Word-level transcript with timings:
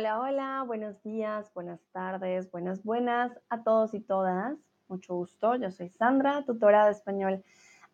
Hola, 0.00 0.18
hola, 0.18 0.64
buenos 0.66 1.02
días, 1.02 1.52
buenas 1.52 1.78
tardes, 1.92 2.50
buenas, 2.50 2.82
buenas 2.84 3.38
a 3.50 3.62
todos 3.62 3.92
y 3.92 4.00
todas. 4.00 4.56
Mucho 4.88 5.14
gusto, 5.14 5.56
yo 5.56 5.70
soy 5.70 5.90
Sandra, 5.90 6.42
tutora 6.46 6.86
de 6.86 6.92
español 6.92 7.44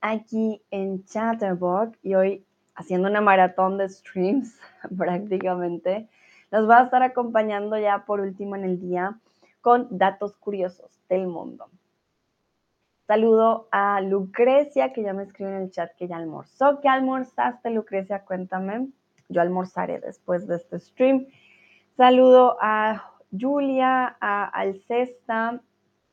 aquí 0.00 0.62
en 0.70 1.04
Chatterbox 1.04 1.98
y 2.04 2.14
hoy 2.14 2.46
haciendo 2.76 3.08
una 3.08 3.20
maratón 3.20 3.76
de 3.76 3.88
streams 3.88 4.56
prácticamente. 4.96 6.08
Nos 6.52 6.70
va 6.70 6.78
a 6.78 6.84
estar 6.84 7.02
acompañando 7.02 7.76
ya 7.76 8.04
por 8.04 8.20
último 8.20 8.54
en 8.54 8.62
el 8.62 8.78
día 8.80 9.18
con 9.60 9.88
datos 9.90 10.36
curiosos 10.36 11.00
del 11.08 11.26
mundo. 11.26 11.68
Saludo 13.08 13.66
a 13.72 14.00
Lucrecia, 14.00 14.92
que 14.92 15.02
ya 15.02 15.12
me 15.12 15.24
escribió 15.24 15.56
en 15.56 15.62
el 15.62 15.70
chat 15.72 15.90
que 15.96 16.06
ya 16.06 16.18
almorzó. 16.18 16.80
¿Qué 16.80 16.88
almorzaste, 16.88 17.70
Lucrecia? 17.70 18.24
Cuéntame. 18.24 18.90
Yo 19.28 19.40
almorzaré 19.40 19.98
después 19.98 20.46
de 20.46 20.54
este 20.54 20.78
stream. 20.78 21.26
Saludo 21.96 22.58
a 22.60 23.10
Julia, 23.32 24.18
a 24.20 24.44
Alcesta, 24.44 25.62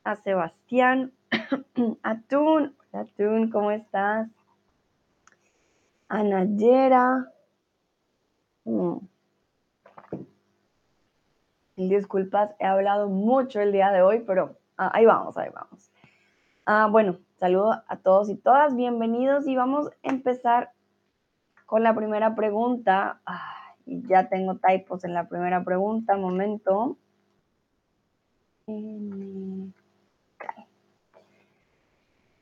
a 0.05 0.15
Sebastián, 0.15 1.11
a 2.03 2.21
Tun. 2.21 2.73
Hola, 2.93 3.05
Tun, 3.17 3.51
¿cómo 3.51 3.69
estás? 3.69 4.29
A 6.07 6.23
Nayera. 6.23 7.29
Mm. 8.63 8.95
Disculpas, 11.75 12.55
he 12.59 12.65
hablado 12.65 13.09
mucho 13.09 13.59
el 13.59 13.73
día 13.73 13.91
de 13.91 14.03
hoy, 14.03 14.23
pero 14.25 14.55
ah, 14.77 14.89
ahí 14.93 15.05
vamos, 15.05 15.35
ahí 15.35 15.49
vamos. 15.53 15.91
Ah, 16.65 16.87
bueno, 16.89 17.17
saludo 17.39 17.83
a 17.85 17.97
todos 17.97 18.29
y 18.29 18.35
todas, 18.35 18.73
bienvenidos 18.73 19.47
y 19.49 19.57
vamos 19.57 19.87
a 19.87 19.91
empezar 20.03 20.71
con 21.65 21.83
la 21.83 21.93
primera 21.93 22.35
pregunta. 22.35 23.19
Ah, 23.25 23.62
y 23.85 24.05
ya 24.07 24.29
tengo 24.29 24.55
typos 24.55 25.03
en 25.03 25.13
la 25.13 25.27
primera 25.27 25.63
pregunta, 25.63 26.15
momento. 26.17 26.97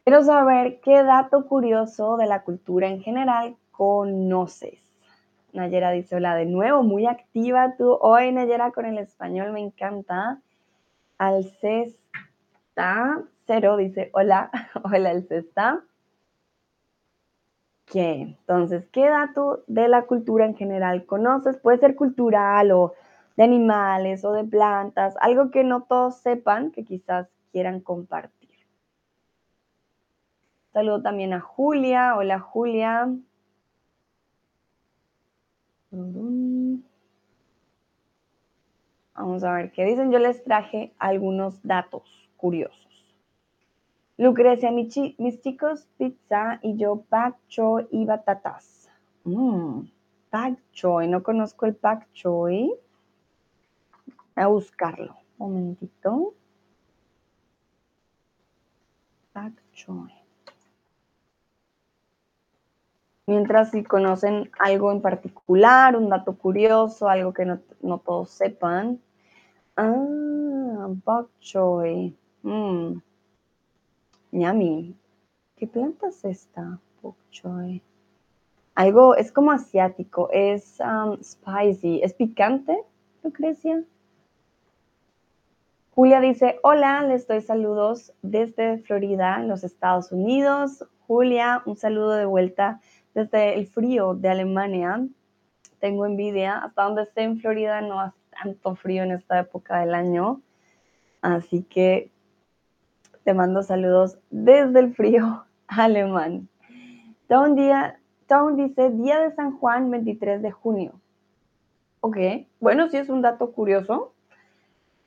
Quiero 0.04 0.24
saber 0.24 0.80
qué 0.82 1.04
dato 1.04 1.48
curioso 1.48 2.18
de 2.18 2.28
la 2.28 2.44
cultura 2.44 2.88
en 2.88 3.02
general 3.02 3.56
conoces. 3.72 4.80
Nayera 5.54 5.92
dice, 5.92 6.16
hola 6.16 6.36
de 6.36 6.46
nuevo, 6.46 6.84
muy 6.84 7.08
activa 7.08 7.76
tú 7.78 7.98
hoy, 8.00 8.32
Nayera, 8.32 8.72
con 8.72 8.86
el 8.86 8.98
español, 8.98 9.52
me 9.52 9.60
encanta. 9.60 10.40
Alcesta, 11.18 12.04
cero, 13.46 13.78
dice, 13.78 14.10
hola, 14.14 14.50
hola 14.84 15.10
Alcesta. 15.10 15.84
Entonces, 17.94 18.88
¿qué 18.92 19.10
dato 19.10 19.64
de 19.68 19.88
la 19.88 20.04
cultura 20.04 20.46
en 20.46 20.56
general 20.56 21.06
conoces? 21.06 21.58
Puede 21.58 21.78
ser 21.78 21.96
cultural 21.96 22.72
o 22.72 22.94
de 23.36 23.44
animales 23.44 24.24
o 24.24 24.32
de 24.34 24.44
plantas, 24.44 25.16
algo 25.20 25.52
que 25.52 25.64
no 25.64 25.84
todos 25.84 26.18
sepan, 26.18 26.72
que 26.72 26.84
quizás 26.86 27.28
quieran 27.52 27.82
compartir. 27.82 28.50
Saludo 30.74 31.02
también 31.02 31.34
a 31.34 31.42
Julia. 31.42 32.16
Hola 32.16 32.40
Julia. 32.40 33.10
Vamos 39.14 39.44
a 39.44 39.54
ver 39.54 39.72
qué 39.74 39.84
dicen. 39.84 40.12
Yo 40.12 40.20
les 40.20 40.44
traje 40.44 40.94
algunos 40.98 41.62
datos 41.64 42.30
curiosos. 42.38 42.91
Lucrecia, 44.18 44.72
mis 44.72 45.42
chicos, 45.42 45.88
pizza 45.98 46.60
y 46.62 46.78
yo 46.78 47.02
pak 47.10 47.38
choy 47.48 47.88
y 47.92 48.06
batatas. 48.06 48.90
Mmm, 49.24 49.82
pak 50.30 50.60
choy, 50.72 51.08
no 51.08 51.24
conozco 51.24 51.66
el 51.66 51.76
pak 51.76 52.12
choy. 52.14 52.74
Voy 54.36 54.44
a 54.44 54.48
buscarlo. 54.48 55.16
Un 55.38 55.54
momentito. 55.54 56.34
Pak 59.34 59.54
choy. 59.74 60.12
Mientras 63.28 63.72
si 63.72 63.84
conocen 63.84 64.52
algo 64.60 64.92
en 64.92 65.02
particular, 65.02 65.96
un 65.96 66.10
dato 66.10 66.36
curioso, 66.38 67.08
algo 67.08 67.34
que 67.34 67.46
no, 67.46 67.98
todos 68.00 68.30
sepan. 68.30 69.00
Ah, 69.78 70.90
pak 71.04 71.28
choy. 71.40 72.16
Mmm. 72.44 73.00
Yummy. 74.32 74.96
¿Qué 75.56 75.68
planta 75.68 76.08
es 76.08 76.24
esta? 76.26 76.80
Bok. 77.02 77.16
Algo, 78.76 79.16
es 79.16 79.32
como 79.32 79.52
asiático, 79.52 80.30
es 80.32 80.80
um, 80.80 81.22
spicy. 81.22 82.02
¿Es 82.04 82.14
picante, 82.14 82.84
Lucrecia? 83.24 83.84
Julia 85.94 86.22
dice, 86.22 86.58
hola, 86.64 87.04
les 87.04 87.28
doy 87.28 87.42
saludos 87.42 88.14
desde 88.22 88.78
Florida, 88.80 89.40
en 89.40 89.50
los 89.50 89.64
Estados 89.64 90.12
Unidos. 90.12 90.86
Julia, 91.06 91.62
un 91.66 91.76
saludo 91.76 92.12
de 92.12 92.26
vuelta 92.26 92.80
desde 93.14 93.56
el 93.56 93.68
frío 93.68 94.14
de 94.14 94.30
Alemania. 94.30 95.06
Tengo 95.80 96.06
envidia, 96.06 96.60
hasta 96.60 96.84
donde 96.84 97.04
esté 97.04 97.24
en 97.24 97.40
Florida 97.40 97.82
no 97.82 98.00
hace 98.00 98.18
tanto 98.42 98.76
frío 98.76 99.04
en 99.04 99.12
esta 99.12 99.40
época 99.40 99.82
del 99.82 99.94
año. 99.94 100.42
Así 101.22 101.64
que 101.64 102.10
te 103.24 103.34
mando 103.34 103.64
saludos 103.64 104.18
desde 104.30 104.80
el 104.80 104.94
frío 104.94 105.46
alemán. 105.68 106.48
Tom, 107.28 107.56
día, 107.56 108.00
dice 108.56 108.90
Día 108.90 109.20
de 109.20 109.34
San 109.36 109.58
Juan, 109.58 109.90
23 109.92 110.42
de 110.42 110.52
junio. 110.52 110.94
Ok, 112.02 112.18
bueno, 112.60 112.90
sí 112.90 112.98
es 112.98 113.10
un 113.10 113.22
dato 113.22 113.52
curioso, 113.52 114.14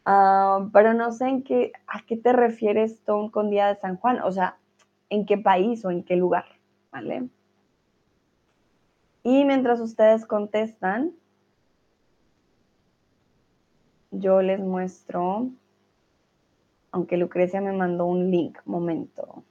ah, 0.05 0.69
pero 0.73 0.95
no 0.95 1.11
sé 1.11 1.29
en 1.29 1.43
qué, 1.43 1.73
a 1.87 2.03
qué 2.07 2.17
te 2.17 2.33
refieres, 2.33 3.01
Tom, 3.05 3.31
con 3.31 3.51
Día 3.51 3.67
de 3.67 3.77
San 3.77 3.97
Juan. 3.97 4.21
O 4.23 4.31
sea, 4.31 4.59
en 5.11 5.27
qué 5.27 5.37
país 5.37 5.85
o 5.85 5.91
en 5.91 6.05
qué 6.05 6.17
lugar, 6.17 6.45
¿vale? 6.93 7.29
Y 9.23 9.45
mientras 9.45 9.81
ustedes 9.81 10.27
contestan, 10.27 11.13
yo 14.11 14.43
les 14.43 14.61
muestro 14.61 15.49
aunque 16.94 17.16
Lucrecia 17.16 17.60
me 17.60 17.72
mandó 17.72 18.06
un 18.06 18.31
link. 18.31 18.56
Momento. 18.66 19.43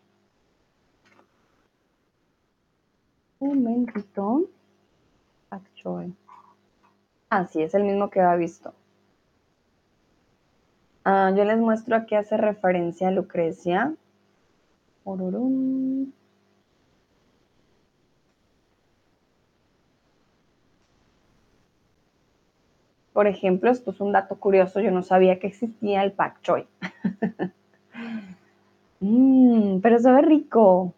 Un 3.39 3.63
momentito. 3.63 4.49
Ah, 7.29 7.45
sí, 7.47 7.61
es 7.61 7.73
el 7.73 7.83
mismo 7.83 8.09
que 8.09 8.21
había 8.21 8.37
visto. 8.37 8.73
Ah, 11.03 11.33
yo 11.35 11.43
les 11.43 11.57
muestro 11.57 11.97
a 11.97 12.05
qué 12.05 12.15
hace 12.15 12.37
referencia 12.37 13.11
Lucrecia. 13.11 13.93
Por 23.13 23.28
ejemplo, 23.28 23.69
esto 23.69 23.91
es 23.91 24.01
un 24.01 24.12
dato 24.12 24.35
curioso, 24.40 24.79
yo 24.81 24.90
no 24.91 25.03
sabía 25.03 25.40
que 25.40 25.47
existía 25.47 26.03
el 26.03 26.12
pak 26.12 26.41
choi. 26.41 26.68
Mmm, 29.00 29.79
pero 29.81 30.00
sabe 30.00 30.24
rico. 30.24 30.94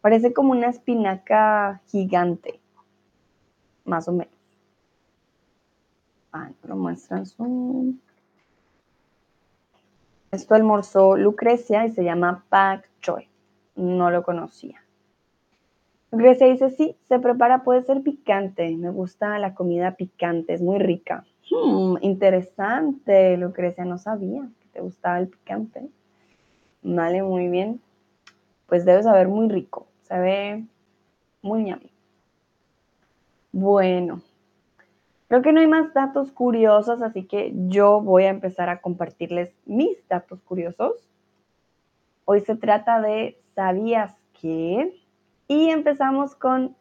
Parece 0.00 0.32
como 0.32 0.52
una 0.52 0.68
espinaca 0.68 1.82
gigante, 1.88 2.60
más 3.84 4.08
o 4.08 4.12
menos. 4.12 4.32
Ah, 6.32 6.50
lo 6.64 6.76
muestran. 6.76 7.24
Esto 10.30 10.54
almorzó 10.54 11.16
Lucrecia 11.16 11.86
y 11.86 11.92
se 11.92 12.04
llama 12.04 12.44
pak 12.48 12.88
choi. 13.00 13.28
No 13.76 14.10
lo 14.10 14.22
conocía. 14.22 14.82
Lucrecia 16.10 16.46
dice, 16.46 16.70
sí, 16.70 16.96
se 17.06 17.18
prepara, 17.18 17.62
puede 17.62 17.82
ser 17.82 18.02
picante. 18.02 18.74
Me 18.76 18.90
gusta 18.90 19.38
la 19.38 19.54
comida 19.54 19.94
picante, 19.96 20.54
es 20.54 20.62
muy 20.62 20.78
rica. 20.78 21.24
Hmm, 21.50 21.96
interesante, 22.00 23.36
Lucrecia, 23.36 23.84
no 23.84 23.98
sabía 23.98 24.48
que 24.60 24.68
te 24.68 24.80
gustaba 24.80 25.18
el 25.18 25.28
picante. 25.28 25.88
Vale, 26.82 27.22
muy 27.22 27.48
bien. 27.48 27.80
Pues 28.66 28.84
debe 28.84 29.02
saber 29.02 29.28
muy 29.28 29.48
rico, 29.48 29.86
se 30.02 30.18
ve 30.18 30.64
muy 31.42 31.64
ñami. 31.64 31.90
Bueno, 33.52 34.20
creo 35.28 35.40
que 35.42 35.52
no 35.52 35.60
hay 35.60 35.66
más 35.66 35.92
datos 35.94 36.30
curiosos, 36.32 37.00
así 37.00 37.24
que 37.24 37.52
yo 37.68 38.02
voy 38.02 38.24
a 38.24 38.30
empezar 38.30 38.68
a 38.68 38.80
compartirles 38.80 39.54
mis 39.64 40.06
datos 40.08 40.42
curiosos. 40.42 41.08
Hoy 42.26 42.40
se 42.40 42.56
trata 42.56 43.00
de 43.00 43.40
¿sabías 43.54 44.14
que? 44.38 44.92
Y 45.50 45.70
empezamos 45.70 46.34
con 46.34 46.76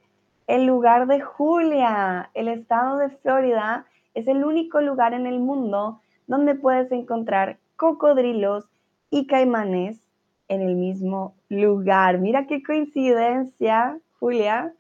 el 0.46 0.66
lugar 0.66 1.08
de 1.08 1.22
Julia. 1.22 2.30
El 2.34 2.50
estado 2.50 2.98
de 2.98 3.10
Florida 3.10 3.86
es 4.14 4.28
el 4.28 4.44
único 4.44 4.82
lugar 4.82 5.14
en 5.14 5.26
el 5.26 5.40
mundo 5.40 6.02
donde 6.28 6.54
puedes 6.54 6.92
encontrar 6.92 7.60
cocodrilos 7.78 8.66
y 9.10 9.26
caimanes 9.26 10.06
en 10.50 10.62
el 10.62 10.76
mismo 10.76 11.34
lugar. 11.48 12.20
Mira 12.20 12.46
qué 12.46 12.62
coincidencia, 12.62 14.00
Julia. 14.20 14.74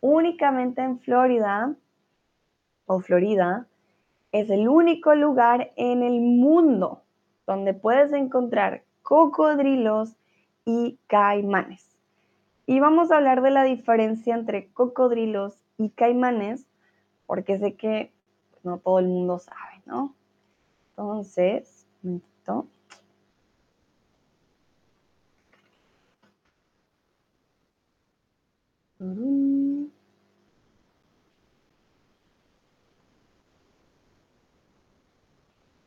Únicamente 0.00 0.80
en 0.80 0.98
Florida 0.98 1.74
o 2.86 3.00
Florida 3.00 3.66
es 4.32 4.48
el 4.48 4.68
único 4.68 5.14
lugar 5.14 5.70
en 5.76 6.02
el 6.02 6.18
mundo 6.18 7.02
donde 7.46 7.74
puedes 7.74 8.14
encontrar 8.14 8.84
cocodrilos 9.02 10.16
y 10.64 10.98
caimanes. 11.08 11.95
Y 12.66 12.80
vamos 12.80 13.10
a 13.10 13.18
hablar 13.18 13.42
de 13.42 13.50
la 13.50 13.62
diferencia 13.62 14.34
entre 14.34 14.68
cocodrilos 14.72 15.54
y 15.78 15.90
caimanes, 15.90 16.66
porque 17.26 17.58
sé 17.58 17.74
que 17.76 18.12
no 18.64 18.78
todo 18.78 18.98
el 18.98 19.06
mundo 19.06 19.38
sabe, 19.38 19.82
¿no? 19.86 20.14
Entonces, 20.90 21.86
un 22.02 22.10
momentito. 22.10 22.66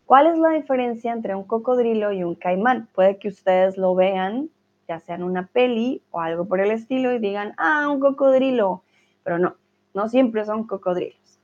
¿Cuál 0.06 0.28
es 0.28 0.38
la 0.40 0.50
diferencia 0.50 1.12
entre 1.12 1.36
un 1.36 1.44
cocodrilo 1.44 2.12
y 2.14 2.24
un 2.24 2.36
caimán? 2.36 2.88
Puede 2.96 3.20
que 3.20 3.28
ustedes 3.28 3.78
lo 3.78 3.94
vean, 3.96 4.50
ya 4.90 5.00
sea 5.00 5.16
en 5.16 5.24
una 5.24 5.46
peli 5.46 6.02
o 6.10 6.20
algo 6.20 6.46
por 6.46 6.60
el 6.60 6.72
estilo, 6.72 7.14
y 7.14 7.20
digan, 7.20 7.54
ah, 7.58 7.88
un 7.90 8.00
cocodrilo. 8.00 8.82
Pero 9.24 9.38
no, 9.38 9.56
no 9.94 10.10
siempre 10.10 10.44
son 10.46 10.66
cocodrilos. 10.66 11.40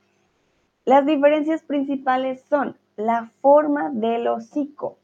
Las 0.84 1.06
diferencias 1.06 1.62
principales 1.62 2.42
son 2.42 2.76
la 2.96 3.30
forma 3.40 3.90
del 3.90 4.26
hocico. 4.26 4.98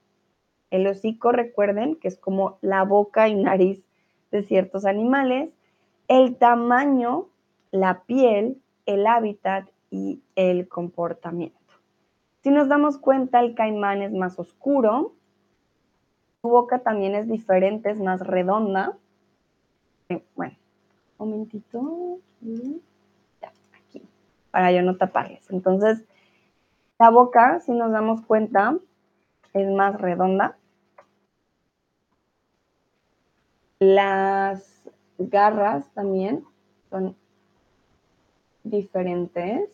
El 0.71 0.89
hocico, 0.89 1.31
recuerden 1.31 1.95
que 1.95 2.09
es 2.09 2.19
como 2.19 2.59
la 2.63 2.83
boca 2.83 3.29
y 3.29 3.37
nariz 3.37 3.85
de 4.33 4.43
ciertos 4.43 4.87
animales. 4.87 5.51
El 6.09 6.37
tamaño, 6.37 7.29
la 7.71 8.03
piel, 8.03 8.61
el 8.87 9.07
hábitat 9.07 9.69
y 9.89 10.21
el 10.35 10.69
comportamiento. 10.69 11.59
Si 12.43 12.51
nos 12.51 12.69
damos 12.69 12.99
cuenta, 12.99 13.39
el 13.39 13.55
caimán 13.55 14.03
es 14.03 14.13
más 14.13 14.37
oscuro, 14.41 15.15
boca 16.43 16.81
también 16.81 17.15
es 17.15 17.29
diferente, 17.29 17.91
es 17.91 17.99
más 17.99 18.21
redonda. 18.21 18.97
Eh, 20.09 20.25
bueno, 20.35 20.55
un 21.19 21.31
momentito. 21.31 22.19
Ya, 23.41 23.53
aquí, 23.73 24.03
para 24.51 24.73
yo 24.73 24.83
no 24.83 24.97
taparles. 24.97 25.49
Entonces, 25.51 26.05
la 26.99 27.11
boca, 27.11 27.61
si 27.61 27.73
nos 27.73 27.93
damos 27.93 28.23
cuenta, 28.23 28.77
es 29.53 29.71
más 29.71 30.01
redonda. 30.01 30.57
Las 33.79 34.83
garras 35.19 35.89
también 35.95 36.45
son 36.91 37.17
diferentes. 38.65 39.71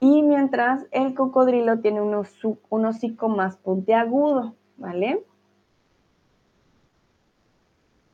Y 0.00 0.22
mientras 0.22 0.86
el 0.92 1.14
cocodrilo 1.14 1.80
tiene 1.80 2.00
un, 2.00 2.14
hocico 2.14 3.28
más 3.28 3.56
puntiagudo, 3.56 4.54
¿vale? 4.78 5.22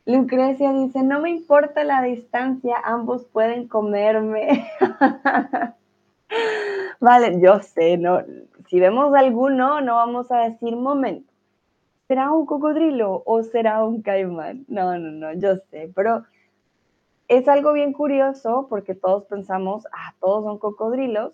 Lucrecia 0.07 0.73
dice, 0.73 1.03
no 1.03 1.21
me 1.21 1.31
importa 1.31 1.83
la 1.85 2.03
distancia, 2.03 2.77
ambos 2.85 3.25
pueden 3.27 3.69
comerme. 3.69 4.67
vale, 7.01 7.41
yo 7.41 7.61
sé, 7.61 7.97
no, 7.97 8.21
si 8.69 8.81
vemos 8.81 9.15
alguno, 9.15 9.81
no 9.81 9.95
vamos 9.95 10.31
a 10.31 10.41
decir 10.41 10.77
momento. 10.77 11.33
¿Será 12.07 12.31
un 12.33 12.45
cocodrilo 12.45 13.23
o 13.25 13.43
será 13.43 13.83
un 13.83 14.03
caimán? 14.03 14.67
No, 14.69 14.99
no, 14.99 15.11
no, 15.11 15.33
yo 15.33 15.57
sé, 15.71 15.91
pero 15.95 16.25
es 17.29 17.49
algo 17.49 17.73
bien 17.73 17.95
curioso 17.95 18.67
porque 18.69 18.95
todos 18.95 19.25
pensamos, 19.25 19.87
ah, 19.91 20.15
todos 20.21 20.45
son 20.45 20.59
cocodrilos, 20.59 21.33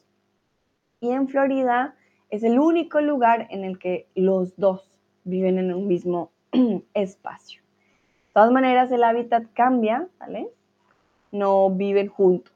y 1.00 1.10
en 1.10 1.28
Florida 1.28 1.96
es 2.28 2.44
el 2.44 2.58
único 2.60 3.00
lugar 3.00 3.48
en 3.50 3.64
el 3.64 3.78
que 3.78 4.06
los 4.14 4.56
dos 4.56 4.90
viven 5.30 5.58
en 5.58 5.72
un 5.72 5.86
mismo 5.86 6.30
espacio. 6.94 7.62
De 7.62 8.34
todas 8.34 8.50
maneras, 8.50 8.92
el 8.92 9.04
hábitat 9.04 9.44
cambia, 9.54 10.08
¿vale? 10.18 10.48
No 11.32 11.70
viven 11.70 12.08
juntos. 12.08 12.52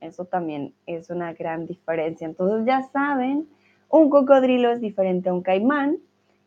Eso 0.00 0.24
también 0.24 0.74
es 0.86 1.10
una 1.10 1.32
gran 1.32 1.66
diferencia. 1.66 2.26
Entonces 2.26 2.66
ya 2.66 2.82
saben, 2.82 3.48
un 3.88 4.10
cocodrilo 4.10 4.70
es 4.70 4.80
diferente 4.80 5.28
a 5.28 5.34
un 5.34 5.42
caimán 5.42 5.98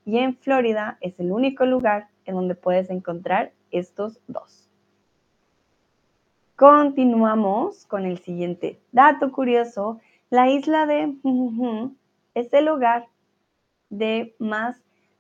y 0.06 0.18
en 0.20 0.36
Florida 0.36 0.98
es 1.02 1.20
el 1.20 1.32
único 1.32 1.66
lugar 1.66 2.08
en 2.26 2.36
donde 2.36 2.56
puedes 2.56 2.90
encontrar 2.90 3.52
estos 3.72 4.20
dos. 4.28 4.70
Continuamos 6.56 7.86
con 7.86 8.06
el 8.06 8.18
siguiente 8.20 8.80
dato 8.92 9.32
curioso 9.32 10.00
la 10.30 10.50
isla 10.50 10.86
de 10.86 11.16
es 12.34 12.54
el 12.54 12.68
hogar 12.68 13.08
de 13.90 14.36
más 14.40 14.78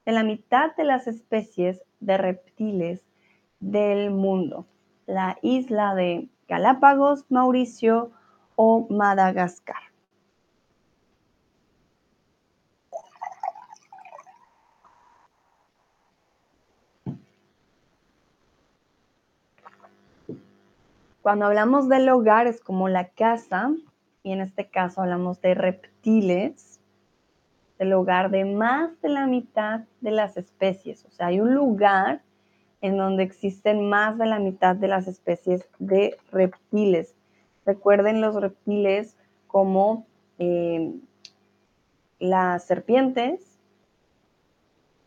de 0.08 0.14
la 0.14 0.24
mitad 0.24 0.74
de 0.78 0.86
las 0.86 1.06
especies 1.06 1.82
de 2.00 2.16
reptiles 2.16 3.04
del 3.60 4.10
mundo. 4.10 4.66
La 5.06 5.38
isla 5.42 5.96
de 5.96 6.30
Galápagos, 6.48 7.26
Mauricio 7.30 8.12
o 8.56 8.88
Madagascar. 8.90 9.76
Cuando 21.22 21.48
hablamos 21.48 21.90
del 21.90 22.08
hogar 22.08 22.48
es 22.48 22.62
como 22.62 22.88
la 22.88 23.10
casa, 23.10 23.74
y 24.24 24.32
en 24.32 24.40
este 24.40 24.70
caso 24.70 25.02
hablamos 25.02 25.42
de 25.42 25.54
reptiles, 25.54 26.77
el 27.80 27.94
hogar 27.94 28.32
de 28.32 28.46
más 28.46 29.00
de 29.02 29.10
la 29.10 29.28
mitad 29.28 29.82
de 30.02 30.12
las 30.12 30.38
especies. 30.38 31.06
O 31.06 31.12
sea, 31.12 31.28
hay 31.28 31.40
un 31.40 31.54
lugar 31.54 32.22
en 32.82 32.98
donde 32.98 33.24
existen 33.24 33.90
más 33.90 34.18
de 34.18 34.26
la 34.26 34.40
mitad 34.40 34.76
de 34.76 34.88
las 34.88 35.08
especies 35.08 35.68
de 35.80 36.18
reptiles. 36.32 37.16
Recuerden 37.66 38.22
los 38.22 38.36
reptiles 38.36 39.16
como 39.48 40.06
eh, 40.40 40.94
las 42.20 42.64
serpientes, 42.66 43.60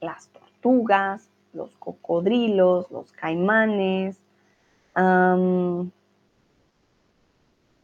las 0.00 0.28
tortugas, 0.28 1.28
los 1.52 1.76
cocodrilos, 1.76 2.90
los 2.90 3.12
caimanes. 3.12 4.18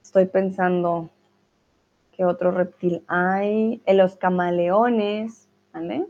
estoy 0.03 0.27
pensando 0.27 1.11
¿Qué 2.17 2.25
otro 2.25 2.51
reptil 2.51 3.05
hay? 3.09 3.83
En 3.85 3.99
los 3.99 4.17
camaleones, 4.17 5.51
¿vale? 5.71 6.07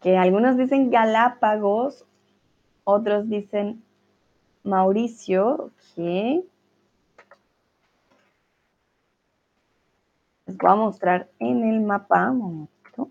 Que 0.00 0.16
algunos 0.16 0.56
dicen 0.56 0.90
Galápagos, 0.90 2.04
otros 2.82 3.28
dicen 3.28 3.84
Mauricio, 4.64 5.70
ok. 5.96 6.44
Les 10.46 10.56
voy 10.56 10.70
a 10.70 10.74
mostrar 10.74 11.30
en 11.38 11.62
el 11.62 11.80
mapa, 11.80 12.32
un 12.32 12.38
momento. 12.38 13.10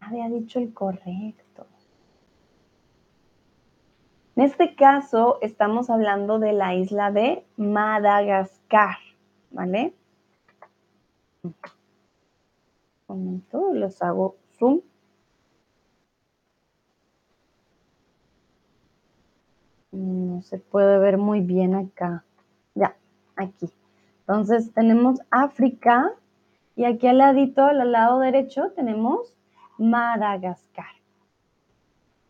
Había 0.00 0.28
dicho 0.28 0.58
el 0.58 0.74
correcto. 0.74 1.49
En 4.40 4.46
este 4.46 4.74
caso 4.74 5.36
estamos 5.42 5.90
hablando 5.90 6.38
de 6.38 6.54
la 6.54 6.74
isla 6.74 7.10
de 7.10 7.44
Madagascar, 7.58 8.96
¿vale? 9.50 9.92
Un 11.42 11.54
momento, 13.06 13.74
los 13.74 14.00
hago 14.00 14.36
zoom. 14.58 14.80
No 19.92 20.40
se 20.40 20.56
puede 20.56 20.98
ver 20.98 21.18
muy 21.18 21.42
bien 21.42 21.74
acá. 21.74 22.24
Ya, 22.74 22.96
aquí. 23.36 23.68
Entonces 24.20 24.72
tenemos 24.72 25.20
África 25.30 26.14
y 26.76 26.86
aquí 26.86 27.08
al 27.08 27.18
ladito, 27.18 27.66
al 27.66 27.92
lado 27.92 28.20
derecho, 28.20 28.72
tenemos 28.74 29.36
Madagascar. 29.76 30.99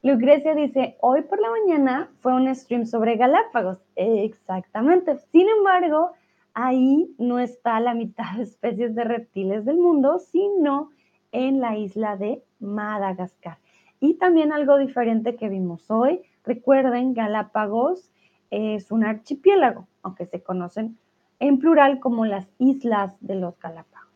Lucrecia 0.02 0.54
dice, 0.54 0.96
hoy 1.00 1.22
por 1.22 1.40
la 1.40 1.50
mañana 1.50 2.10
fue 2.20 2.32
un 2.32 2.52
stream 2.54 2.86
sobre 2.86 3.16
Galápagos. 3.16 3.78
Exactamente. 3.96 5.18
Sin 5.30 5.46
embargo, 5.48 6.12
ahí 6.54 7.14
no 7.18 7.38
está 7.38 7.80
la 7.80 7.92
mitad 7.92 8.36
de 8.36 8.44
especies 8.44 8.94
de 8.94 9.04
reptiles 9.04 9.66
del 9.66 9.76
mundo, 9.76 10.18
sino 10.18 10.90
en 11.32 11.60
la 11.60 11.76
isla 11.76 12.16
de 12.16 12.42
Madagascar. 12.60 13.58
Y 14.00 14.14
también 14.14 14.52
algo 14.52 14.78
diferente 14.78 15.36
que 15.36 15.50
vimos 15.50 15.90
hoy, 15.90 16.22
recuerden, 16.44 17.12
Galápagos 17.12 18.10
es 18.50 18.90
un 18.90 19.04
archipiélago, 19.04 19.86
aunque 20.02 20.24
se 20.24 20.42
conocen 20.42 20.96
en 21.40 21.58
plural 21.58 22.00
como 22.00 22.24
las 22.24 22.48
islas 22.58 23.14
de 23.20 23.34
los 23.34 23.58
Galápagos. 23.58 24.08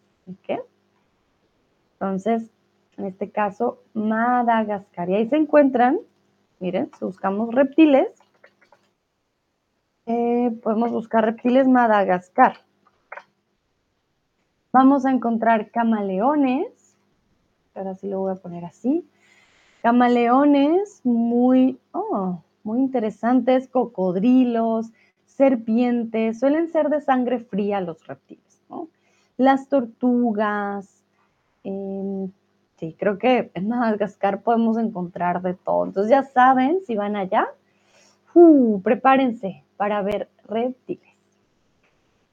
Entonces, 1.92 2.53
en 2.96 3.06
este 3.06 3.30
caso 3.30 3.82
Madagascar. 3.94 5.08
Y 5.10 5.14
ahí 5.14 5.28
se 5.28 5.36
encuentran, 5.36 5.98
miren, 6.60 6.90
si 6.98 7.04
buscamos 7.04 7.54
reptiles, 7.54 8.08
Eh, 10.06 10.50
podemos 10.62 10.90
buscar 10.90 11.24
reptiles 11.24 11.66
Madagascar. 11.66 12.58
Vamos 14.70 15.06
a 15.06 15.10
encontrar 15.10 15.70
camaleones. 15.70 16.96
Ahora 17.74 17.94
sí 17.94 18.08
lo 18.08 18.20
voy 18.20 18.32
a 18.32 18.36
poner 18.36 18.66
así. 18.66 19.08
Camaleones 19.82 21.00
muy, 21.04 21.78
oh, 21.92 22.42
muy 22.64 22.80
interesantes, 22.80 23.68
cocodrilos, 23.68 24.92
serpientes, 25.24 26.38
suelen 26.38 26.68
ser 26.68 26.90
de 26.90 27.00
sangre 27.00 27.38
fría 27.38 27.80
los 27.80 28.06
reptiles, 28.06 28.62
¿no? 28.68 28.88
Las 29.36 29.68
tortugas, 29.68 31.02
em, 31.64 32.30
sí, 32.76 32.96
creo 32.98 33.18
que 33.18 33.50
en 33.54 33.68
Madagascar 33.68 34.42
podemos 34.42 34.78
encontrar 34.78 35.42
de 35.42 35.54
todo. 35.54 35.84
Entonces 35.84 36.10
ya 36.10 36.22
saben, 36.22 36.80
si 36.86 36.96
van 36.96 37.16
allá, 37.16 37.48
uh, 38.34 38.80
prepárense 38.82 39.64
para 39.76 40.02
ver 40.02 40.28
reptiles. 40.44 41.14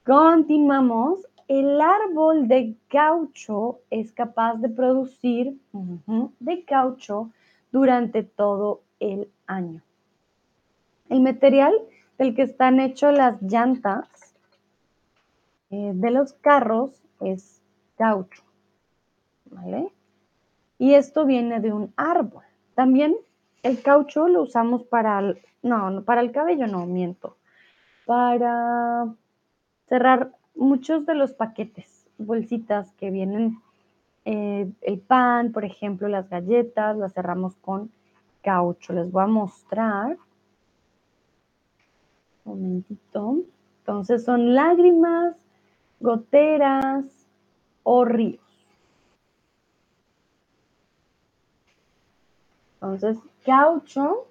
Continuamos. 0.04 1.26
El 1.48 1.80
árbol 1.80 2.48
de 2.48 2.76
caucho 2.88 3.80
es 3.90 4.12
capaz 4.12 4.54
de 4.54 4.70
producir 4.70 5.58
de 6.38 6.64
caucho 6.64 7.30
durante 7.72 8.22
todo 8.22 8.82
el 9.00 9.28
año. 9.46 9.82
El 11.10 11.20
material 11.20 11.74
del 12.16 12.34
que 12.34 12.42
están 12.42 12.80
hechos 12.80 13.12
las 13.12 13.42
llantas 13.42 14.08
eh, 15.70 15.92
de 15.94 16.10
los 16.10 16.32
carros 16.34 17.02
es 17.20 17.60
caucho. 17.96 18.42
¿Vale? 19.46 19.92
Y 20.82 20.94
esto 20.94 21.24
viene 21.24 21.60
de 21.60 21.72
un 21.72 21.92
árbol. 21.96 22.42
También 22.74 23.14
el 23.62 23.82
caucho 23.82 24.26
lo 24.26 24.42
usamos 24.42 24.82
para, 24.82 25.22
no, 25.62 26.02
para 26.02 26.22
el 26.22 26.32
cabello 26.32 26.66
no, 26.66 26.86
miento, 26.86 27.36
para 28.04 29.06
cerrar 29.88 30.32
muchos 30.56 31.06
de 31.06 31.14
los 31.14 31.34
paquetes, 31.34 32.08
bolsitas 32.18 32.90
que 32.94 33.12
vienen, 33.12 33.60
eh, 34.24 34.72
el 34.80 34.98
pan, 34.98 35.52
por 35.52 35.64
ejemplo, 35.64 36.08
las 36.08 36.28
galletas, 36.28 36.96
las 36.96 37.14
cerramos 37.14 37.54
con 37.58 37.92
caucho. 38.42 38.92
Les 38.92 39.08
voy 39.12 39.22
a 39.22 39.28
mostrar. 39.28 40.18
Un 42.44 42.60
momentito. 42.60 43.36
Entonces 43.78 44.24
son 44.24 44.56
lágrimas, 44.56 45.36
goteras 46.00 47.04
o 47.84 48.04
ríos. 48.04 48.51
Entonces, 52.82 53.16
caucho 53.46 54.26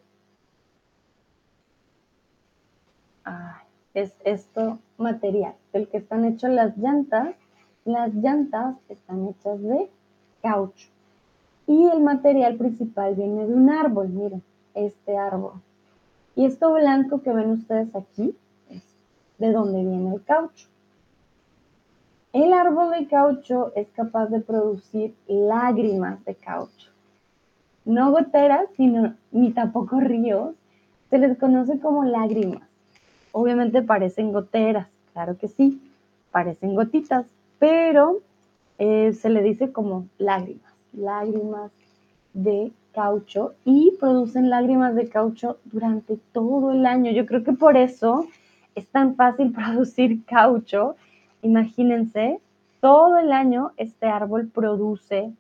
es 3.93 4.13
esto 4.25 4.79
material, 4.98 5.55
del 5.72 5.88
que 5.88 5.98
están 5.98 6.25
hechas 6.25 6.51
las 6.51 6.77
llantas. 6.77 7.36
Las 7.86 8.13
llantas 8.13 8.75
están 8.89 9.29
hechas 9.29 9.62
de 9.62 9.89
caucho. 10.41 10.89
Y 11.65 11.88
el 11.88 12.01
material 12.01 12.58
principal 12.58 13.15
viene 13.15 13.48
de 13.48 13.53
un 13.53 13.70
árbol, 13.70 14.10
miren, 14.10 14.43
este 14.74 15.17
árbol. 15.17 15.53
Y 16.36 16.46
esto 16.46 16.74
blanco 16.74 17.22
que 17.22 17.31
ven 17.31 17.51
ustedes 17.51 17.96
aquí 17.96 18.36
es 18.70 18.84
de 19.38 19.51
donde 19.53 19.79
viene 19.79 20.13
el 20.13 20.24
caucho. 20.24 20.67
El 22.34 22.51
árbol 22.51 22.91
de 22.91 23.08
caucho 23.08 23.72
es 23.75 23.88
capaz 23.91 24.27
de 24.27 24.41
producir 24.41 25.15
lágrimas 25.27 26.24
de 26.25 26.36
caucho. 26.36 26.91
No 27.86 28.12
goteras, 28.12 28.68
sino 28.78 29.16
ni 29.32 29.52
tampoco 29.52 30.00
ríos. 30.00 30.56
Se 31.10 31.18
les 31.18 31.38
conoce 31.38 31.80
como 31.80 32.04
lágrimas. 32.04 32.62
Obviamente 33.32 33.82
parecen 33.82 34.32
goteras, 34.34 34.88
claro 35.14 35.38
que 35.38 35.48
sí, 35.48 35.82
parecen 36.32 36.76
gotitas, 36.76 37.26
pero 37.60 38.20
eh, 38.78 39.14
se 39.14 39.30
le 39.30 39.42
dice 39.42 39.72
como 39.72 40.08
lágrimas, 40.18 40.74
lágrimas 40.94 41.72
de 42.34 42.72
caucho 42.94 43.54
y 43.64 43.92
producen 44.00 44.50
lágrimas 44.50 44.96
de 44.96 45.08
caucho 45.08 45.58
durante 45.66 46.18
todo 46.34 46.72
el 46.72 46.86
año. 46.86 47.12
Yo 47.12 47.26
creo 47.26 47.44
que 47.44 47.54
por 47.54 47.78
eso 47.78 48.28
es 48.76 48.88
tan 48.88 49.16
fácil 49.16 49.52
producir 49.54 50.24
caucho. 50.26 50.96
Imagínense, 51.42 52.40
todo 52.80 53.18
el 53.18 53.32
año 53.32 53.72
este 53.78 54.08
árbol 54.08 54.48
produce 54.48 55.32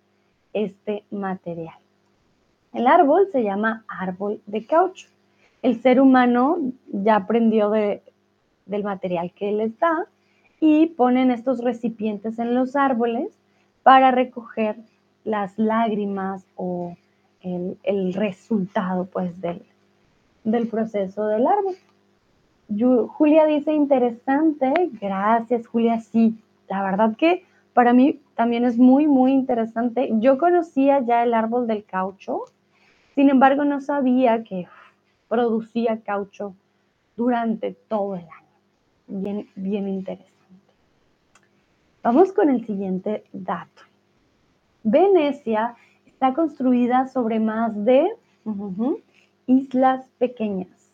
este 0.53 1.03
material. 1.11 1.80
El 2.73 2.87
árbol 2.87 3.27
se 3.31 3.43
llama 3.43 3.83
árbol 3.87 4.41
de 4.45 4.65
caucho 4.65 5.07
el 5.61 5.81
ser 5.81 6.01
humano 6.01 6.57
ya 6.87 7.17
aprendió 7.17 7.69
del 7.69 8.83
material 8.83 9.31
que 9.31 9.51
les 9.51 9.77
da 9.79 10.07
y 10.59 10.87
ponen 10.87 11.31
estos 11.31 11.63
recipientes 11.63 12.39
en 12.39 12.55
los 12.55 12.75
árboles 12.75 13.31
para 13.83 14.11
recoger 14.11 14.77
las 15.23 15.57
lágrimas 15.57 16.45
o 16.55 16.95
el, 17.41 18.13
resultado 18.13 19.05
pues 19.05 19.39
del, 19.41 19.63
del 20.43 20.67
proceso 20.67 21.27
del 21.27 21.45
árbol. 21.47 21.75
Julia 23.09 23.45
dice 23.45 23.73
interesante, 23.73 24.73
gracias 24.99 25.67
Julia, 25.67 25.99
sí, 25.99 26.39
la 26.69 26.83
verdad 26.83 27.15
que 27.17 27.43
para 27.73 27.93
mí 27.93 28.19
también 28.35 28.65
es 28.65 28.77
muy, 28.77 29.07
muy 29.07 29.31
interesante. 29.31 30.09
Yo 30.19 30.37
conocía 30.37 30.99
ya 31.01 31.23
el 31.23 31.33
árbol 31.33 31.67
del 31.67 31.83
caucho, 31.83 32.45
sin 33.15 33.29
embargo 33.29 33.65
no 33.65 33.81
sabía 33.81 34.43
que 34.43 34.67
producía 35.27 36.01
caucho 36.01 36.55
durante 37.15 37.73
todo 37.87 38.15
el 38.15 38.23
año. 38.23 38.31
Bien, 39.07 39.47
bien 39.55 39.87
interesante. 39.87 40.31
Vamos 42.03 42.33
con 42.33 42.49
el 42.49 42.65
siguiente 42.65 43.23
dato. 43.31 43.83
Venecia 44.83 45.75
está 46.05 46.33
construida 46.33 47.07
sobre 47.07 47.39
más 47.39 47.85
de 47.85 48.09
islas 49.45 50.09
pequeñas. 50.17 50.89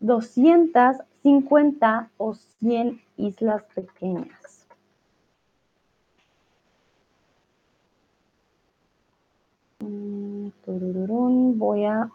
250 0.00 2.10
o 2.16 2.34
100 2.34 3.00
islas 3.16 3.62
pequeñas. 3.74 4.66
Mm, 9.80 10.21
Voy 11.56 11.84
a 11.84 12.10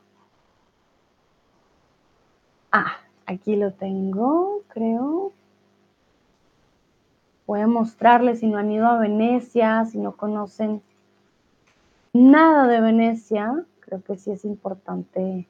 Ah, 2.72 2.98
aquí 3.25 3.55
lo 3.55 3.74
tengo, 3.74 4.62
creo. 4.67 5.31
Voy 7.46 7.62
a 7.62 7.67
mostrarles 7.67 8.41
si 8.41 8.48
no 8.48 8.57
han 8.57 8.72
ido 8.72 8.88
a 8.88 9.00
Venecia, 9.00 9.86
si 9.86 9.98
no 9.98 10.17
conocen 10.17 10.81
nada 12.13 12.67
de 12.67 12.81
Venecia, 12.81 13.65
creo 13.79 14.03
que 14.03 14.17
sí 14.17 14.31
es 14.31 14.43
importante 14.43 15.48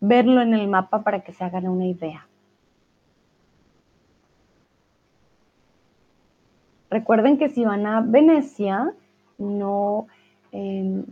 verlo 0.00 0.42
en 0.42 0.54
el 0.54 0.68
mapa 0.68 1.02
para 1.02 1.24
que 1.24 1.32
se 1.32 1.42
hagan 1.42 1.68
una 1.68 1.86
idea. 1.86 2.26
Recuerden 6.90 7.38
que 7.38 7.48
si 7.48 7.64
van 7.64 7.86
a 7.86 8.00
Venecia, 8.00 8.94
no, 9.38 10.06
em, 10.54 11.04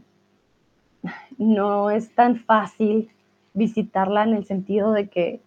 no 1.37 1.91
es 1.91 2.15
tan 2.15 2.37
fácil 2.37 3.11
visitarla 3.55 4.23
en 4.23 4.35
el 4.35 4.47
sentido 4.47 4.93
de 4.93 5.09
que 5.09 5.41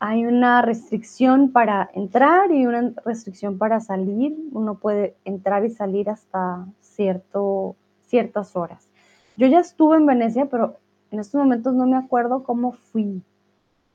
hay 0.00 0.24
una 0.24 0.62
restricción 0.62 1.52
para 1.52 1.90
entrar 1.94 2.50
y 2.50 2.66
una 2.66 2.92
restricción 3.04 3.58
para 3.58 3.78
salir. 3.78 4.36
Uno 4.52 4.74
puede 4.74 5.14
entrar 5.24 5.64
y 5.64 5.70
salir 5.70 6.10
hasta 6.10 6.66
cierto, 6.80 7.76
ciertas 8.06 8.56
horas. 8.56 8.88
Yo 9.36 9.46
ya 9.46 9.60
estuve 9.60 9.98
en 9.98 10.06
Venecia, 10.06 10.46
pero 10.46 10.78
en 11.10 11.20
estos 11.20 11.38
momentos 11.38 11.74
no 11.74 11.86
me 11.86 11.96
acuerdo 11.96 12.42
cómo 12.42 12.72
fui. 12.72 13.22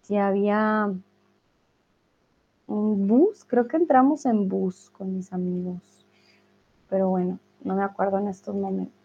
Si 0.03 0.15
había 0.15 0.93
un 2.67 3.07
bus, 3.07 3.43
creo 3.43 3.67
que 3.67 3.77
entramos 3.77 4.25
en 4.25 4.47
bus 4.47 4.89
con 4.91 5.15
mis 5.15 5.33
amigos. 5.33 6.05
Pero 6.89 7.09
bueno, 7.09 7.39
no 7.67 7.75
me 7.75 7.83
acuerdo 7.83 8.17
en 8.17 8.29
estos 8.29 8.55
momentos. 8.55 8.95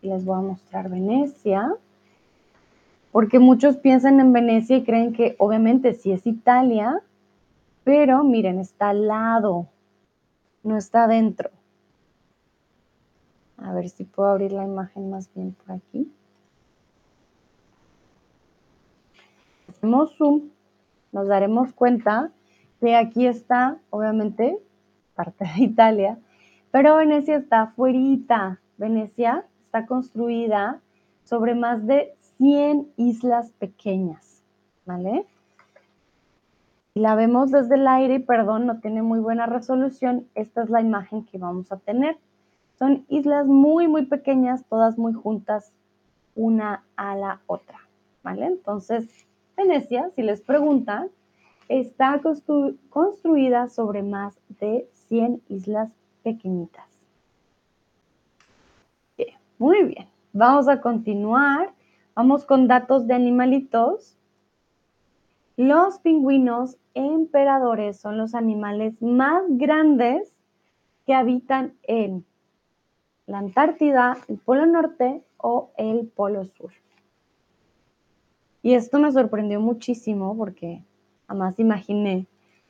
les 0.00 0.24
voy 0.24 0.36
a 0.36 0.42
mostrar 0.42 0.90
Venecia, 0.90 1.74
porque 3.10 3.38
muchos 3.38 3.78
piensan 3.78 4.20
en 4.20 4.34
Venecia 4.34 4.76
y 4.76 4.84
creen 4.84 5.14
que 5.14 5.34
obviamente 5.38 5.94
sí 5.94 6.12
es 6.12 6.26
Italia, 6.26 7.02
pero 7.84 8.22
miren, 8.22 8.58
está 8.58 8.90
al 8.90 9.06
lado, 9.06 9.66
no 10.62 10.76
está 10.76 11.04
adentro. 11.04 11.50
A 13.56 13.72
ver 13.72 13.88
si 13.88 14.04
puedo 14.04 14.28
abrir 14.28 14.52
la 14.52 14.64
imagen 14.64 15.08
más 15.08 15.32
bien 15.32 15.52
por 15.52 15.76
aquí. 15.76 16.12
Hacemos 19.70 20.14
zoom, 20.16 20.50
nos 21.12 21.28
daremos 21.28 21.72
cuenta 21.72 22.30
que 22.80 22.96
aquí 22.96 23.26
está, 23.26 23.78
obviamente, 23.90 24.58
parte 25.14 25.44
de 25.56 25.64
Italia, 25.64 26.18
pero 26.70 26.96
Venecia 26.96 27.36
está 27.36 27.62
afuera. 27.62 28.58
Venecia 28.76 29.44
está 29.66 29.86
construida 29.86 30.80
sobre 31.24 31.54
más 31.54 31.86
de 31.86 32.14
100 32.38 32.92
islas 32.96 33.50
pequeñas, 33.58 34.42
¿vale? 34.84 35.26
La 36.94 37.14
vemos 37.14 37.50
desde 37.50 37.76
el 37.76 37.88
aire, 37.88 38.20
perdón, 38.20 38.66
no 38.66 38.80
tiene 38.80 39.02
muy 39.02 39.18
buena 39.18 39.46
resolución, 39.46 40.26
esta 40.34 40.62
es 40.62 40.70
la 40.70 40.80
imagen 40.80 41.24
que 41.24 41.38
vamos 41.38 41.72
a 41.72 41.76
tener. 41.76 42.16
Son 42.78 43.04
islas 43.08 43.46
muy, 43.46 43.88
muy 43.88 44.06
pequeñas, 44.06 44.64
todas 44.68 44.98
muy 44.98 45.12
juntas, 45.12 45.72
una 46.34 46.84
a 46.96 47.16
la 47.16 47.40
otra, 47.46 47.78
¿vale? 48.22 48.46
Entonces, 48.46 49.08
Venecia, 49.56 50.10
si 50.16 50.22
les 50.22 50.40
preguntan, 50.40 51.08
está 51.68 52.20
construida 52.90 53.68
sobre 53.68 54.02
más 54.02 54.38
de 54.60 54.88
100 55.08 55.42
islas 55.48 55.90
pequeñitas. 56.22 56.84
muy 59.58 59.84
bien, 59.84 60.08
vamos 60.32 60.68
a 60.68 60.80
continuar. 60.80 61.72
Vamos 62.14 62.44
con 62.44 62.68
datos 62.68 63.06
de 63.08 63.14
animalitos. 63.14 64.16
Los 65.56 65.98
pingüinos 65.98 66.76
emperadores 66.94 67.98
son 67.98 68.18
los 68.18 68.34
animales 68.34 69.00
más 69.02 69.42
grandes 69.48 70.32
que 71.06 71.14
habitan 71.14 71.74
en 71.82 72.24
la 73.26 73.38
Antártida, 73.38 74.16
el 74.28 74.38
Polo 74.38 74.66
Norte 74.66 75.24
o 75.38 75.72
el 75.76 76.06
Polo 76.06 76.44
Sur. 76.44 76.72
Y 78.62 78.74
esto 78.74 78.98
me 78.98 79.12
sorprendió 79.12 79.60
muchísimo 79.60 80.36
porque 80.36 80.82
jamás 81.26 81.58
imaginé 81.58 82.26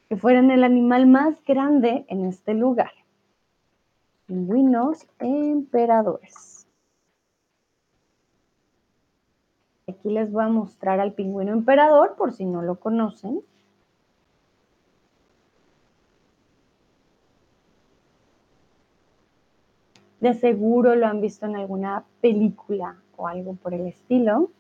que 0.09 0.17
fueran 0.17 0.51
el 0.51 0.65
animal 0.65 1.07
más 1.07 1.43
grande 1.45 2.05
en 2.09 2.25
este 2.27 2.55
lugar. 2.55 2.93
Pingüinos 4.27 5.07
emperadores. 5.19 6.67
Aquí 9.87 10.11
les 10.11 10.33
voy 10.33 10.45
a 10.45 10.49
mostrar 10.49 11.01
al 11.01 11.13
pingüino 11.13 11.53
emperador 11.53 12.17
por 12.17 12.33
si 12.33 12.47
no 12.47 12.63
lo 12.63 12.77
conocen. 12.77 13.43
De 20.21 20.33
seguro 20.33 20.95
lo 20.95 21.07
han 21.07 21.21
visto 21.21 21.45
en 21.45 21.57
alguna 21.57 22.05
película 22.23 22.97
o 23.17 23.29
algo 23.29 23.57
por 23.57 23.75
el 23.75 23.87
estilo. 23.87 24.51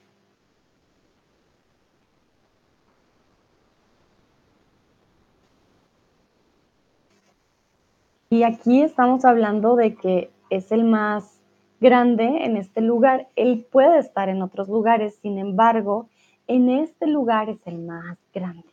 Y 8.34 8.42
aquí 8.42 8.82
estamos 8.82 9.24
hablando 9.24 9.76
de 9.76 9.94
que 9.94 10.32
es 10.50 10.72
el 10.72 10.82
más 10.82 11.38
grande 11.78 12.24
en 12.24 12.56
este 12.56 12.80
lugar. 12.80 13.28
Él 13.36 13.64
puede 13.70 14.00
estar 14.00 14.28
en 14.28 14.42
otros 14.42 14.68
lugares, 14.68 15.14
sin 15.22 15.38
embargo, 15.38 16.08
en 16.48 16.68
este 16.68 17.06
lugar 17.06 17.48
es 17.48 17.64
el 17.64 17.78
más 17.78 18.18
grande. 18.34 18.66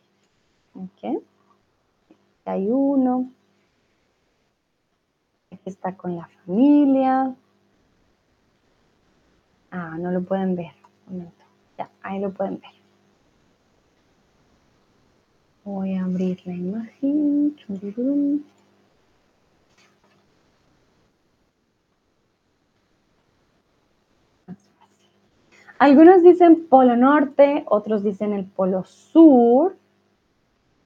¿Ok? 0.74 1.22
Hay 2.44 2.66
uno, 2.68 3.30
está 5.64 5.96
con 5.96 6.16
la 6.16 6.26
familia. 6.26 7.32
Ah, 9.70 9.96
no 9.96 10.10
lo 10.10 10.24
pueden 10.24 10.56
ver. 10.56 10.72
Un 11.06 11.18
momento. 11.18 11.44
Ya, 11.78 11.88
ahí 12.02 12.18
lo 12.18 12.32
pueden 12.32 12.58
ver. 12.58 12.72
Voy 15.64 15.94
a 15.94 16.02
abrir 16.02 16.44
la 16.46 16.52
imagen. 16.52 17.54
Algunos 25.82 26.22
dicen 26.22 26.68
polo 26.68 26.94
norte, 26.94 27.64
otros 27.66 28.04
dicen 28.04 28.32
el 28.32 28.44
polo 28.44 28.84
sur. 28.84 29.74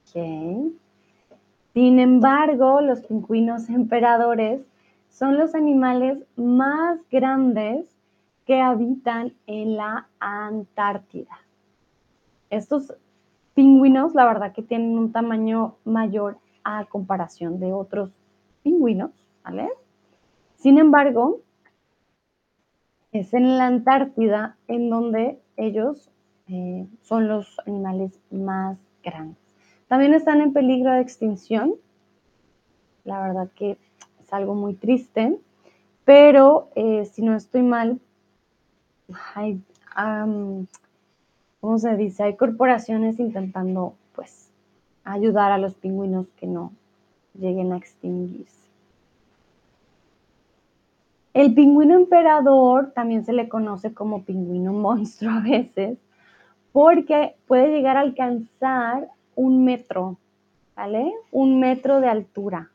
Okay. 0.09 0.75
Sin 1.75 1.99
embargo, 1.99 2.81
los 2.81 3.01
pingüinos 3.01 3.69
emperadores 3.69 4.61
son 5.07 5.37
los 5.37 5.53
animales 5.53 6.17
más 6.35 6.97
grandes 7.11 7.85
que 8.47 8.59
habitan 8.59 9.33
en 9.45 9.77
la 9.77 10.07
Antártida. 10.19 11.41
Estos 12.49 12.91
pingüinos, 13.53 14.15
la 14.15 14.25
verdad 14.25 14.51
que 14.51 14.63
tienen 14.63 14.97
un 14.97 15.11
tamaño 15.11 15.75
mayor 15.85 16.39
a 16.63 16.85
comparación 16.85 17.59
de 17.59 17.71
otros 17.71 18.09
pingüinos. 18.63 19.11
Sin 20.55 20.79
embargo, 20.79 21.41
es 23.19 23.33
en 23.33 23.57
la 23.57 23.67
Antártida 23.67 24.55
en 24.67 24.89
donde 24.89 25.39
ellos 25.55 26.09
eh, 26.47 26.87
son 27.01 27.27
los 27.27 27.59
animales 27.65 28.19
más 28.31 28.77
grandes. 29.03 29.37
También 29.87 30.13
están 30.13 30.41
en 30.41 30.53
peligro 30.53 30.91
de 30.91 31.01
extinción. 31.01 31.75
La 33.03 33.21
verdad 33.21 33.49
que 33.55 33.77
es 34.21 34.33
algo 34.33 34.53
muy 34.53 34.73
triste, 34.73 35.37
pero 36.03 36.69
eh, 36.75 37.05
si 37.05 37.21
no 37.21 37.35
estoy 37.35 37.61
mal, 37.61 37.99
hay, 39.35 39.61
¿cómo 41.61 41.77
se 41.77 41.95
dice? 41.95 42.23
Hay 42.23 42.35
corporaciones 42.35 43.19
intentando, 43.19 43.93
pues, 44.13 44.49
ayudar 45.05 45.51
a 45.51 45.57
los 45.57 45.75
pingüinos 45.75 46.27
que 46.37 46.47
no 46.47 46.73
lleguen 47.33 47.71
a 47.71 47.77
extinguirse. 47.77 48.66
El 51.37 51.53
pingüino 51.53 51.93
emperador 51.93 52.93
también 52.95 53.23
se 53.23 53.31
le 53.31 53.47
conoce 53.47 53.93
como 53.93 54.23
pingüino 54.23 54.73
monstruo 54.73 55.33
a 55.33 55.39
veces, 55.39 55.99
porque 56.71 57.35
puede 57.45 57.67
llegar 57.67 57.95
a 57.95 57.99
alcanzar 57.99 59.07
un 59.35 59.63
metro, 59.63 60.17
¿vale? 60.75 61.13
Un 61.29 61.59
metro 61.59 62.01
de 62.01 62.07
altura. 62.07 62.71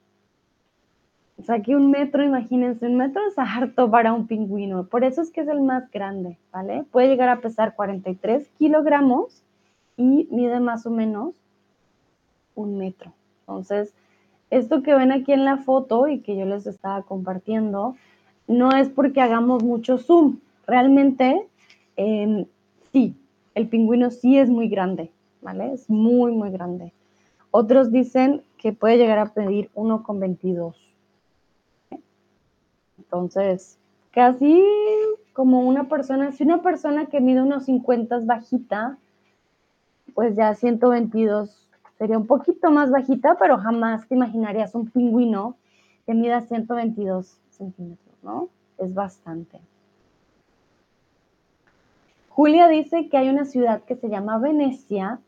O 1.37 1.43
sea, 1.43 1.61
que 1.61 1.75
un 1.75 1.91
metro, 1.91 2.23
imagínense, 2.23 2.87
un 2.87 2.97
metro 2.97 3.21
es 3.27 3.37
harto 3.37 3.91
para 3.91 4.13
un 4.13 4.29
pingüino. 4.29 4.87
Por 4.87 5.03
eso 5.03 5.23
es 5.23 5.33
que 5.33 5.41
es 5.41 5.49
el 5.49 5.61
más 5.61 5.91
grande, 5.91 6.39
¿vale? 6.53 6.85
Puede 6.93 7.09
llegar 7.09 7.31
a 7.31 7.41
pesar 7.41 7.75
43 7.75 8.49
kilogramos 8.59 9.43
y 9.97 10.29
mide 10.31 10.61
más 10.61 10.87
o 10.87 10.91
menos 10.93 11.35
un 12.55 12.79
metro. 12.79 13.13
Entonces, 13.41 13.93
esto 14.51 14.85
que 14.85 14.95
ven 14.95 15.11
aquí 15.11 15.33
en 15.33 15.45
la 15.45 15.57
foto 15.57 16.07
y 16.07 16.21
que 16.21 16.37
yo 16.37 16.45
les 16.45 16.69
estaba 16.69 17.03
compartiendo, 17.03 17.97
no 18.47 18.73
es 18.73 18.89
porque 18.89 19.21
hagamos 19.21 19.63
mucho 19.63 19.99
zoom. 19.99 20.39
Realmente, 20.67 21.47
em, 21.97 22.47
sí, 22.93 23.15
el 23.55 23.69
pingüino 23.69 24.11
sí 24.11 24.39
es 24.39 24.49
muy 24.49 24.69
grande, 24.69 25.11
¿vale? 25.41 25.73
Es 25.73 25.89
muy, 25.91 26.33
muy 26.33 26.51
grande. 26.51 26.93
Otros 27.51 27.91
dicen 27.91 28.43
que 28.59 28.73
puede 28.73 28.97
llegar 28.97 29.19
a 29.19 29.33
pedir 29.33 29.71
1,22. 29.75 30.75
Entonces, 32.99 33.79
casi 34.11 34.63
como 35.33 35.61
una 35.61 35.89
persona, 35.89 36.33
si 36.33 36.45
una 36.45 36.63
persona 36.63 37.07
que 37.07 37.21
mide 37.21 37.43
unos 37.43 37.65
50 37.65 38.17
es 38.17 38.27
bajita, 38.27 38.99
pues 40.15 40.37
ya 40.37 40.55
122 40.55 41.69
sería 41.99 42.19
un 42.19 42.27
poquito 42.27 42.71
más 42.71 42.91
bajita, 42.91 43.37
pero 43.39 43.59
jamás 43.59 44.07
te 44.09 44.15
imaginarías 44.15 44.75
un 44.75 44.91
pingüino 44.91 45.57
que 46.07 46.15
mida 46.15 46.41
122 46.41 47.39
centímetros, 47.51 48.02
¿no? 48.23 48.49
Es 48.79 48.95
bastante. 48.95 49.61
Julia 52.29 52.69
dice 52.69 53.09
que 53.09 53.19
hay 53.19 53.29
una 53.29 53.45
ciudad 53.45 53.83
que 53.83 53.97
se 53.97 54.09
llama 54.09 54.39
Venecia 54.39 55.21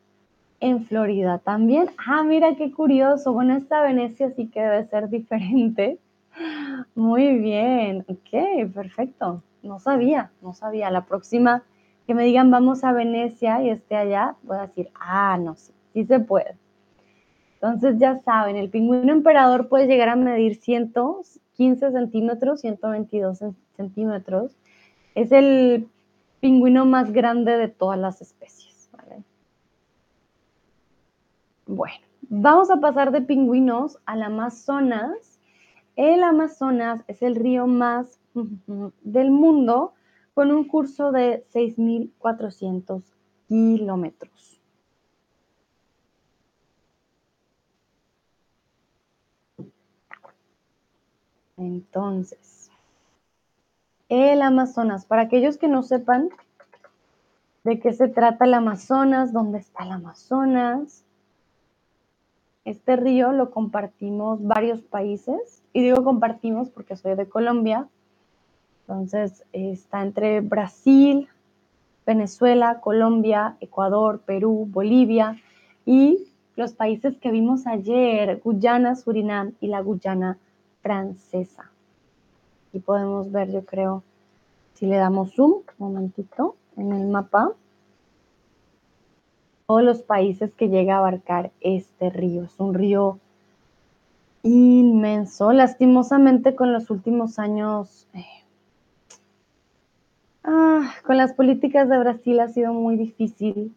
en 0.61 0.87
Florida 0.87 1.39
también. 1.39 1.91
Ah, 1.99 2.23
mira 2.23 2.57
qué 2.57 2.73
curioso. 2.73 3.33
Bueno, 3.33 3.55
esta 3.57 3.83
Venecia 3.83 4.31
sí 4.31 4.49
que 4.49 4.63
debe 4.63 4.87
ser 4.87 5.11
diferente. 5.11 5.99
Muy 6.95 7.39
bien, 7.39 8.05
ok, 8.09 8.73
perfecto. 8.73 9.43
No 9.63 9.79
sabía, 9.79 10.31
no 10.41 10.55
sabía. 10.55 10.91
La 10.91 11.05
próxima 11.05 11.63
que 12.07 12.15
me 12.15 12.25
digan 12.25 12.51
vamos 12.51 12.85
a 12.85 12.93
Venecia 12.93 13.63
y 13.63 13.71
esté 13.71 13.97
allá, 13.97 14.37
voy 14.43 14.59
a 14.59 14.67
decir, 14.67 14.91
ah, 14.99 15.39
no, 15.39 15.55
sí, 15.57 15.73
sí 15.93 16.05
se 16.05 16.21
puede. 16.21 16.57
Entonces 17.55 17.99
ya 17.99 18.19
saben, 18.21 18.57
el 18.57 18.69
pingüino 18.69 19.13
emperador 19.13 19.69
puede 19.69 19.87
llegar 19.87 20.11
a 20.11 20.17
medir 20.17 20.61
115 21.57 21.93
centímetros, 21.93 22.61
122 22.61 23.41
centímetros. 23.77 24.57
Es 25.15 25.33
el 25.33 25.89
pingüino 26.41 26.85
más 26.85 27.13
grande 27.13 27.57
de 27.57 27.69
todas 27.69 27.99
las 27.99 28.21
especies. 28.21 28.75
Bueno, 31.67 31.95
vamos 32.29 32.71
a 32.71 32.77
pasar 32.77 33.11
de 33.11 33.23
pingüinos 33.23 33.99
al 34.05 34.23
Amazonas. 34.23 35.41
El 35.97 36.23
Amazonas 36.23 37.03
es 37.07 37.23
el 37.23 37.37
río 37.37 37.67
más 37.67 38.21
del 39.03 39.31
mundo 39.31 39.95
con 40.35 40.51
un 40.51 40.65
curso 40.65 41.11
de 41.13 41.47
6.400 41.55 43.03
kilómetros. 43.49 44.54
Entonces, 51.57 52.71
el 54.09 54.43
Amazonas. 54.43 55.05
Para 55.05 55.23
aquellos 55.23 55.57
que 55.57 55.69
no 55.69 55.83
sepan 55.83 56.31
de 57.65 57.81
qué 57.81 57.93
se 57.93 58.09
trata 58.09 58.45
el 58.45 58.55
Amazonas, 58.55 59.33
dónde 59.33 59.59
está 59.59 59.85
el 59.85 59.93
Amazonas, 59.93 61.05
este 62.65 62.97
río 62.97 63.33
lo 63.33 63.51
compartimos 63.51 64.43
varios 64.43 64.81
países, 64.81 65.63
y 65.73 65.83
digo 65.83 66.03
compartimos 66.03 66.71
porque 66.71 66.97
soy 66.97 67.15
de 67.15 67.29
Colombia, 67.29 67.89
entonces 68.83 69.45
está 69.53 70.03
entre 70.03 70.41
Brasil, 70.41 71.29
Venezuela, 72.07 72.81
Colombia, 72.81 73.57
Ecuador, 73.61 74.21
Perú, 74.21 74.67
Bolivia 74.71 75.41
y 75.87 76.29
los 76.57 76.75
países 76.75 77.17
que 77.19 77.31
vimos 77.31 77.67
ayer, 77.67 78.41
Guyana, 78.45 78.95
Surinam 78.95 79.55
y 79.61 79.69
la 79.69 79.81
Guyana 79.81 80.39
francesa. 80.85 81.71
Y 82.75 82.79
podemos 82.79 83.33
ver, 83.33 83.51
yo 83.51 83.65
creo, 83.65 84.05
si 84.75 84.85
le 84.87 84.97
damos 84.97 85.35
zoom, 85.35 85.63
un 85.79 85.93
momentito, 85.93 86.57
en 86.77 86.93
el 86.93 87.09
mapa, 87.09 87.53
todos 89.67 89.83
los 89.83 90.03
países 90.03 90.53
que 90.53 90.69
llega 90.69 90.97
a 90.97 90.99
abarcar 90.99 91.53
este 91.61 92.11
río. 92.11 92.45
Es 92.45 92.61
un 92.61 92.75
río 92.75 93.19
inmenso. 94.43 95.53
Lastimosamente 95.53 96.55
con 96.55 96.75
los 96.75 96.91
últimos 96.91 97.39
años, 97.39 98.07
eh, 98.13 98.45
ah, 100.45 100.93
con 101.07 101.17
las 101.17 101.33
políticas 101.33 101.89
de 101.89 101.99
Brasil 101.99 102.41
ha 102.41 102.49
sido 102.49 102.75
muy 102.75 102.97
difícil 102.97 103.75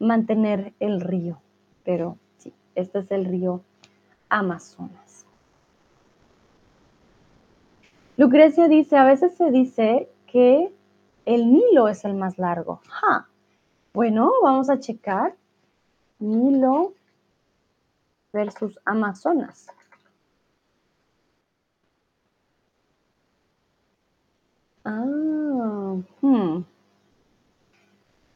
mantener 0.00 0.72
el 0.80 1.00
río. 1.00 1.38
Pero 1.84 2.16
sí, 2.38 2.52
este 2.74 2.98
es 2.98 3.10
el 3.12 3.24
río 3.26 3.62
Amazonas. 4.28 5.05
Lucrecia 8.16 8.68
dice, 8.68 8.96
a 8.96 9.04
veces 9.04 9.36
se 9.36 9.50
dice 9.50 10.08
que 10.26 10.72
el 11.26 11.52
Nilo 11.52 11.88
es 11.88 12.04
el 12.04 12.14
más 12.14 12.38
largo. 12.38 12.80
Bueno, 13.92 14.32
vamos 14.42 14.70
a 14.70 14.78
checar. 14.78 15.34
Nilo 16.18 16.94
versus 18.32 18.78
Amazonas. 18.84 19.66
Ah, 24.84 25.96
hmm. 26.20 26.64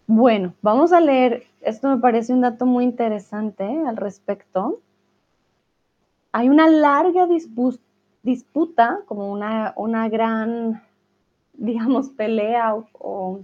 Bueno, 0.06 0.54
vamos 0.60 0.92
a 0.92 1.00
leer, 1.00 1.44
esto 1.60 1.88
me 1.88 1.98
parece 1.98 2.32
un 2.32 2.40
dato 2.40 2.66
muy 2.66 2.84
interesante 2.84 3.64
al 3.86 3.96
respecto. 3.96 4.80
Hay 6.32 6.48
una 6.48 6.68
larga 6.68 7.26
disputa, 7.26 7.80
como 9.06 9.30
una, 9.32 9.72
una 9.76 10.08
gran, 10.08 10.82
digamos, 11.54 12.10
pelea 12.10 12.74
o, 12.92 13.40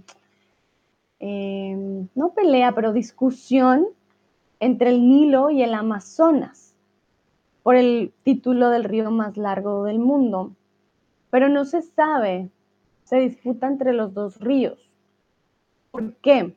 em, 1.19 2.07
no 2.15 2.33
pelea, 2.33 2.73
pero 2.73 2.93
discusión 2.93 3.87
entre 4.59 4.89
el 4.89 5.07
Nilo 5.07 5.49
y 5.49 5.63
el 5.63 5.73
Amazonas 5.73 6.75
por 7.63 7.75
el 7.75 8.13
título 8.23 8.69
del 8.69 8.83
río 8.83 9.11
más 9.11 9.35
largo 9.35 9.83
del 9.83 9.99
mundo. 9.99 10.53
Pero 11.29 11.49
no 11.49 11.65
se 11.65 11.81
sabe, 11.81 12.49
se 13.03 13.17
disputa 13.19 13.67
entre 13.67 13.93
los 13.93 14.13
dos 14.13 14.39
ríos. 14.39 14.79
¿Por 15.91 16.15
qué? 16.17 16.55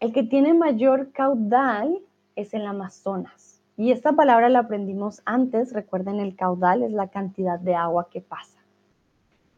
El 0.00 0.12
que 0.12 0.22
tiene 0.24 0.52
mayor 0.52 1.10
caudal 1.12 1.98
es 2.36 2.52
el 2.54 2.66
Amazonas. 2.66 3.47
Y 3.78 3.92
esta 3.92 4.12
palabra 4.12 4.48
la 4.48 4.58
aprendimos 4.58 5.22
antes, 5.24 5.72
recuerden, 5.72 6.18
el 6.18 6.34
caudal 6.34 6.82
es 6.82 6.90
la 6.90 7.08
cantidad 7.08 7.60
de 7.60 7.76
agua 7.76 8.08
que 8.10 8.20
pasa. 8.20 8.58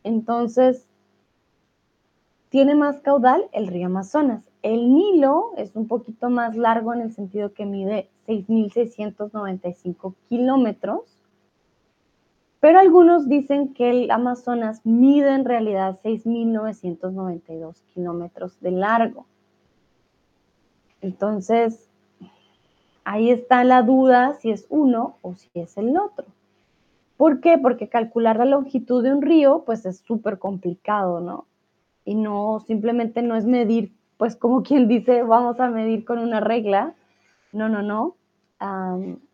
Entonces, 0.04 0.86
tiene 2.50 2.74
más 2.74 3.00
caudal 3.00 3.48
el 3.52 3.66
río 3.66 3.86
Amazonas. 3.86 4.44
El 4.62 4.92
Nilo 4.92 5.52
es 5.56 5.74
un 5.74 5.88
poquito 5.88 6.28
más 6.28 6.54
largo 6.54 6.92
en 6.92 7.00
el 7.00 7.14
sentido 7.14 7.54
que 7.54 7.64
mide 7.64 8.10
6.695 8.26 10.14
kilómetros, 10.28 11.16
pero 12.60 12.78
algunos 12.78 13.26
dicen 13.26 13.72
que 13.72 13.88
el 13.88 14.10
Amazonas 14.10 14.82
mide 14.84 15.32
en 15.34 15.46
realidad 15.46 15.98
6.992 16.04 17.82
kilómetros 17.94 18.60
de 18.60 18.70
largo. 18.72 19.24
Entonces, 21.00 21.89
ahí 23.10 23.30
está 23.30 23.64
la 23.64 23.82
duda 23.82 24.34
si 24.34 24.52
es 24.52 24.66
uno 24.68 25.16
o 25.22 25.34
si 25.34 25.50
es 25.54 25.76
el 25.76 25.98
otro. 25.98 26.26
¿Por 27.16 27.40
qué? 27.40 27.58
Porque 27.58 27.88
calcular 27.88 28.36
la 28.36 28.44
longitud 28.44 29.02
de 29.02 29.12
un 29.12 29.20
río, 29.20 29.64
pues 29.66 29.84
es 29.84 29.98
súper 29.98 30.38
complicado, 30.38 31.20
¿no? 31.20 31.46
Y 32.04 32.14
no, 32.14 32.60
simplemente 32.68 33.22
no 33.22 33.34
es 33.34 33.46
medir 33.46 33.92
pues 34.16 34.36
como 34.36 34.62
quien 34.68 34.86
dice, 34.86 35.24
vamos 35.24 35.58
a 35.58 35.68
medir 35.70 36.04
con 36.04 36.20
una 36.20 36.38
regla. 36.38 36.94
No, 37.52 37.68
no, 37.68 37.82
no. 37.82 38.14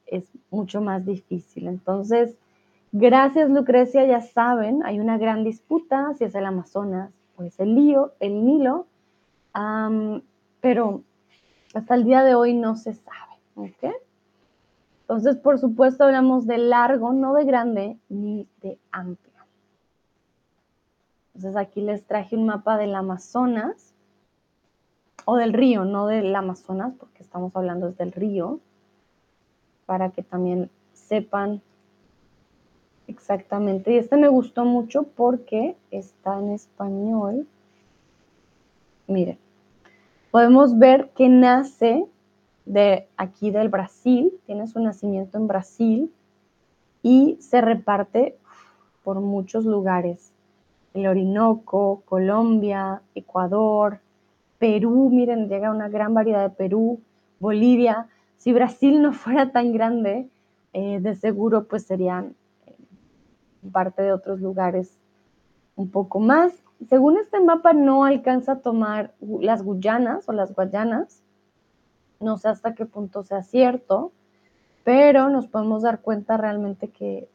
es 0.07 0.25
mucho 0.51 0.81
más 0.81 1.05
difícil. 1.05 1.67
Entonces, 1.67 2.35
gracias 2.93 3.51
Lucrecia, 3.51 4.07
ya 4.07 4.23
saben, 4.23 4.87
hay 4.87 5.01
una 5.01 5.19
gran 5.19 5.45
disputa 5.45 6.15
si 6.17 6.25
es 6.25 6.35
el 6.35 6.47
Amazonas 6.47 7.11
o 7.37 7.43
es 7.43 7.61
el, 7.61 7.75
lío, 7.75 8.13
el 8.21 8.43
Nilo, 8.47 8.87
pero 10.63 11.03
hasta 11.75 11.95
el 11.95 12.05
día 12.05 12.23
de 12.25 12.35
hoy 12.35 12.55
no 12.55 12.77
se 12.77 12.95
sabe. 12.95 13.26
¿Ok? 13.57 13.93
Entonces, 15.03 15.37
por 15.37 15.59
supuesto, 15.59 16.05
hablamos 16.05 16.47
de 16.47 16.59
largo, 16.59 17.13
no 17.13 17.35
de 17.35 17.45
grande, 17.45 17.99
ni 18.09 18.49
de 18.61 18.79
amplio. 18.93 19.33
Entonces, 21.35 21.57
aquí 21.57 21.81
les 21.81 22.05
traje 22.05 22.37
un 22.37 22.47
mapa 22.47 22.79
del 22.79 22.95
Amazonas 22.95 23.95
o 25.25 25.37
del 25.37 25.53
río, 25.53 25.85
no 25.85 26.07
del 26.07 26.35
Amazonas, 26.35 26.95
porque 26.99 27.23
estamos 27.23 27.55
hablando 27.55 27.91
del 27.93 28.13
río, 28.13 28.61
para 29.87 30.11
que 30.11 30.23
también 30.23 30.71
sepan 30.93 31.63
exactamente. 33.07 33.93
Y 33.93 33.99
este 33.99 34.17
me 34.17 34.29
gustó 34.29 34.65
mucho 34.65 35.05
porque 35.05 35.77
está 35.91 36.39
en 36.39 36.51
español. 36.51 37.47
Miren, 39.07 39.39
podemos 40.31 40.79
ver 40.79 41.11
que 41.11 41.29
nace 41.29 42.07
de 42.67 43.09
aquí 43.17 43.51
del 43.51 43.69
Brasil, 43.69 44.33
tiene 44.45 44.67
su 44.67 44.81
nacimiento 44.81 45.39
en 45.39 45.47
Brasil 45.47 46.13
y 47.03 47.39
se 47.41 47.61
reparte 47.61 48.37
por 49.05 49.21
muchos 49.21 49.65
lugares. 49.65 50.33
El 50.93 51.07
Orinoco, 51.07 52.03
Colombia, 52.05 53.03
Ecuador, 53.15 54.01
Perú, 54.59 55.11
miren, 55.13 55.49
llega 55.49 55.71
una 55.71 55.89
gran 55.89 56.13
variedad 56.13 56.43
de 56.43 56.57
Perú, 56.57 57.01
Bolivia. 57.39 58.09
Si 58.39 58.53
Brasil 58.53 59.01
no 59.01 59.13
fuera 59.13 59.53
tan 59.53 59.73
grande, 59.73 60.29
eh, 60.73 60.99
de 61.01 61.15
seguro 61.15 61.69
pues 61.69 61.85
serían 61.85 62.35
eh, 62.67 62.75
parte 63.71 64.03
de 64.03 64.13
otros 64.13 64.41
lugares 64.41 64.99
un 65.77 65.91
poco 65.91 66.19
más. 66.19 66.53
Según 66.89 67.17
este 67.17 67.41
mapa 67.41 67.73
no 67.73 68.05
alcanza 68.05 68.53
a 68.53 68.61
tomar 68.61 69.13
las 69.21 69.63
Guyanas 69.63 70.29
o 70.29 70.33
las 70.33 70.55
Guayanas, 70.55 71.23
no 72.21 72.39
sé 72.39 72.49
hasta 72.49 72.75
qué 72.75 72.87
punto 72.87 73.23
sea 73.23 73.43
cierto, 73.43 74.13
pero 74.85 75.29
nos 75.29 75.47
podemos 75.47 75.83
dar 75.83 76.01
cuenta 76.01 76.37
realmente 76.37 76.89
que 76.89 77.29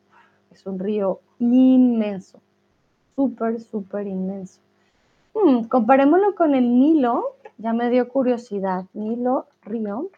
es 0.51 0.65
un 0.65 0.79
río 0.79 1.19
inmenso, 1.39 2.39
súper, 3.15 3.59
súper 3.59 4.07
inmenso. 4.07 4.59
Hmm, 5.33 5.63
comparémoslo 5.63 6.35
con 6.35 6.55
el 6.55 6.79
Nilo, 6.79 7.35
ya 7.57 7.73
me 7.73 7.89
dio 7.89 8.09
curiosidad, 8.09 8.85
Nilo, 8.93 9.47
río, 9.63 10.09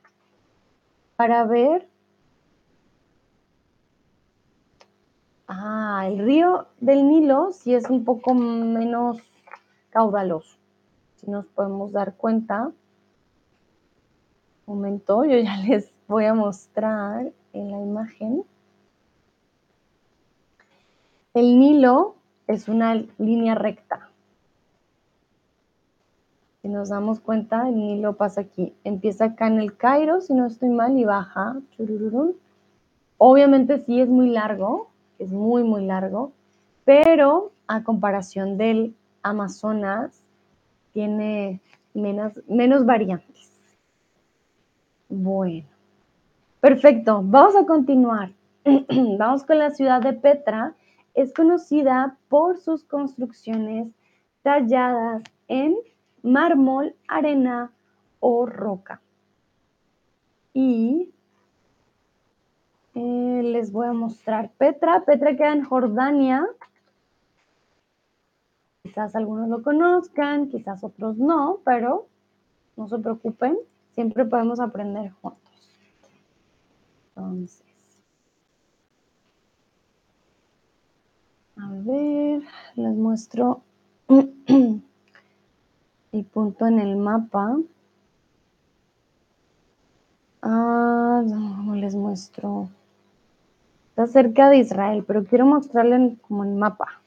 para 1.16 1.46
ver. 1.46 1.88
Ah, 5.48 6.06
el 6.08 6.20
río 6.20 6.68
del 6.80 7.08
Nilo 7.08 7.52
sí 7.52 7.74
es 7.74 7.90
un 7.90 8.04
poco 8.06 8.34
menos 8.34 9.18
caudaloso. 9.90 10.58
Si 11.18 11.30
nos 11.30 11.46
podemos 11.46 11.92
dar 11.92 12.16
cuenta. 12.16 12.72
Momento, 14.66 15.26
yo 15.26 15.38
ya 15.38 15.58
les 15.68 15.92
voy 16.08 16.26
a 16.26 16.34
mostrar 16.34 17.32
en 17.54 17.72
la 17.72 17.80
imagen. 17.80 18.44
El 21.34 21.60
Nilo 21.60 22.16
es 22.48 22.68
una 22.68 22.96
línea 23.18 23.56
recta. 23.56 24.10
Si 26.62 26.70
nos 26.70 26.90
damos 26.90 27.20
cuenta, 27.20 27.68
el 27.68 27.76
Nilo 27.76 28.16
pasa 28.16 28.42
aquí. 28.42 28.74
Empieza 28.84 29.26
acá 29.26 29.48
en 29.48 29.60
el 29.60 29.76
Cairo, 29.76 30.22
si 30.22 30.34
no 30.34 30.46
estoy 30.46 30.70
mal, 30.70 30.98
y 30.98 31.04
baja. 31.04 31.58
Obviamente 33.18 33.80
sí 33.80 34.00
es 34.00 34.08
muy 34.08 34.30
largo, 34.30 34.90
es 35.20 35.32
muy, 35.32 35.64
muy 35.64 35.86
largo, 35.86 36.32
pero 36.86 37.52
a 37.68 37.84
comparación 37.84 38.58
del 38.58 38.96
Amazonas, 39.24 40.22
tiene 40.94 41.62
menos, 41.94 42.34
menos 42.48 42.86
variantes. 42.86 43.53
Bueno, 45.16 45.68
perfecto. 46.60 47.22
Vamos 47.24 47.56
a 47.56 47.68
continuar. 47.68 48.32
Vamos 49.20 49.44
con 49.44 49.60
la 49.60 49.70
ciudad 49.70 50.02
de 50.02 50.14
Petra. 50.14 50.74
es 51.14 51.32
conocida 51.36 52.18
por 52.30 52.58
sus 52.58 52.84
construcciones 52.84 53.90
talladas 54.42 55.22
en 55.48 55.76
mármol, 56.24 56.96
arena 57.08 57.72
o 58.20 58.48
roca. 58.48 59.02
Y 60.52 61.14
eh, 62.96 63.42
les 63.44 63.72
voy 63.72 63.86
a 63.86 63.94
mostrar 63.94 64.50
Petra. 64.58 65.06
Petra 65.06 65.36
queda 65.36 65.54
en 65.54 65.64
Jordania. 65.64 66.48
Quizás 68.82 69.16
algunos 69.16 69.48
lo 69.48 69.62
conozcan, 69.62 70.50
quizás 70.50 70.84
otros 70.84 71.18
no, 71.18 71.60
pero 71.64 72.08
no 72.76 72.88
se 72.88 72.98
preocupen, 72.98 73.60
siempre 73.94 74.26
podemos 74.26 74.60
aprender 74.60 75.12
juntos. 75.22 75.40
Entonces, 77.16 77.64
a 81.58 81.70
ver, 81.72 82.44
les 82.76 82.96
muestro 82.96 83.62
el 86.12 86.26
punto 86.26 86.68
en 86.68 86.80
el 86.80 86.96
mapa. 86.96 87.58
Ah, 90.42 91.24
no, 91.26 91.76
les 91.76 91.96
muestro. 91.96 92.70
Está 93.90 94.08
cerca 94.08 94.50
de 94.50 94.58
Israel, 94.58 95.04
pero 95.06 95.24
quiero 95.24 95.46
mostrarle 95.46 96.18
como 96.28 96.44
el 96.44 96.56
mapa. 96.56 97.00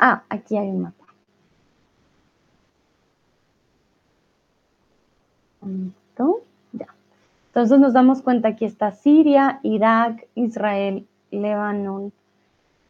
Ah, 0.00 0.24
aquí 0.28 0.56
hay 0.56 0.68
un 0.68 0.82
mapa. 0.82 1.02
Ya. 6.72 6.86
Entonces 7.48 7.80
nos 7.80 7.92
damos 7.92 8.22
cuenta 8.22 8.56
que 8.56 8.66
está 8.66 8.92
Siria, 8.92 9.60
Irak, 9.62 10.26
Israel, 10.34 11.06
Líbano 11.30 12.12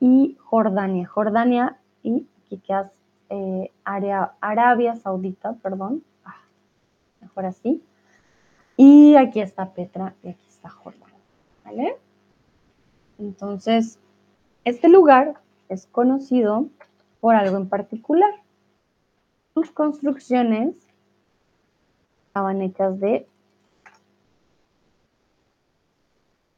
y 0.01 0.37
Jordania. 0.41 1.07
Jordania 1.07 1.79
y 2.03 2.27
aquí 2.45 2.59
queda 2.59 2.93
eh, 3.31 3.71
Arabia 3.85 4.97
Saudita, 4.97 5.55
perdón. 5.63 6.03
Ah, 6.25 6.37
mejor 7.21 7.47
así. 7.47 7.83
Y 8.77 9.17
aquí 9.17 9.41
está 9.41 9.73
Petra 9.73 10.15
y 10.23 10.29
aquí 10.31 10.47
está 10.49 10.69
Jordania. 10.69 11.19
¿Vale? 11.65 11.97
Entonces, 13.19 13.99
este 14.65 14.89
lugar 14.89 15.35
es 15.69 15.87
conocido 15.87 16.67
por 17.21 17.35
algo 17.35 17.57
en 17.57 17.69
particular. 17.69 18.33
Sus 19.55 19.71
construcciones 19.71 20.75
estaban 22.27 22.63
hechas 22.63 22.99
de... 23.01 23.27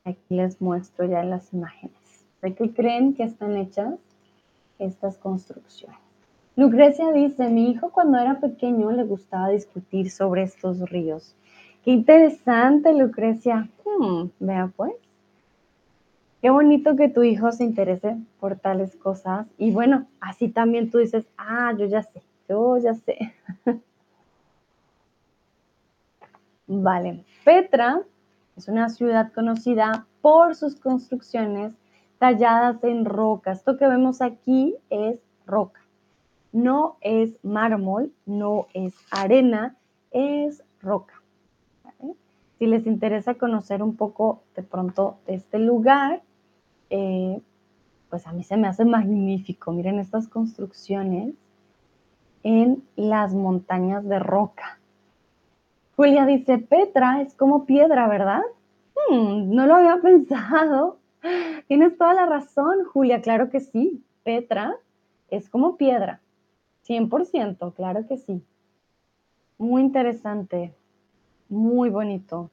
Aquí 0.05 0.35
les 0.35 0.61
muestro 0.61 1.07
ya 1.07 1.25
las 1.25 1.53
imágenes. 1.53 1.97
¿De 2.43 2.55
qué 2.55 2.73
creen 2.73 3.15
que 3.15 3.25
están 3.25 3.57
hechas 3.57 3.95
estas 4.79 5.17
construcciones? 5.17 5.99
Lucrecia 6.57 7.11
dice, 7.11 7.49
mi 7.49 7.71
hijo 7.71 7.91
cuando 7.91 8.19
era 8.19 8.39
pequeño 8.39 8.93
le 8.93 9.05
gustaba 9.05 9.49
discutir 9.49 10.11
sobre 10.11 10.43
estos 10.43 10.79
ríos. 10.91 11.35
Qué 11.85 11.91
interesante, 11.91 12.95
Lucrecia. 12.95 13.69
Hmm, 13.85 14.29
vea 14.39 14.71
pues. 14.77 14.93
Qué 16.45 16.51
bonito 16.51 16.95
que 16.95 17.09
tu 17.09 17.23
hijo 17.23 17.53
se 17.53 17.65
interese 17.65 18.19
por 18.39 18.57
tales 18.57 18.95
cosas. 18.97 19.47
Y 19.57 19.71
bueno, 19.71 20.07
así 20.21 20.51
también 20.51 20.91
tú 20.91 20.99
dices, 20.99 21.25
ah, 21.39 21.73
yo 21.75 21.87
ya 21.87 22.03
sé, 22.03 22.21
yo 22.47 22.77
ya 22.77 22.93
sé. 22.93 23.33
vale, 26.67 27.25
Petra 27.47 28.03
es 28.59 28.69
una 28.69 28.91
ciudad 28.91 29.33
conocida 29.33 30.05
por 30.21 30.55
sus 30.55 30.77
construcciones 30.77 31.73
talladas 32.19 32.85
en 32.85 33.07
roca. 33.07 33.53
Esto 33.53 33.79
que 33.79 33.89
vemos 33.89 34.21
aquí 34.21 34.77
es 34.91 35.19
roca 35.47 35.81
no 36.53 36.99
es 37.01 37.33
mármol, 37.43 38.13
no 38.27 38.69
es 38.75 38.95
arena, 39.11 39.77
es 40.13 40.63
roca. 40.81 41.21
Si 42.59 42.67
les 42.67 42.87
interesa 42.87 43.35
conocer 43.35 43.83
un 43.83 43.97
poco 43.97 44.45
de 44.55 44.63
pronto 44.63 45.17
este 45.27 45.59
lugar, 45.59 46.23
eh, 46.97 47.43
pues 48.09 48.25
a 48.29 48.33
mí 48.33 48.45
se 48.45 48.57
me 48.57 48.69
hace 48.69 48.85
magnífico. 48.85 49.73
Miren 49.73 49.99
estas 49.99 50.29
construcciones 50.29 51.35
en 52.45 52.85
las 52.95 53.35
montañas 53.35 54.07
de 54.09 54.21
roca. 54.21 54.79
Julia 55.97 56.25
dice, 56.25 56.59
Petra 56.59 57.21
es 57.21 57.35
como 57.35 57.65
piedra, 57.65 58.07
¿verdad? 58.07 58.43
Hmm, 59.11 59.53
no 59.53 59.67
lo 59.67 59.75
había 59.75 59.97
pensado. 60.03 60.99
Tienes 61.67 61.99
toda 61.99 62.15
la 62.15 62.27
razón, 62.27 62.85
Julia, 62.85 63.21
claro 63.21 63.51
que 63.51 63.59
sí. 63.59 64.05
Petra 64.23 64.77
es 65.31 65.49
como 65.49 65.77
piedra. 65.77 66.21
100%, 66.87 67.75
claro 67.75 68.07
que 68.07 68.19
sí. 68.19 68.41
Muy 69.59 69.83
interesante, 69.83 70.73
muy 71.49 71.91
bonito. 71.91 72.51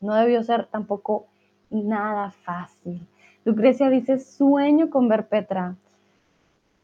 No 0.00 0.14
debió 0.14 0.44
ser 0.44 0.66
tampoco 0.66 1.26
nada 1.70 2.30
fácil. 2.30 3.04
Lucrecia 3.46 3.88
dice, 3.88 4.18
sueño 4.18 4.90
con 4.90 5.08
ver 5.08 5.28
Petra. 5.28 5.76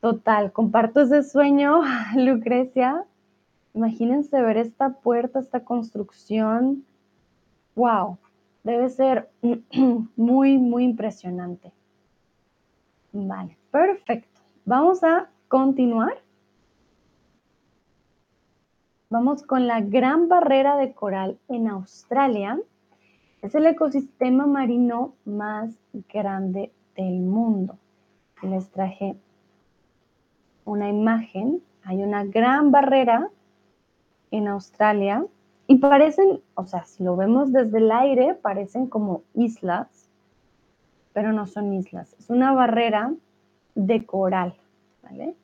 Total, 0.01 0.53
comparto 0.53 1.01
ese 1.01 1.25
sueño, 1.25 1.83
Lucrecia. 2.17 3.05
Imagínense 3.75 4.41
ver 4.41 4.57
esta 4.57 4.91
puerta, 4.91 5.41
esta 5.41 5.65
construcción. 5.65 6.85
Wow, 7.75 8.17
debe 8.63 8.89
ser 8.91 9.29
muy, 10.17 10.57
muy 10.57 10.85
impresionante. 10.85 11.73
Vale, 13.13 13.59
perfecto. 13.71 14.41
Vamos 14.65 15.03
a 15.03 15.29
continuar 15.49 16.23
Vamos 19.13 19.43
con 19.43 19.67
la 19.67 19.83
gran 19.83 20.29
barrera 20.29 20.79
de 20.79 20.95
coral 20.95 21.39
en 21.49 21.69
Australia. 21.69 22.59
Es 23.43 23.57
el 23.57 23.67
ecosistema 23.67 24.47
marino 24.47 25.15
más 25.25 25.77
grande 26.13 26.71
del 26.97 27.19
mundo. 27.19 27.77
Les 28.41 28.71
traje 28.71 29.17
una 30.65 30.89
imagen. 30.89 31.61
Hay 31.83 32.05
una 32.05 32.25
gran 32.25 32.71
barrera 32.71 33.29
en 34.31 34.47
Australia 34.47 35.27
y 35.67 35.79
parecen, 35.79 36.41
o 36.55 36.67
sea, 36.67 36.85
si 36.85 37.03
lo 37.03 37.17
vemos 37.17 37.53
desde 37.53 37.79
el 37.79 37.91
aire, 37.91 38.35
parecen 38.35 38.87
como 38.87 39.25
islas, 39.35 40.09
pero 41.13 41.33
no 41.33 41.49
son 41.49 41.73
islas. 41.75 42.15
Es 42.21 42.31
una 42.31 42.53
barrera 42.53 43.13
de 43.75 44.07
coral, 44.07 44.55
¿vale? 45.03 45.35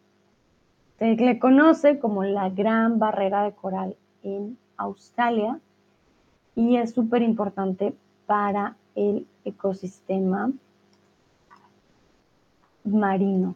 Se 1.01 1.17
le 1.17 1.41
conoce 1.41 1.99
como 1.99 2.23
la 2.23 2.49
Gran 2.49 3.01
Barrera 3.01 3.43
de 3.43 3.53
Coral 3.53 3.97
en 4.23 4.57
Australia 4.77 5.61
y 6.59 6.77
es 6.77 6.91
súper 6.91 7.23
importante 7.23 7.95
para 8.27 8.77
el 8.97 9.29
ecosistema 9.45 10.51
marino. 12.83 13.55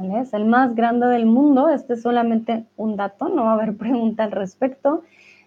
Es 0.00 0.32
el 0.34 0.44
más 0.44 0.76
grande 0.76 1.08
del 1.08 1.26
mundo. 1.26 1.70
Este 1.70 1.94
es 1.94 2.02
solamente 2.02 2.64
un 2.76 2.94
dato, 2.94 3.28
no 3.28 3.42
va 3.42 3.50
a 3.50 3.54
haber 3.54 3.76
pregunta 3.76 4.22
al 4.22 4.30
respecto. 4.30 5.02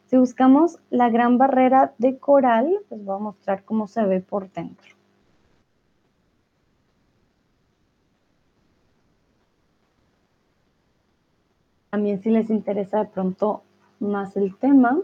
Si 0.08 0.18
buscamos 0.18 0.80
la 0.90 1.10
gran 1.10 1.38
barrera 1.38 1.94
de 1.98 2.18
coral, 2.18 2.78
les 2.90 3.06
voy 3.06 3.16
a 3.16 3.20
mostrar 3.20 3.64
cómo 3.64 3.88
se 3.88 4.04
ve 4.04 4.20
por 4.20 4.52
dentro. 4.52 4.96
También 11.90 12.22
si 12.22 12.32
les 12.32 12.50
interesa 12.50 13.00
de 13.00 13.06
pronto 13.06 13.64
más 14.02 14.36
el 14.36 14.58
tema, 14.58 15.00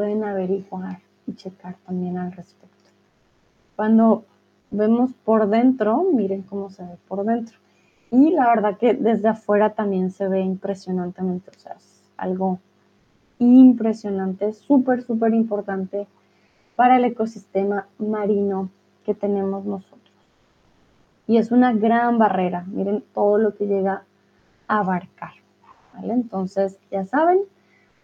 pueden 0.00 0.24
averiguar 0.24 1.00
y 1.26 1.34
checar 1.34 1.76
también 1.84 2.16
al 2.16 2.32
respecto. 2.32 2.88
Cuando 3.76 4.24
vemos 4.70 5.12
por 5.26 5.46
dentro, 5.50 6.06
miren 6.14 6.40
cómo 6.40 6.70
se 6.70 6.82
ve 6.82 6.96
por 7.06 7.22
dentro. 7.26 7.58
Y 8.10 8.30
la 8.30 8.46
verdad 8.46 8.78
que 8.78 8.94
desde 8.94 9.28
afuera 9.28 9.74
también 9.74 10.10
se 10.10 10.26
ve 10.26 10.40
impresionantemente, 10.40 11.50
o 11.50 11.60
sea, 11.60 11.72
es 11.74 12.10
algo 12.16 12.60
impresionante, 13.40 14.54
súper, 14.54 15.02
súper 15.02 15.34
importante 15.34 16.06
para 16.76 16.96
el 16.96 17.04
ecosistema 17.04 17.86
marino 17.98 18.70
que 19.04 19.12
tenemos 19.12 19.66
nosotros. 19.66 20.14
Y 21.26 21.36
es 21.36 21.52
una 21.52 21.74
gran 21.74 22.16
barrera, 22.16 22.64
miren 22.68 23.04
todo 23.12 23.36
lo 23.36 23.54
que 23.54 23.66
llega 23.66 24.04
a 24.66 24.78
abarcar. 24.78 25.32
Entonces, 26.02 26.78
ya 26.90 27.04
saben, 27.04 27.40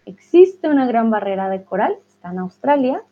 existe 0.07 0.69
una 0.69 0.87
gran 0.87 1.11
barrera 1.11 1.51
de 1.51 1.63
coral, 1.65 1.97
está 2.09 2.31
en 2.31 2.39
Australia, 2.39 3.03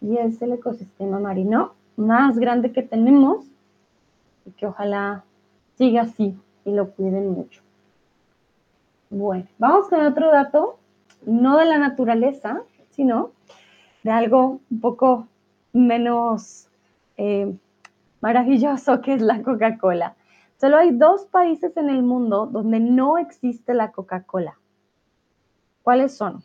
y 0.00 0.16
es 0.16 0.40
el 0.42 0.52
ecosistema 0.52 1.20
marino 1.20 1.74
más 1.96 2.38
grande 2.38 2.72
que 2.72 2.82
tenemos 2.82 3.44
y 4.46 4.50
que 4.52 4.66
ojalá 4.66 5.24
siga 5.76 6.02
así 6.02 6.36
y 6.64 6.72
lo 6.72 6.90
cuiden 6.90 7.30
mucho. 7.30 7.62
Bueno, 9.10 9.46
vamos 9.58 9.88
con 9.88 10.00
otro 10.04 10.30
dato 10.30 10.78
no 11.26 11.58
de 11.58 11.66
la 11.66 11.78
naturaleza, 11.78 12.62
sino 12.90 13.32
de 14.02 14.10
algo 14.10 14.60
un 14.70 14.80
poco 14.80 15.26
menos 15.72 16.68
eh, 17.16 17.54
maravilloso 18.20 19.00
que 19.02 19.14
es 19.14 19.22
la 19.22 19.42
Coca-Cola. 19.42 20.16
Solo 20.58 20.76
hay 20.76 20.92
dos 20.92 21.24
países 21.26 21.76
en 21.76 21.90
el 21.90 22.02
mundo 22.02 22.46
donde 22.46 22.80
no 22.80 23.18
existe 23.18 23.74
la 23.74 23.92
Coca-Cola. 23.92 24.59
¿Cuáles 25.82 26.16
son? 26.16 26.42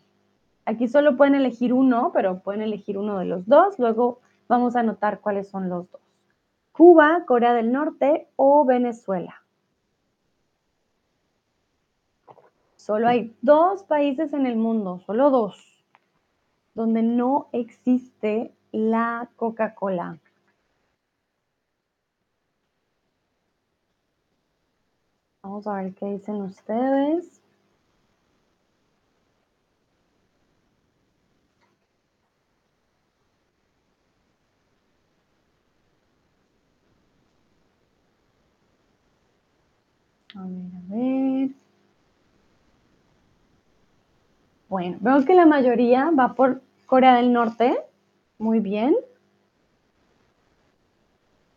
Aquí 0.64 0.88
solo 0.88 1.16
pueden 1.16 1.34
elegir 1.34 1.72
uno, 1.72 2.10
pero 2.12 2.40
pueden 2.40 2.62
elegir 2.62 2.98
uno 2.98 3.18
de 3.18 3.24
los 3.26 3.46
dos. 3.46 3.78
Luego 3.78 4.20
vamos 4.48 4.76
a 4.76 4.80
anotar 4.80 5.20
cuáles 5.20 5.48
son 5.48 5.68
los 5.68 5.90
dos. 5.90 6.00
Cuba, 6.72 7.24
Corea 7.26 7.54
del 7.54 7.72
Norte 7.72 8.28
o 8.36 8.64
Venezuela. 8.64 9.42
Solo 12.76 13.08
hay 13.08 13.36
dos 13.42 13.82
países 13.82 14.32
en 14.32 14.46
el 14.46 14.56
mundo, 14.56 15.00
solo 15.06 15.30
dos, 15.30 15.84
donde 16.74 17.02
no 17.02 17.48
existe 17.52 18.54
la 18.70 19.28
Coca-Cola. 19.36 20.18
Vamos 25.42 25.66
a 25.66 25.74
ver 25.82 25.94
qué 25.94 26.06
dicen 26.06 26.42
ustedes. 26.42 27.40
A 40.46 40.48
ver, 40.48 40.70
a 40.74 40.94
ver. 40.94 41.50
Bueno, 44.68 44.96
veo 45.00 45.24
que 45.24 45.34
la 45.34 45.46
mayoría 45.46 46.10
va 46.10 46.34
por 46.34 46.62
Corea 46.86 47.16
del 47.16 47.32
Norte. 47.32 47.78
Muy 48.38 48.60
bien. 48.60 48.94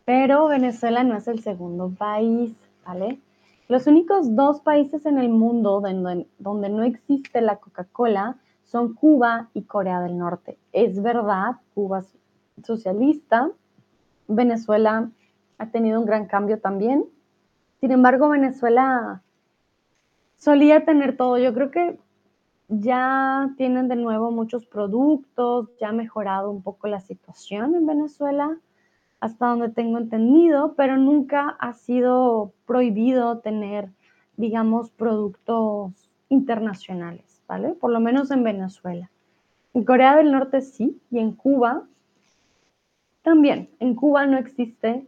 Pero 0.04 0.48
Venezuela 0.48 1.04
no 1.04 1.16
es 1.16 1.28
el 1.28 1.40
segundo 1.40 1.90
país, 1.90 2.52
¿vale? 2.84 3.20
Los 3.68 3.86
únicos 3.86 4.34
dos 4.34 4.60
países 4.60 5.06
en 5.06 5.18
el 5.18 5.28
mundo 5.28 5.80
donde, 5.80 6.26
donde 6.38 6.68
no 6.68 6.82
existe 6.82 7.40
la 7.40 7.56
Coca-Cola 7.56 8.36
son 8.64 8.94
Cuba 8.94 9.50
y 9.54 9.62
Corea 9.62 10.00
del 10.00 10.18
Norte. 10.18 10.58
Es 10.72 11.00
verdad, 11.00 11.56
Cuba 11.74 12.00
es 12.00 12.16
socialista, 12.64 13.50
Venezuela 14.26 15.10
ha 15.58 15.66
tenido 15.66 16.00
un 16.00 16.06
gran 16.06 16.26
cambio 16.26 16.58
también, 16.58 17.04
sin 17.80 17.92
embargo, 17.92 18.28
Venezuela 18.28 19.22
solía 20.36 20.84
tener 20.84 21.16
todo. 21.16 21.38
Yo 21.38 21.54
creo 21.54 21.70
que 21.70 21.98
ya 22.68 23.50
tienen 23.56 23.88
de 23.88 23.96
nuevo 23.96 24.30
muchos 24.30 24.66
productos, 24.66 25.70
ya 25.80 25.88
ha 25.88 25.92
mejorado 25.92 26.50
un 26.50 26.62
poco 26.62 26.86
la 26.88 27.00
situación 27.00 27.74
en 27.74 27.86
Venezuela, 27.86 28.58
hasta 29.18 29.46
donde 29.48 29.70
tengo 29.70 29.98
entendido, 29.98 30.74
pero 30.76 30.96
nunca 30.96 31.56
ha 31.58 31.72
sido 31.72 32.52
prohibido 32.66 33.38
tener, 33.38 33.90
digamos, 34.36 34.90
productos 34.90 35.92
internacionales, 36.28 37.42
¿vale? 37.48 37.70
Por 37.70 37.90
lo 37.90 38.00
menos 38.00 38.30
en 38.30 38.44
Venezuela. 38.44 39.10
En 39.74 39.84
Corea 39.84 40.16
del 40.16 40.32
Norte 40.32 40.60
sí, 40.60 41.00
y 41.10 41.18
en 41.18 41.32
Cuba 41.32 41.84
también. 43.22 43.68
En 43.80 43.94
Cuba 43.94 44.26
no 44.26 44.38
existe 44.38 45.06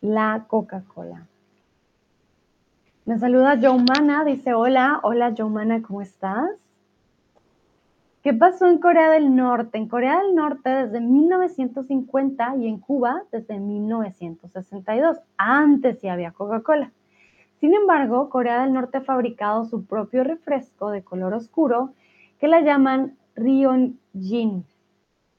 la 0.00 0.44
Coca-Cola. 0.46 1.26
Me 3.08 3.18
saluda 3.18 3.58
Joumana, 3.58 4.22
dice 4.22 4.52
hola, 4.52 5.00
hola 5.02 5.32
Joumana, 5.34 5.80
¿cómo 5.80 6.02
estás? 6.02 6.50
¿Qué 8.22 8.34
pasó 8.34 8.66
en 8.66 8.76
Corea 8.76 9.10
del 9.10 9.34
Norte? 9.34 9.78
En 9.78 9.88
Corea 9.88 10.18
del 10.18 10.34
Norte 10.34 10.68
desde 10.68 11.00
1950 11.00 12.56
y 12.56 12.68
en 12.68 12.76
Cuba 12.78 13.22
desde 13.32 13.58
1962. 13.58 15.20
Antes 15.38 16.00
sí 16.00 16.08
había 16.08 16.32
Coca-Cola. 16.32 16.92
Sin 17.60 17.72
embargo, 17.72 18.28
Corea 18.28 18.60
del 18.60 18.74
Norte 18.74 18.98
ha 18.98 19.00
fabricado 19.00 19.64
su 19.64 19.86
propio 19.86 20.22
refresco 20.22 20.90
de 20.90 21.02
color 21.02 21.32
oscuro 21.32 21.94
que 22.38 22.46
la 22.46 22.60
llaman 22.60 23.16
Ryojin. 23.36 24.66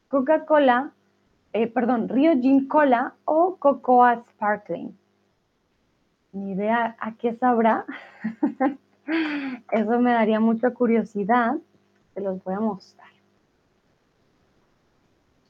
Coca-Cola, 0.08 0.90
eh, 1.54 1.68
perdón, 1.68 2.10
Ryojin 2.10 2.68
Cola 2.68 3.14
o 3.26 3.58
Cocoa 3.60 4.24
Sparkling 4.32 4.98
ni 6.32 6.52
idea 6.52 6.96
a 7.00 7.14
qué 7.16 7.34
sabrá. 7.36 7.86
Eso 9.72 10.00
me 10.00 10.12
daría 10.12 10.40
mucha 10.40 10.72
curiosidad. 10.72 11.58
Se 12.14 12.22
los 12.22 12.44
voy 12.44 12.54
a 12.54 12.60
mostrar. 12.60 13.10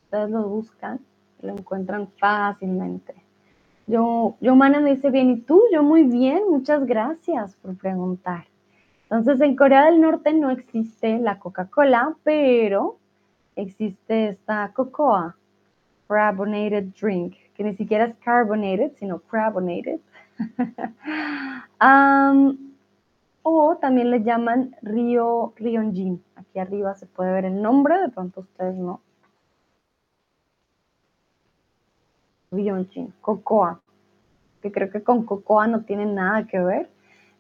Ustedes 0.04 0.30
lo 0.30 0.44
buscan, 0.48 1.00
lo 1.42 1.54
encuentran 1.54 2.08
fácilmente. 2.20 3.16
Yo, 3.88 4.36
yo, 4.40 4.56
Mana 4.56 4.80
me 4.80 4.96
dice 4.96 5.10
bien, 5.10 5.32
¿y 5.32 5.42
tú? 5.42 5.62
Yo 5.72 5.84
muy 5.84 6.04
bien, 6.04 6.44
muchas 6.50 6.86
gracias 6.86 7.56
por 7.56 7.76
preguntar. 7.76 8.46
Entonces, 9.04 9.42
en 9.42 9.56
Corea 9.56 9.86
del 9.86 10.00
Norte 10.00 10.34
no 10.34 10.52
existe 10.52 11.18
la 11.18 11.40
Coca-Cola, 11.40 12.16
pero 12.24 12.98
existe 13.56 14.30
esta 14.30 14.72
cocoa, 14.74 15.36
carbonated 16.08 16.86
drink, 17.00 17.36
que 17.56 17.64
ni 17.64 17.76
siquiera 17.76 18.06
es 18.06 18.16
carbonated, 18.18 18.92
sino 18.98 19.20
carbonated. 19.20 20.00
o 23.44 23.78
también 23.78 24.12
le 24.12 24.24
llaman 24.24 24.76
río 24.82 25.54
Ryonjin. 25.58 26.24
Aquí 26.36 26.60
arriba 26.60 26.96
se 26.96 27.06
puede 27.06 27.32
ver 27.32 27.46
el 27.46 27.62
nombre, 27.62 28.00
de 28.00 28.10
pronto 28.10 28.42
ustedes 28.42 28.76
no. 28.76 29.02
Ryonjin, 32.52 33.14
cocoa, 33.22 33.82
que 34.62 34.72
creo 34.72 34.90
que 34.90 35.04
con 35.04 35.26
cocoa 35.26 35.68
no 35.68 35.84
tiene 35.84 36.06
nada 36.06 36.48
que 36.48 36.60
ver 36.60 36.90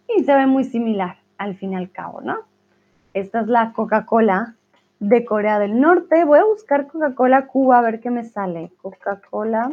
y 0.08 0.24
se 0.24 0.36
ve 0.36 0.46
muy 0.46 0.64
similar 0.64 1.18
al 1.38 1.56
fin 1.56 1.74
y 1.74 1.76
al 1.76 1.92
cabo, 1.92 2.22
¿no? 2.22 2.38
Esta 3.14 3.42
es 3.42 3.48
la 3.48 3.74
Coca-Cola 3.74 4.56
de 5.00 5.26
Corea 5.26 5.60
del 5.60 5.80
Norte. 5.80 6.26
Voy 6.26 6.40
a 6.40 6.46
buscar 6.46 6.88
Coca-Cola 6.88 7.48
Cuba 7.48 7.80
a 7.80 7.82
ver 7.82 8.00
qué 8.00 8.12
me 8.12 8.24
sale. 8.24 8.72
Coca-Cola 8.82 9.72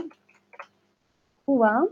Cuba. 1.45 1.87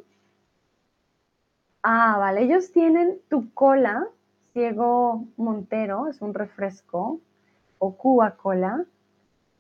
Ah, 1.87 2.17
vale, 2.19 2.43
ellos 2.43 2.73
tienen 2.73 3.21
tu 3.29 3.53
cola, 3.53 4.09
Ciego 4.55 5.27
Montero, 5.37 6.09
es 6.09 6.23
un 6.23 6.33
refresco, 6.33 7.21
o 7.79 7.95
Cuba 7.95 8.37
Cola. 8.37 8.87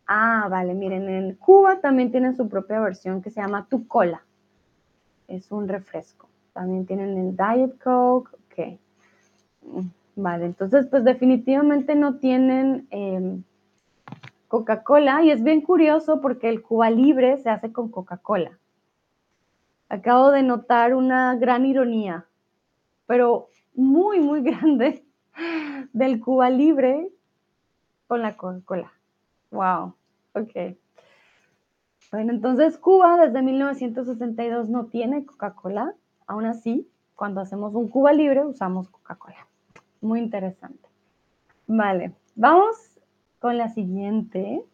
Ah, 0.06 0.48
vale, 0.50 0.72
miren, 0.72 1.06
en 1.10 1.34
Cuba 1.34 1.80
también 1.80 2.10
tienen 2.10 2.34
su 2.34 2.48
propia 2.48 2.80
versión 2.80 3.20
que 3.20 3.28
se 3.28 3.42
llama 3.42 3.66
Tu 3.68 3.86
Cola. 3.86 4.24
Es 5.28 5.52
un 5.52 5.68
refresco. 5.68 6.26
También 6.54 6.86
tienen 6.86 7.18
el 7.18 7.36
Diet 7.36 7.78
Coke, 7.82 8.30
ok. 8.36 8.78
Mm, 9.60 9.88
vale, 10.16 10.46
entonces 10.46 10.86
pues 10.86 11.04
definitivamente 11.04 11.94
no 11.94 12.16
tienen 12.20 12.86
em, 12.90 13.42
Coca-Cola 14.48 15.22
y 15.24 15.30
es 15.30 15.42
bien 15.42 15.60
curioso 15.60 16.22
porque 16.22 16.48
el 16.48 16.62
Cuba 16.62 16.88
Libre 16.88 17.36
se 17.36 17.50
hace 17.50 17.70
con 17.70 17.90
Coca-Cola. 17.90 18.58
Acabo 19.88 20.30
de 20.30 20.42
notar 20.42 20.94
una 20.94 21.36
gran 21.36 21.66
ironía, 21.66 22.26
pero 23.06 23.48
muy, 23.74 24.20
muy 24.20 24.42
grande, 24.42 25.04
del 25.92 26.20
Cuba 26.20 26.50
Libre 26.50 27.08
con 28.06 28.22
la 28.22 28.36
Coca-Cola. 28.36 28.92
Wow, 29.50 29.94
ok. 30.34 30.76
Bueno, 32.12 32.32
entonces 32.32 32.78
Cuba 32.78 33.16
desde 33.16 33.42
1962 33.42 34.68
no 34.68 34.86
tiene 34.86 35.24
Coca-Cola. 35.24 35.94
Aún 36.26 36.46
así, 36.46 36.88
cuando 37.14 37.40
hacemos 37.40 37.74
un 37.74 37.88
Cuba 37.88 38.12
Libre 38.12 38.44
usamos 38.44 38.88
Coca-Cola. 38.88 39.46
Muy 40.00 40.20
interesante. 40.20 40.88
Vale, 41.66 42.14
vamos 42.34 42.76
con 43.38 43.56
la 43.58 43.68
siguiente. 43.68 44.64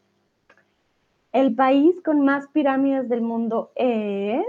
El 1.32 1.54
país 1.54 2.00
con 2.02 2.24
más 2.24 2.48
pirámides 2.48 3.08
del 3.08 3.22
mundo 3.22 3.70
es 3.76 4.44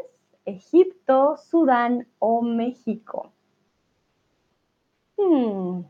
Egipto, 0.45 1.37
Sudán 1.37 2.07
o 2.19 2.41
México? 2.41 3.31
Hmm. 5.17 5.83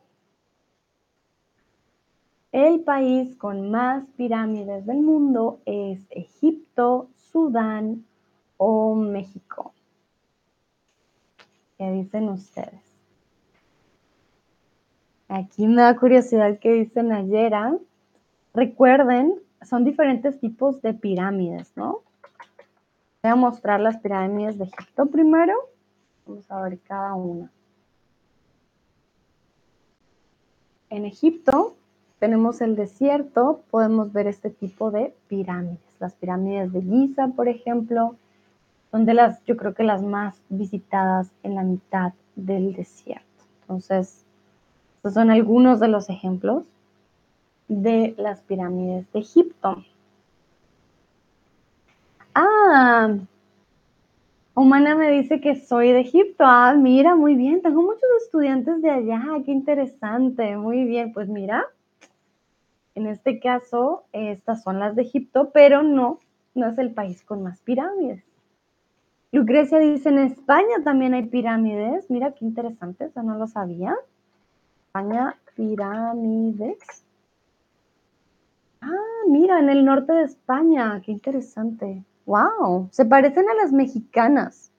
El 2.52 2.82
país 2.82 3.36
con 3.38 3.72
más 3.72 4.10
pirámides 4.18 4.86
del 4.86 5.02
mundo 5.02 5.62
es 5.66 6.06
Egipto, 6.10 7.10
Sudán 7.16 8.06
o 8.58 8.94
México. 8.96 9.74
¿Qué 11.78 11.90
dicen 11.92 12.28
ustedes? 12.30 12.92
Aquí 15.30 15.66
me 15.66 15.82
da 15.82 15.96
curiosidad 15.96 16.60
qué 16.60 16.74
dicen 16.74 17.14
ayer. 17.14 17.56
¿ah? 17.56 17.78
Recuerden, 18.54 19.36
son 19.62 19.86
diferentes 19.86 20.38
tipos 20.42 20.82
de 20.82 20.94
pirámides, 20.94 21.72
¿no? 21.78 22.02
Voy 23.24 23.32
a 23.32 23.36
mostrar 23.36 23.80
las 23.80 23.98
pirámides 23.98 24.58
de 24.58 24.64
Egipto 24.64 25.06
primero. 25.06 25.54
Vamos 26.26 26.50
a 26.50 26.60
ver 26.62 26.80
cada 26.80 27.14
una. 27.14 27.52
En 30.90 31.06
Egipto 31.06 31.76
tenemos 32.18 32.62
el 32.62 32.76
desierto, 32.76 33.62
podemos 33.70 34.12
ver 34.12 34.26
este 34.26 34.50
tipo 34.50 34.90
de 34.90 35.14
pirámides. 35.28 35.80
Las 36.00 36.16
pirámides 36.16 36.74
de 36.74 36.82
Giza, 36.82 37.28
por 37.28 37.48
ejemplo, 37.48 38.16
son 38.90 39.06
de 39.06 39.14
las, 39.14 39.44
yo 39.46 39.56
creo 39.56 39.76
que 39.76 39.84
las 39.84 40.02
más 40.02 40.42
visitadas 40.50 41.30
en 41.44 41.54
la 41.54 41.64
mitad 41.64 42.14
del 42.36 42.74
desierto. 42.74 43.26
Entonces, 43.62 44.26
estos 44.96 45.14
son 45.14 45.30
algunos 45.30 45.80
de 45.80 45.90
los 45.90 46.10
ejemplos 46.10 46.64
de 47.68 48.16
las 48.18 48.42
pirámides 48.42 49.06
de 49.14 49.20
Egipto. 49.20 49.84
Ah, 52.34 53.18
Humana 54.54 54.96
me 54.96 55.12
dice 55.12 55.42
que 55.42 55.56
soy 55.56 55.92
de 55.92 56.02
Egipto. 56.02 56.44
Ah, 56.46 56.76
mira, 56.78 57.16
muy 57.16 57.36
bien. 57.36 57.62
Tengo 57.62 57.82
muchos 57.82 58.04
estudiantes 58.24 58.82
de 58.82 58.90
allá. 58.90 59.24
Qué 59.46 59.52
interesante. 59.52 60.56
Muy 60.58 60.86
bien. 60.86 61.14
Pues 61.14 61.28
mira, 61.30 61.66
en 62.96 63.08
este 63.08 63.40
caso, 63.40 64.04
estas 64.12 64.62
son 64.64 64.80
las 64.80 64.96
de 64.96 65.04
Egipto, 65.04 65.52
pero 65.54 65.84
no, 65.84 66.20
no 66.54 66.68
es 66.68 66.78
el 66.78 66.94
país 66.94 67.24
con 67.24 67.44
más 67.44 67.62
pirámides. 67.62 68.24
Lucrecia 69.32 69.80
dice, 69.80 70.10
en 70.10 70.20
España 70.20 70.84
también 70.84 71.14
hay 71.14 71.24
pirámides. 71.26 72.10
Mira, 72.10 72.34
qué 72.34 72.46
interesante, 72.46 73.06
eso 73.06 73.24
no 73.24 73.38
lo 73.38 73.48
sabía. 73.48 73.96
España, 74.88 75.38
pirámides. 75.56 77.06
Ah, 78.82 79.24
mira, 79.28 79.60
en 79.60 79.70
el 79.70 79.86
norte 79.86 80.12
de 80.12 80.24
España, 80.24 81.02
qué 81.06 81.14
interesante. 81.14 82.04
Wow, 82.32 82.88
se 82.92 83.04
parecen 83.04 83.50
a 83.50 83.54
las 83.56 83.74
mexicanas. 83.74 84.72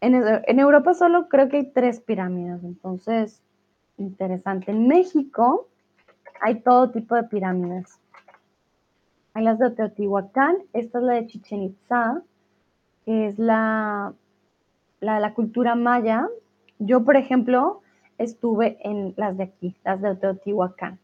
En, 0.00 0.58
Europa 0.58 0.94
solo 0.94 1.28
creo 1.28 1.48
que 1.48 1.58
hay 1.58 1.70
tres 1.70 2.00
pirámides, 2.00 2.64
entonces, 2.64 3.40
interesante. 3.98 4.72
En 4.72 4.88
México 4.88 5.68
hay 6.40 6.58
todo 6.58 6.90
tipo 6.90 7.14
de 7.14 7.22
pirámides. 7.22 8.00
Hay 9.34 9.44
las 9.44 9.60
de 9.60 9.70
Teotihuacán, 9.70 10.56
esta 10.72 10.98
es 10.98 11.04
la 11.04 11.12
de 11.12 11.26
Chichen 11.28 11.62
Itza, 11.62 12.22
que 13.04 13.28
es 13.28 13.38
la, 13.38 14.12
la, 14.98 15.20
la 15.20 15.34
cultura 15.34 15.76
maya. 15.76 16.28
Yo, 16.80 17.04
por 17.04 17.14
ejemplo, 17.14 17.80
estuve 18.18 18.76
en 18.80 19.14
las 19.16 19.36
de 19.36 19.44
aquí, 19.44 19.76
las 19.84 20.02
de 20.02 20.16
Teotihuacán, 20.16 20.98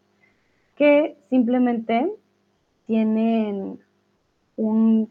que 0.74 1.16
simplemente 1.30 2.12
tienen 2.86 3.78
un, 4.56 5.10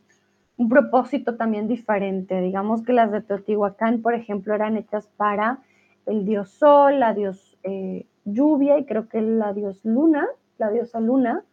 propósito 0.69 1.37
también 1.37 1.67
diferente. 1.67 2.39
Digamos 2.39 2.83
que 2.83 2.93
las 2.93 3.11
de 3.11 3.21
Teotihuacán, 3.21 4.01
por 4.01 4.13
ejemplo, 4.13 4.53
eran 4.53 4.77
hechas 4.77 5.07
para 5.17 5.59
el 6.05 6.23
dios 6.23 6.51
sol, 6.51 6.99
la 6.99 7.15
dios 7.15 7.57
eh, 7.63 8.05
lluvia 8.25 8.77
y 8.77 8.85
creo 8.85 9.07
que 9.07 9.21
la 9.21 9.53
dios 9.53 9.83
luna, 9.83 10.27
la 10.59 10.69
diosa 10.69 10.99
luna, 10.99 11.43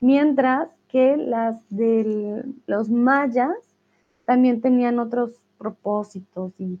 mientras 0.00 0.68
que 0.88 1.16
las 1.16 1.56
de 1.70 2.44
los 2.66 2.90
mayas 2.90 3.56
también 4.26 4.60
tenían 4.60 4.98
otros 4.98 5.40
propósitos 5.56 6.52
y 6.58 6.78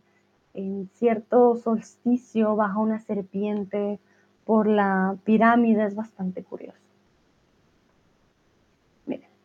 en 0.54 0.88
cierto 0.94 1.56
solsticio 1.56 2.56
baja 2.56 2.78
una 2.78 2.98
serpiente 2.98 4.00
por 4.44 4.66
la 4.66 5.16
pirámide 5.24 5.84
es 5.84 5.94
bastante 5.94 6.42
curioso. 6.42 6.89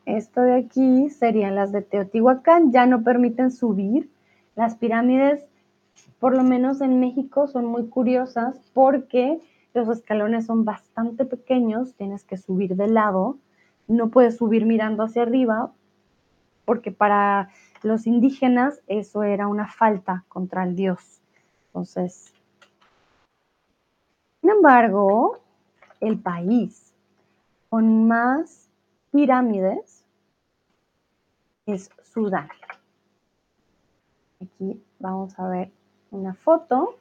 Esto 0.05 0.41
de 0.41 0.55
aquí 0.55 1.09
serían 1.09 1.55
las 1.55 1.71
de 1.71 1.81
Teotihuacán, 1.81 2.71
ya 2.71 2.85
no 2.85 3.03
permiten 3.03 3.51
subir. 3.51 4.09
Las 4.55 4.75
pirámides, 4.75 5.45
por 6.19 6.35
lo 6.35 6.43
menos 6.43 6.81
en 6.81 6.99
México, 6.99 7.47
son 7.47 7.65
muy 7.65 7.87
curiosas 7.87 8.59
porque 8.73 9.39
los 9.73 9.89
escalones 9.89 10.45
son 10.45 10.63
bastante 10.63 11.25
pequeños, 11.25 11.95
tienes 11.95 12.23
que 12.23 12.37
subir 12.37 12.75
de 12.75 12.87
lado, 12.87 13.37
no 13.87 14.09
puedes 14.09 14.37
subir 14.37 14.65
mirando 14.65 15.03
hacia 15.03 15.23
arriba 15.23 15.71
porque 16.65 16.91
para 16.91 17.49
los 17.83 18.07
indígenas 18.07 18.81
eso 18.87 19.23
era 19.23 19.47
una 19.47 19.67
falta 19.67 20.23
contra 20.27 20.63
el 20.63 20.75
dios. 20.75 21.21
Entonces, 21.67 22.33
sin 24.41 24.49
embargo, 24.49 25.39
el 25.99 26.19
país 26.19 26.93
con 27.69 28.07
más 28.07 28.64
pirámides 29.15 30.03
es 31.65 31.89
Sudán. 32.03 32.49
Aquí 34.41 34.83
vamos 34.99 35.39
a 35.39 35.47
ver 35.47 35.71
una 36.11 36.33
foto. 36.33 36.97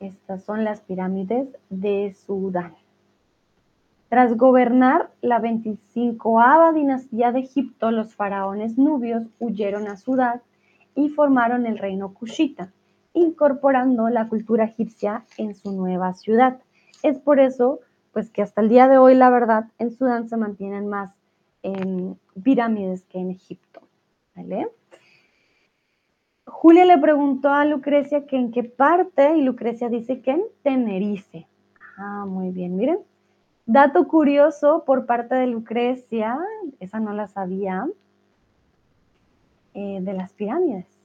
Estas 0.00 0.44
son 0.44 0.64
las 0.64 0.82
pirámides 0.82 1.48
de 1.70 2.12
Sudán. 2.12 2.74
Tras 4.10 4.36
gobernar 4.36 5.10
la 5.22 5.38
25 5.38 6.42
dinastía 6.74 7.32
de 7.32 7.40
Egipto, 7.40 7.90
los 7.90 8.14
faraones 8.14 8.76
nubios 8.76 9.22
huyeron 9.38 9.88
a 9.88 9.96
Sudán 9.96 10.42
y 10.94 11.08
formaron 11.08 11.64
el 11.64 11.78
reino 11.78 12.12
Kushita, 12.12 12.70
incorporando 13.14 14.10
la 14.10 14.28
cultura 14.28 14.64
egipcia 14.66 15.24
en 15.38 15.54
su 15.54 15.72
nueva 15.72 16.12
ciudad. 16.12 16.60
Es 17.02 17.18
por 17.18 17.40
eso 17.40 17.80
pues 18.12 18.30
que 18.30 18.42
hasta 18.42 18.60
el 18.60 18.68
día 18.68 18.88
de 18.88 18.98
hoy, 18.98 19.14
la 19.14 19.30
verdad, 19.30 19.66
en 19.78 19.90
Sudán 19.90 20.28
se 20.28 20.36
mantienen 20.36 20.88
más 20.88 21.14
en 21.62 22.18
pirámides 22.42 23.04
que 23.04 23.18
en 23.18 23.30
Egipto. 23.30 23.82
¿vale? 24.34 24.68
Julia 26.44 26.84
le 26.84 26.98
preguntó 26.98 27.50
a 27.50 27.64
Lucrecia 27.64 28.26
que 28.26 28.36
en 28.36 28.50
qué 28.50 28.64
parte 28.64 29.36
y 29.36 29.42
Lucrecia 29.42 29.88
dice 29.88 30.22
que 30.22 30.32
en 30.32 30.42
Tenerife. 30.62 31.46
Ah, 31.96 32.24
muy 32.26 32.50
bien, 32.50 32.76
miren. 32.76 33.00
Dato 33.66 34.08
curioso 34.08 34.84
por 34.86 35.04
parte 35.04 35.34
de 35.34 35.46
Lucrecia, 35.46 36.38
esa 36.80 37.00
no 37.00 37.12
la 37.12 37.26
sabía, 37.26 37.86
eh, 39.74 39.98
de 40.00 40.12
las 40.14 40.32
pirámides. 40.32 40.97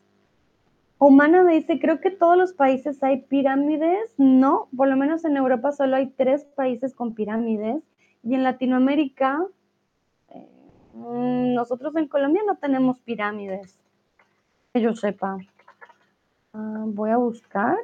Humana 1.05 1.43
me 1.43 1.53
dice, 1.53 1.79
creo 1.79 1.99
que 1.99 2.11
todos 2.11 2.37
los 2.37 2.53
países 2.53 3.03
hay 3.03 3.21
pirámides. 3.23 4.13
No, 4.17 4.69
por 4.75 4.87
lo 4.87 4.95
menos 4.95 5.25
en 5.25 5.37
Europa 5.37 5.71
solo 5.71 5.95
hay 5.95 6.07
tres 6.11 6.45
países 6.45 6.95
con 6.95 7.13
pirámides. 7.13 7.83
Y 8.23 8.35
en 8.35 8.43
Latinoamérica 8.43 9.45
Mm, 10.93 11.55
nosotros 11.55 11.95
en 11.95 12.07
Colombia 12.07 12.43
no 12.45 12.55
tenemos 12.57 12.99
pirámides, 12.99 13.79
que 14.71 14.81
yo 14.81 14.95
sepa. 14.95 15.37
Ah, 16.53 16.83
voy 16.85 17.09
a 17.09 17.17
buscar, 17.17 17.77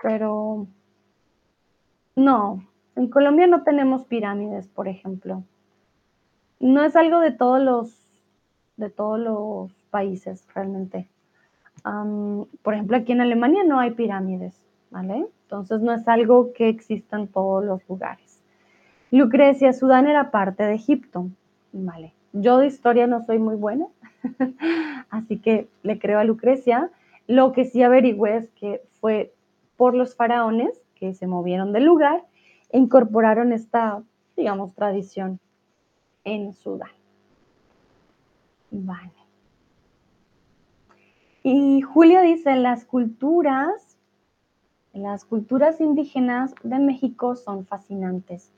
pero 0.00 0.68
no, 2.14 2.64
en 2.94 3.10
Colombia 3.10 3.48
no 3.48 3.64
tenemos 3.64 4.04
pirámides, 4.04 4.68
por 4.68 4.86
ejemplo. 4.86 5.42
No 6.60 6.84
es 6.84 6.94
algo 6.94 7.18
de 7.18 7.32
todos 7.32 7.60
los, 7.60 8.22
de 8.76 8.90
todos 8.90 9.18
los 9.18 9.72
países 9.90 10.46
realmente. 10.54 11.08
Por 11.82 12.74
ejemplo, 12.74 12.96
aquí 12.96 13.12
en 13.12 13.20
Alemania 13.20 13.64
no 13.64 13.78
hay 13.78 13.92
pirámides, 13.92 14.60
¿vale? 14.90 15.26
Entonces 15.44 15.80
no 15.80 15.92
es 15.92 16.06
algo 16.08 16.52
que 16.52 16.68
exista 16.68 17.16
en 17.18 17.28
todos 17.28 17.64
los 17.64 17.86
lugares. 17.88 18.40
Lucrecia, 19.10 19.72
Sudán 19.72 20.06
era 20.06 20.30
parte 20.30 20.64
de 20.64 20.74
Egipto, 20.74 21.28
¿vale? 21.72 22.12
Yo 22.32 22.58
de 22.58 22.66
historia 22.66 23.06
no 23.06 23.24
soy 23.24 23.38
muy 23.38 23.56
buena, 23.56 23.86
así 25.10 25.38
que 25.38 25.68
le 25.82 25.98
creo 25.98 26.18
a 26.18 26.24
Lucrecia. 26.24 26.90
Lo 27.26 27.52
que 27.52 27.64
sí 27.64 27.82
averigüé 27.82 28.36
es 28.36 28.50
que 28.50 28.82
fue 29.00 29.32
por 29.76 29.94
los 29.94 30.14
faraones 30.14 30.78
que 30.94 31.14
se 31.14 31.26
movieron 31.26 31.72
del 31.72 31.84
lugar 31.84 32.24
e 32.70 32.78
incorporaron 32.78 33.52
esta, 33.52 34.02
digamos, 34.36 34.74
tradición 34.74 35.40
en 36.24 36.52
Sudán. 36.52 36.90
Vale. 38.70 39.17
Y 41.42 41.82
Julio 41.82 42.22
dice, 42.22 42.56
las 42.56 42.84
culturas, 42.84 43.96
las 44.92 45.24
culturas 45.24 45.80
indígenas 45.80 46.54
de 46.62 46.78
México 46.78 47.36
son 47.36 47.66
fascinantes. 47.66 48.52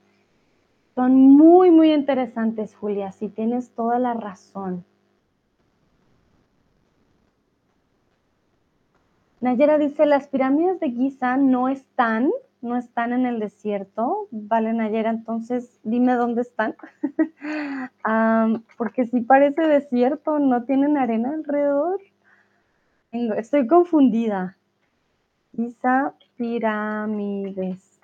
Son 0.95 1.13
muy, 1.15 1.71
muy 1.71 1.93
interesantes, 1.93 2.75
Julia, 2.75 3.11
si 3.11 3.29
tienes 3.29 3.71
toda 3.71 3.99
la 3.99 4.13
razón. 4.13 4.83
Nayera 9.39 9.77
dice, 9.79 10.05
las 10.05 10.27
pirámides 10.27 10.79
de 10.79 10.91
Giza 10.91 11.37
no 11.37 11.67
están, 11.67 12.29
no 12.61 12.77
están 12.77 13.11
en 13.11 13.25
el 13.25 13.39
desierto. 13.39 14.27
Vale, 14.29 14.73
Nayera, 14.73 15.09
entonces 15.09 15.79
dime 15.83 16.13
dónde 16.13 16.41
están. 16.41 16.75
porque 18.77 19.07
si 19.07 19.21
parece 19.21 19.63
desierto, 19.63 20.37
no 20.39 20.63
tienen 20.65 20.97
arena 20.97 21.33
alrededor. 21.33 21.99
Estoy 23.11 23.67
confundida. 23.67 24.57
Giza, 25.53 26.13
pirámides. 26.37 27.99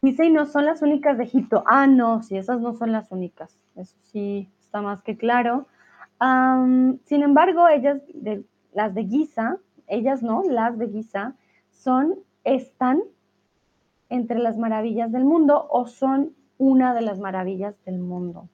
Dice, 0.00 0.26
y 0.26 0.30
no 0.30 0.46
son 0.46 0.66
las 0.66 0.82
únicas 0.82 1.18
de 1.18 1.24
Egipto. 1.24 1.64
Ah, 1.66 1.88
no, 1.88 2.22
sí, 2.22 2.36
esas 2.36 2.60
no 2.60 2.74
son 2.74 2.92
las 2.92 3.10
únicas. 3.10 3.58
Eso 3.74 3.96
sí 4.04 4.48
está 4.60 4.82
más 4.82 5.02
que 5.02 5.16
claro. 5.16 5.66
sin 6.20 7.22
embargo, 7.22 7.68
ellas, 7.68 8.00
las 8.72 8.94
de 8.94 9.04
Giza, 9.04 9.56
ellas 9.88 10.22
no, 10.22 10.44
las 10.44 10.78
de 10.78 10.88
Giza, 10.88 11.34
son, 11.70 12.20
están 12.44 13.02
entre 14.10 14.38
las 14.38 14.56
maravillas 14.56 15.10
del 15.10 15.24
mundo 15.24 15.66
o 15.70 15.86
son 15.86 16.36
una 16.56 16.94
de 16.94 17.02
las 17.02 17.18
maravillas 17.18 17.74
del 17.84 17.98
mundo. 17.98 18.48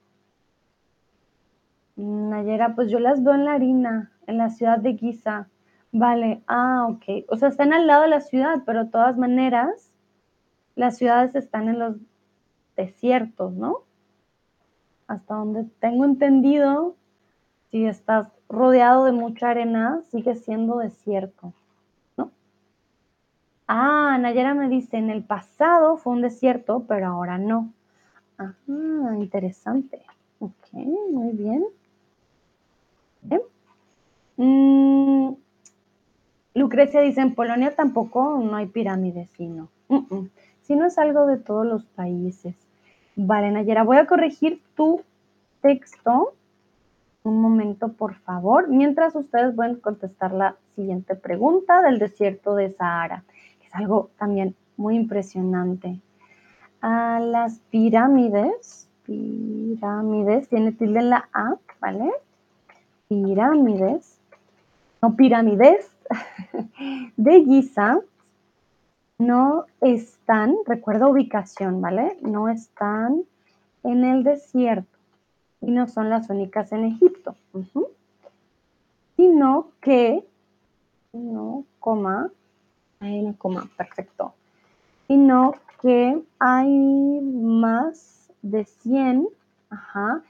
Nayera, 1.95 2.75
pues 2.75 2.89
yo 2.91 2.99
las 2.99 3.23
veo 3.23 3.33
en 3.33 3.45
la 3.45 3.53
harina, 3.53 4.11
en 4.27 4.37
la 4.37 4.49
ciudad 4.49 4.79
de 4.79 4.97
Giza. 4.97 5.47
Vale, 5.91 6.43
ah, 6.47 6.87
ok. 6.89 7.25
O 7.29 7.37
sea, 7.37 7.49
están 7.49 7.73
al 7.73 7.87
lado 7.87 8.03
de 8.03 8.09
la 8.09 8.21
ciudad, 8.21 8.63
pero 8.65 8.83
de 8.85 8.91
todas 8.91 9.17
maneras, 9.17 9.91
las 10.75 10.97
ciudades 10.97 11.35
están 11.35 11.69
en 11.69 11.79
los 11.79 11.95
desiertos, 12.75 13.53
¿no? 13.53 13.83
Hasta 15.07 15.35
donde 15.35 15.63
tengo 15.79 16.03
entendido, 16.03 16.95
si 17.71 17.85
estás 17.85 18.27
rodeado 18.49 19.05
de 19.05 19.13
mucha 19.13 19.49
arena, 19.49 20.01
sigue 20.11 20.35
siendo 20.35 20.79
desierto, 20.79 21.53
¿no? 22.17 22.31
Ah, 23.67 24.17
Nayera 24.19 24.53
me 24.53 24.67
dice, 24.67 24.97
en 24.97 25.09
el 25.09 25.23
pasado 25.23 25.95
fue 25.95 26.13
un 26.13 26.21
desierto, 26.21 26.85
pero 26.87 27.07
ahora 27.07 27.37
no. 27.37 27.71
Ah, 28.37 28.53
interesante. 29.17 30.01
Ok, 30.39 30.73
muy 30.73 31.31
bien. 31.31 31.63
Mm, 34.37 35.33
Lucrecia 36.55 37.01
dice, 37.01 37.21
en 37.21 37.35
Polonia 37.35 37.75
tampoco 37.75 38.39
no 38.41 38.55
hay 38.55 38.67
pirámides, 38.67 39.29
sino. 39.37 39.69
Si 40.61 40.75
no 40.75 40.85
es 40.85 40.97
algo 40.97 41.25
de 41.27 41.37
todos 41.37 41.65
los 41.65 41.85
países. 41.85 42.55
Vale, 43.15 43.51
Nayera, 43.51 43.83
voy 43.83 43.97
a 43.97 44.07
corregir 44.07 44.61
tu 44.75 45.01
texto. 45.61 46.33
Un 47.23 47.41
momento, 47.41 47.93
por 47.93 48.15
favor, 48.15 48.67
mientras 48.67 49.15
ustedes 49.15 49.55
pueden 49.55 49.77
contestar 49.77 50.31
la 50.33 50.55
siguiente 50.75 51.15
pregunta 51.15 51.81
del 51.81 51.97
desierto 51.97 52.55
de 52.55 52.71
Sahara, 52.71 53.23
que 53.61 53.67
es 53.67 53.75
algo 53.75 54.09
también 54.17 54.55
muy 54.77 54.95
impresionante. 54.95 55.99
A 56.81 57.19
las 57.19 57.59
pirámides, 57.71 58.87
pirámides, 59.05 60.49
tiene 60.49 60.71
tilde 60.71 60.99
en 60.99 61.09
la 61.09 61.29
A, 61.33 61.55
¿vale? 61.79 62.11
Pirámides, 63.07 64.19
no 65.01 65.15
pirámides, 65.15 65.89
de 67.17 67.43
Giza 67.43 67.99
no 69.17 69.65
están, 69.81 70.55
recuerda 70.65 71.07
ubicación, 71.07 71.81
¿vale? 71.81 72.17
No 72.21 72.49
están 72.49 73.23
en 73.83 74.03
el 74.03 74.23
desierto 74.23 74.97
y 75.61 75.71
no 75.71 75.87
son 75.87 76.09
las 76.09 76.29
únicas 76.29 76.71
en 76.71 76.85
Egipto, 76.85 77.35
sino 79.15 79.69
que, 79.81 80.25
no, 81.13 81.63
coma, 81.79 82.29
hay 82.99 83.19
una 83.19 83.33
coma, 83.37 83.69
perfecto, 83.77 84.33
sino 85.07 85.53
que 85.81 86.21
hay 86.39 87.19
más 87.21 88.29
de 88.41 88.65
100, 88.65 89.27
ajá, 89.69 90.23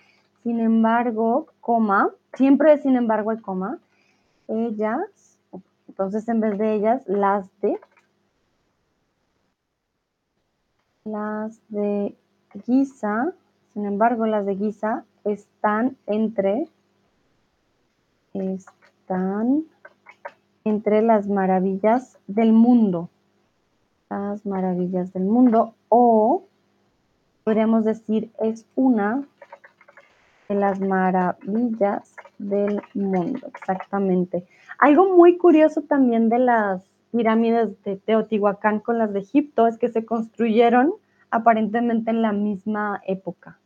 sin 0.43 0.59
embargo, 0.59 1.47
coma, 1.59 2.11
siempre 2.36 2.77
sin 2.77 2.95
embargo 2.95 3.31
hay 3.31 3.38
coma, 3.38 3.79
ellas, 4.47 5.39
entonces 5.88 6.27
en 6.29 6.39
vez 6.39 6.57
de 6.57 6.75
ellas, 6.75 7.03
las 7.07 7.49
de 7.61 7.79
Las 11.05 11.61
de 11.69 12.15
Giza, 12.65 13.31
sin 13.71 13.86
embargo, 13.86 14.25
las 14.25 14.47
de 14.47 14.55
Giza 14.55 15.05
están 15.23 15.97
entre 16.07 16.67
están 18.33 19.65
entre 20.63 21.03
las 21.03 21.27
maravillas 21.27 22.17
del 22.25 22.53
mundo. 22.53 23.11
Las 24.09 24.47
maravillas 24.47 25.13
del 25.13 25.25
mundo 25.25 25.75
o 25.89 26.45
podríamos 27.43 27.86
decir 27.86 28.31
es 28.39 28.65
una 28.75 29.27
de 30.47 30.55
las 30.55 30.79
maravillas 30.79 32.15
del 32.37 32.81
mundo, 32.93 33.47
exactamente. 33.47 34.45
Algo 34.79 35.15
muy 35.15 35.37
curioso 35.37 35.81
también 35.81 36.29
de 36.29 36.39
las 36.39 36.83
pirámides 37.11 37.81
de 37.83 37.95
Teotihuacán 37.95 38.79
con 38.79 38.97
las 38.97 39.13
de 39.13 39.19
Egipto 39.19 39.67
es 39.67 39.77
que 39.77 39.89
se 39.89 40.05
construyeron 40.05 40.93
aparentemente 41.31 42.11
en 42.11 42.21
la 42.21 42.31
misma 42.31 43.01
época. 43.05 43.59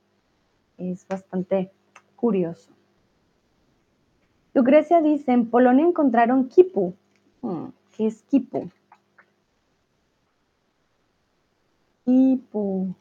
Es 0.77 1.07
bastante 1.07 1.71
curioso. 2.15 2.71
Lucrecia 4.53 5.01
dice, 5.01 5.31
en 5.31 5.49
Polonia 5.49 5.85
encontraron 5.85 6.47
kipu. 6.47 6.93
Hmm, 7.41 7.67
¿Qué 7.95 8.07
es 8.07 8.21
kipu? 8.23 8.69
Kipu. 12.05 12.95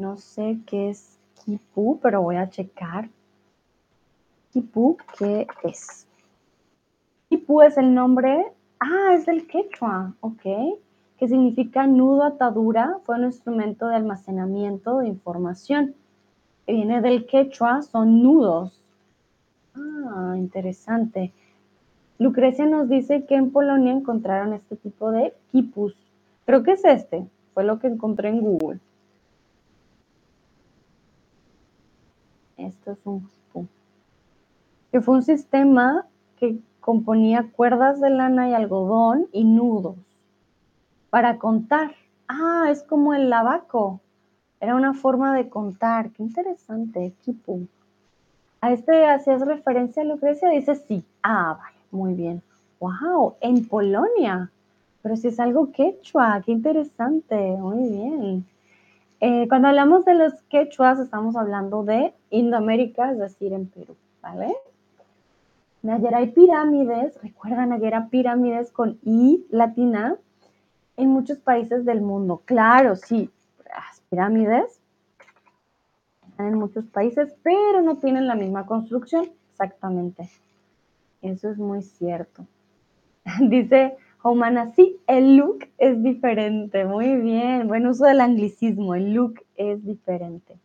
No 0.00 0.16
sé 0.16 0.58
qué 0.64 0.88
es 0.88 1.18
kipu, 1.44 2.00
pero 2.00 2.22
voy 2.22 2.36
a 2.36 2.48
checar. 2.48 3.10
Kipu, 4.50 4.96
¿qué 5.18 5.46
es? 5.62 6.06
Kipu 7.28 7.60
es 7.60 7.76
el 7.76 7.92
nombre, 7.92 8.46
ah, 8.78 9.10
es 9.12 9.26
del 9.26 9.46
quechua, 9.46 10.14
ok, 10.20 10.42
que 11.18 11.28
significa 11.28 11.86
nudo 11.86 12.24
atadura, 12.24 12.96
fue 13.04 13.16
un 13.16 13.24
instrumento 13.24 13.88
de 13.88 13.96
almacenamiento 13.96 15.00
de 15.00 15.08
información. 15.08 15.94
Viene 16.66 17.02
del 17.02 17.26
quechua, 17.26 17.82
son 17.82 18.22
nudos. 18.22 18.80
Ah, 19.74 20.32
interesante. 20.38 21.30
Lucrecia 22.18 22.64
nos 22.64 22.88
dice 22.88 23.26
que 23.26 23.34
en 23.34 23.50
Polonia 23.50 23.92
encontraron 23.92 24.54
este 24.54 24.76
tipo 24.76 25.10
de 25.10 25.34
kipus. 25.52 25.94
Creo 26.46 26.62
que 26.62 26.72
es 26.72 26.84
este, 26.86 27.26
fue 27.52 27.64
lo 27.64 27.78
que 27.78 27.88
encontré 27.88 28.30
en 28.30 28.40
Google. 28.40 28.80
Esto 32.66 32.92
es 32.92 32.98
un 33.04 33.28
que 34.90 35.00
fue 35.00 35.14
un 35.14 35.22
sistema 35.22 36.06
que 36.38 36.58
componía 36.80 37.50
cuerdas 37.52 38.00
de 38.00 38.10
lana 38.10 38.48
y 38.48 38.54
algodón 38.54 39.28
y 39.32 39.44
nudos 39.44 39.96
para 41.10 41.38
contar. 41.38 41.94
Ah, 42.28 42.68
es 42.70 42.82
como 42.82 43.14
el 43.14 43.30
lavaco. 43.30 44.00
Era 44.60 44.74
una 44.74 44.94
forma 44.94 45.34
de 45.34 45.48
contar. 45.48 46.10
Qué 46.10 46.22
interesante, 46.22 47.06
equipo. 47.06 47.60
¿A 48.60 48.72
este 48.72 49.06
hacías 49.06 49.46
referencia, 49.46 50.04
Lucrecia? 50.04 50.50
Dice 50.50 50.76
sí. 50.76 51.04
Ah, 51.22 51.56
vale, 51.58 51.76
muy 51.90 52.14
bien. 52.14 52.42
¡Wow! 52.78 53.36
En 53.40 53.66
Polonia. 53.66 54.50
Pero 55.02 55.16
si 55.16 55.28
es 55.28 55.40
algo 55.40 55.72
quechua, 55.72 56.42
qué 56.44 56.52
interesante. 56.52 57.56
Muy 57.58 57.88
bien. 57.88 58.46
Eh, 59.20 59.46
cuando 59.48 59.68
hablamos 59.68 60.06
de 60.06 60.14
los 60.14 60.32
quechuas, 60.48 60.98
estamos 60.98 61.36
hablando 61.36 61.84
de 61.84 62.14
Indoamérica, 62.30 63.12
es 63.12 63.18
decir, 63.18 63.52
en 63.52 63.66
Perú, 63.66 63.94
¿vale? 64.22 64.54
Ayer 65.86 66.14
hay 66.14 66.30
pirámides, 66.30 67.20
recuerdan, 67.22 67.72
ayer 67.72 67.94
hay 67.94 68.08
pirámides 68.08 68.72
con 68.72 68.98
I 69.02 69.46
latina 69.50 70.16
en 70.96 71.08
muchos 71.08 71.38
países 71.38 71.84
del 71.84 72.00
mundo. 72.00 72.42
Claro, 72.44 72.96
sí, 72.96 73.30
las 73.64 74.00
pirámides 74.08 74.80
están 76.28 76.46
en 76.48 76.54
muchos 76.54 76.86
países, 76.86 77.34
pero 77.42 77.82
no 77.82 77.96
tienen 77.96 78.26
la 78.26 78.34
misma 78.34 78.64
construcción. 78.66 79.30
Exactamente. 79.52 80.30
Eso 81.20 81.50
es 81.50 81.58
muy 81.58 81.82
cierto. 81.82 82.46
Dice 83.40 83.96
Humana, 84.22 84.72
sí, 84.76 84.98
el 85.06 85.36
look 85.36 85.66
es 85.78 86.02
diferente. 86.02 86.84
Muy 86.84 87.16
bien, 87.16 87.68
buen 87.68 87.86
uso 87.86 88.04
del 88.04 88.20
anglicismo. 88.20 88.94
El 88.94 89.14
look 89.14 89.42
es 89.56 89.82
diferente. 89.84 90.58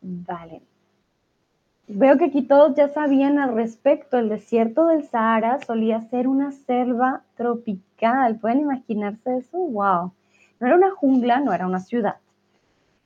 Vale. 0.00 0.62
Veo 1.88 2.16
que 2.16 2.26
aquí 2.26 2.42
todos 2.42 2.74
ya 2.74 2.88
sabían 2.88 3.38
al 3.38 3.54
respecto. 3.54 4.18
El 4.18 4.30
desierto 4.30 4.86
del 4.86 5.04
Sahara 5.04 5.58
solía 5.58 6.00
ser 6.00 6.26
una 6.26 6.52
selva 6.52 7.22
tropical. 7.36 8.38
¿Pueden 8.38 8.60
imaginarse 8.60 9.36
eso? 9.36 9.58
¡Wow! 9.58 10.12
No 10.58 10.66
era 10.66 10.76
una 10.76 10.92
jungla, 10.92 11.40
no 11.40 11.52
era 11.52 11.66
una 11.66 11.80
ciudad. 11.80 12.16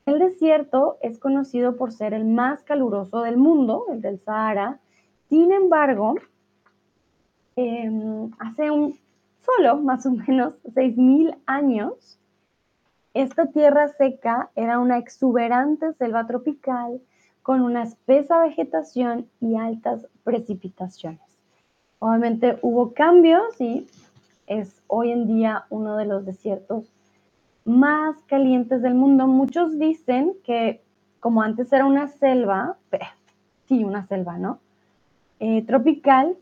El 0.07 0.19
desierto 0.19 0.99
es 1.01 1.19
conocido 1.19 1.77
por 1.77 1.93
ser 1.93 2.15
el 2.15 2.27
más 2.27 2.63
caluroso 2.63 3.23
del 3.23 3.39
mundo, 3.39 3.87
el 3.91 4.03
del 4.03 4.21
Sahara. 4.21 4.79
Sin 5.31 5.51
embargo, 5.51 6.15
em, 7.57 8.31
hace 8.39 8.71
un 8.71 8.99
solo 9.45 9.77
más 9.77 10.07
o 10.07 10.11
menos 10.11 10.55
6.000 10.75 11.37
años, 11.47 12.19
esta 13.15 13.47
tierra 13.47 13.89
seca 13.89 14.51
era 14.57 14.79
una 14.79 14.99
exuberante 14.99 15.93
selva 15.95 16.27
tropical 16.27 17.01
con 17.43 17.61
una 17.61 17.83
espesa 17.85 18.41
vegetación 18.41 19.29
y 19.41 19.57
altas 19.57 20.07
precipitaciones. 20.25 21.21
Obviamente 21.99 22.59
hubo 22.63 22.93
cambios 22.93 23.61
y 23.61 23.87
es 24.47 24.83
hoy 24.89 25.13
en 25.13 25.27
día 25.27 25.67
uno 25.71 25.97
de 25.97 26.07
los 26.07 26.25
desiertos 26.25 26.91
más 27.65 28.17
calientes 28.27 28.83
del 28.83 28.95
mundo. 28.95 29.27
Muchos 29.27 29.79
dicen 29.79 30.35
que 30.45 30.83
como 31.21 31.43
antes 31.43 31.73
era 31.73 31.87
una 31.87 32.09
selva, 32.09 32.77
sí, 33.69 33.85
una 33.85 34.07
selva, 34.07 34.39
¿no? 34.39 34.59
Eh, 35.41 35.63
tropical, 35.67 36.37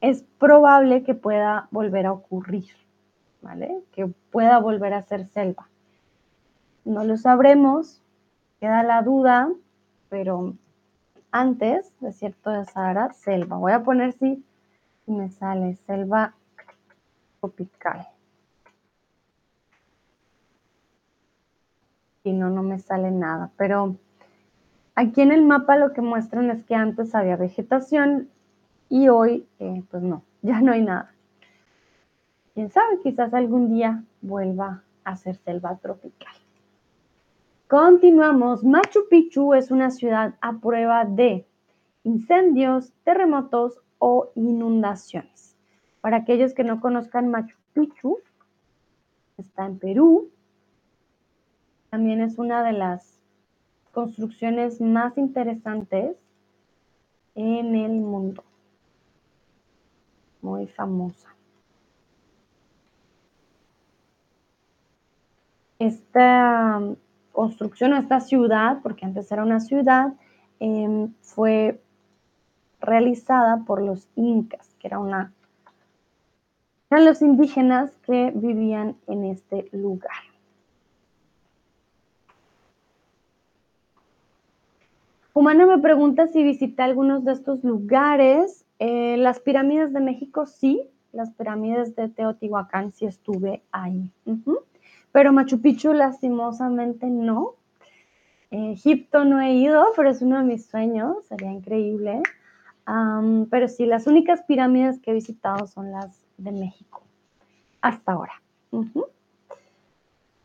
es 0.00 0.22
probable 0.38 1.02
que 1.02 1.14
pueda 1.14 1.68
volver 1.70 2.06
a 2.06 2.12
ocurrir, 2.12 2.70
¿vale? 3.42 3.82
Que 3.92 4.06
pueda 4.30 4.58
volver 4.58 4.94
a 4.94 5.02
ser 5.02 5.26
selva. 5.26 5.68
No 6.84 7.04
lo 7.04 7.16
sabremos, 7.16 8.02
queda 8.58 8.82
la 8.82 9.02
duda, 9.02 9.50
pero 10.08 10.54
antes, 11.30 11.92
desierto 12.00 12.50
de 12.50 12.64
Sahara, 12.64 13.12
selva. 13.12 13.56
Voy 13.56 13.72
a 13.72 13.82
poner 13.82 14.14
si 14.14 14.44
me 15.06 15.28
sale 15.28 15.76
selva 15.86 16.34
tropical. 17.40 18.08
Y 22.22 22.32
no, 22.32 22.50
no 22.50 22.62
me 22.62 22.78
sale 22.78 23.10
nada, 23.10 23.50
pero 23.56 23.96
aquí 24.94 25.22
en 25.22 25.32
el 25.32 25.42
mapa 25.42 25.76
lo 25.76 25.92
que 25.92 26.02
muestran 26.02 26.50
es 26.50 26.64
que 26.64 26.74
antes 26.74 27.14
había 27.14 27.36
vegetación 27.36 28.28
y 28.90 29.08
hoy, 29.08 29.46
eh, 29.58 29.82
pues 29.90 30.02
no, 30.02 30.22
ya 30.42 30.60
no 30.60 30.72
hay 30.72 30.82
nada. 30.82 31.14
Quién 32.52 32.70
sabe, 32.70 32.98
quizás 33.02 33.32
algún 33.32 33.72
día 33.72 34.04
vuelva 34.20 34.82
a 35.04 35.16
ser 35.16 35.36
selva 35.36 35.78
tropical. 35.78 36.34
Continuamos. 37.68 38.64
Machu 38.64 39.08
Picchu 39.08 39.54
es 39.54 39.70
una 39.70 39.92
ciudad 39.92 40.34
a 40.40 40.58
prueba 40.58 41.04
de 41.04 41.46
incendios, 42.02 42.92
terremotos 43.04 43.80
o 43.98 44.32
inundaciones. 44.34 45.56
Para 46.00 46.18
aquellos 46.18 46.52
que 46.52 46.64
no 46.64 46.80
conozcan 46.80 47.28
Machu 47.28 47.56
Picchu, 47.72 48.18
está 49.38 49.66
en 49.66 49.78
Perú. 49.78 50.30
También 51.90 52.20
es 52.20 52.38
una 52.38 52.64
de 52.64 52.72
las 52.72 53.20
construcciones 53.92 54.80
más 54.80 55.16
interesantes 55.16 56.16
en 57.36 57.76
el 57.76 57.92
mundo. 57.92 58.42
Muy 60.42 60.66
famosa. 60.66 61.28
Esta 65.78 66.80
construcción, 67.32 67.94
esta 67.94 68.20
ciudad, 68.20 68.80
porque 68.82 69.06
antes 69.06 69.30
era 69.32 69.42
una 69.42 69.60
ciudad, 69.60 70.14
em, 70.58 71.12
fue 71.20 71.80
realizada 72.80 73.64
por 73.66 73.82
los 73.82 74.08
incas, 74.14 74.74
que 74.78 74.88
era 74.88 74.98
una, 74.98 75.32
eran 76.90 77.04
los 77.04 77.22
indígenas 77.22 77.96
que 78.04 78.32
vivían 78.34 78.96
en 79.06 79.24
este 79.24 79.68
lugar. 79.72 80.10
Humana 85.32 85.64
me 85.64 85.78
pregunta 85.78 86.26
si 86.26 86.42
visité 86.42 86.82
algunos 86.82 87.24
de 87.24 87.32
estos 87.32 87.62
lugares. 87.62 88.66
Eh, 88.82 89.18
las 89.18 89.40
pirámides 89.40 89.92
de 89.92 90.00
México 90.00 90.46
sí, 90.46 90.88
las 91.12 91.30
pirámides 91.32 91.94
de 91.96 92.08
Teotihuacán 92.08 92.92
sí 92.92 93.04
estuve 93.04 93.62
ahí. 93.72 94.10
Pero 95.12 95.32
Machu 95.34 95.60
Picchu 95.60 95.92
lastimosamente 95.92 97.06
no. 97.06 97.56
Egipto 98.50 99.24
no 99.24 99.38
he 99.38 99.52
ido, 99.52 99.84
pero 99.94 100.08
es 100.08 100.22
uno 100.22 100.38
de 100.38 100.44
mis 100.44 100.66
sueños, 100.66 101.26
sería 101.26 101.52
increíble. 101.52 102.22
pero 103.50 103.68
sí, 103.68 103.84
las 103.84 104.06
únicas 104.06 104.42
pirámides 104.44 104.98
que 104.98 105.10
he 105.10 105.14
visitado 105.14 105.66
son 105.66 105.92
las 105.92 106.24
de 106.38 106.50
México, 106.50 107.02
hasta 107.82 108.12
ahora. 108.12 108.40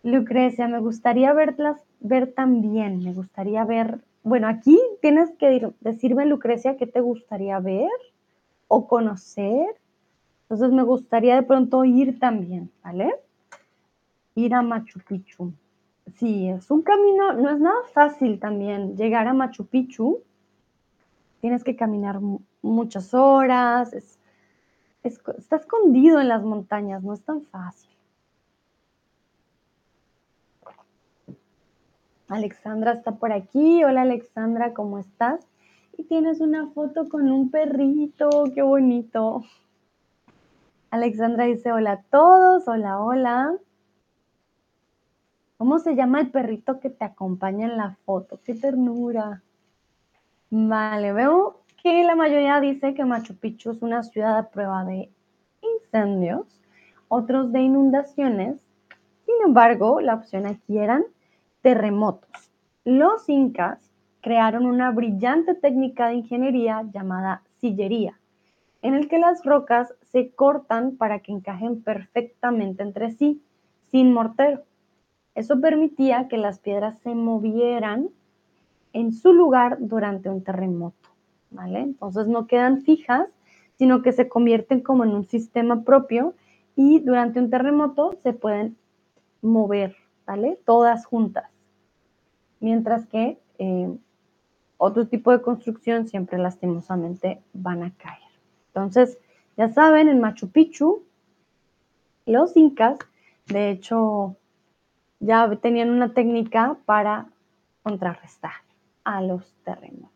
Lucrecia, 0.03 0.67
me 0.67 0.79
gustaría 0.79 1.31
verlas, 1.31 1.81
ver 2.01 2.33
también, 2.33 2.99
me 2.99 3.13
gustaría 3.13 3.63
ver, 3.63 4.01
bueno, 4.23 4.47
aquí 4.47 4.77
tienes 5.01 5.31
que 5.39 5.71
decirme, 5.79 6.25
Lucrecia, 6.25 6.75
qué 6.75 6.85
te 6.85 6.99
gustaría 6.99 7.59
ver 7.59 7.89
o 8.67 8.87
conocer. 8.87 9.79
Entonces 10.43 10.71
me 10.71 10.83
gustaría 10.83 11.35
de 11.35 11.43
pronto 11.43 11.83
ir 11.85 12.19
también, 12.19 12.71
¿vale? 12.83 13.15
Ir 14.35 14.53
a 14.53 14.61
Machu 14.61 14.99
Picchu. 14.99 15.53
Sí, 16.15 16.47
es 16.49 16.69
un 16.69 16.81
camino, 16.81 17.33
no 17.33 17.49
es 17.49 17.59
nada 17.59 17.81
fácil 17.93 18.39
también 18.39 18.95
llegar 18.95 19.27
a 19.27 19.33
Machu 19.33 19.65
Picchu. 19.65 20.21
Tienes 21.41 21.63
que 21.63 21.75
caminar 21.75 22.19
muchas 22.61 23.13
horas, 23.13 23.93
está 25.03 25.55
escondido 25.55 26.19
en 26.19 26.29
las 26.29 26.43
montañas, 26.43 27.03
no 27.03 27.13
es 27.13 27.21
tan 27.21 27.41
fácil. 27.41 27.89
Alexandra 32.27 32.93
está 32.93 33.11
por 33.11 33.31
aquí. 33.31 33.83
Hola 33.83 34.01
Alexandra, 34.01 34.73
¿cómo 34.73 34.97
estás? 34.97 35.45
Y 35.97 36.03
tienes 36.03 36.41
una 36.41 36.67
foto 36.71 37.07
con 37.07 37.31
un 37.31 37.49
perrito, 37.49 38.29
qué 38.53 38.61
bonito. 38.61 39.43
Alexandra 40.89 41.45
dice 41.45 41.71
hola 41.71 41.91
a 41.93 42.01
todos, 42.03 42.67
hola, 42.67 42.99
hola. 42.99 43.53
¿Cómo 45.57 45.79
se 45.79 45.95
llama 45.95 46.19
el 46.19 46.31
perrito 46.31 46.81
que 46.81 46.89
te 46.89 47.05
acompaña 47.05 47.65
en 47.65 47.77
la 47.77 47.97
foto? 48.05 48.41
¡Qué 48.43 48.55
ternura! 48.55 49.41
Vale, 50.49 51.13
veo 51.13 51.61
que 51.81 52.03
la 52.03 52.15
mayoría 52.15 52.59
dice 52.59 52.93
que 52.93 53.05
Machu 53.05 53.35
Picchu 53.35 53.71
es 53.71 53.81
una 53.81 54.03
ciudad 54.03 54.37
a 54.37 54.49
prueba 54.49 54.83
de 54.83 55.09
incendios, 55.61 56.61
otros 57.07 57.53
de 57.53 57.61
inundaciones. 57.61 58.61
Sin 59.25 59.35
embargo, 59.45 60.01
la 60.01 60.15
opción 60.15 60.45
aquí 60.45 60.77
eran 60.77 61.05
terremotos. 61.61 62.51
Los 62.83 63.29
incas 63.29 63.94
crearon 64.25 64.65
una 64.65 64.89
brillante 64.89 65.53
técnica 65.53 66.07
de 66.07 66.15
ingeniería 66.15 66.81
llamada 66.91 67.43
sillería, 67.61 68.19
en 68.81 68.95
el 68.95 69.07
que 69.07 69.19
las 69.19 69.45
rocas 69.45 69.93
se 70.01 70.31
cortan 70.31 70.97
para 70.97 71.19
que 71.19 71.31
encajen 71.31 71.83
perfectamente 71.83 72.81
entre 72.81 73.11
sí, 73.11 73.43
sin 73.91 74.11
mortero. 74.11 74.63
Eso 75.35 75.61
permitía 75.61 76.27
que 76.27 76.37
las 76.37 76.57
piedras 76.57 76.97
se 77.03 77.13
movieran 77.13 78.09
en 78.93 79.13
su 79.13 79.31
lugar 79.31 79.77
durante 79.79 80.31
un 80.31 80.43
terremoto, 80.43 81.07
¿vale? 81.51 81.81
Entonces 81.81 82.27
no 82.27 82.47
quedan 82.47 82.81
fijas, 82.81 83.27
sino 83.75 84.01
que 84.01 84.11
se 84.11 84.27
convierten 84.27 84.81
como 84.81 85.03
en 85.03 85.11
un 85.11 85.25
sistema 85.25 85.83
propio 85.83 86.33
y 86.75 86.99
durante 86.99 87.39
un 87.39 87.51
terremoto 87.51 88.17
se 88.23 88.33
pueden 88.33 88.75
mover, 89.43 89.95
¿vale? 90.25 90.57
Todas 90.65 91.05
juntas. 91.05 91.51
Mientras 92.59 93.05
que 93.05 93.37
eh, 93.59 93.95
otro 94.77 95.07
tipo 95.07 95.31
de 95.31 95.41
construcción 95.41 96.07
siempre 96.07 96.37
lastimosamente 96.37 97.41
van 97.53 97.83
a 97.83 97.91
caer. 97.97 98.19
Entonces, 98.67 99.17
ya 99.57 99.69
saben, 99.69 100.09
en 100.09 100.19
Machu 100.19 100.49
Picchu, 100.49 101.03
los 102.25 102.57
incas, 102.57 102.99
de 103.47 103.69
hecho, 103.69 104.35
ya 105.19 105.49
tenían 105.61 105.91
una 105.91 106.13
técnica 106.13 106.77
para 106.85 107.27
contrarrestar 107.83 108.53
a 109.03 109.21
los 109.21 109.53
terremotos. 109.63 110.11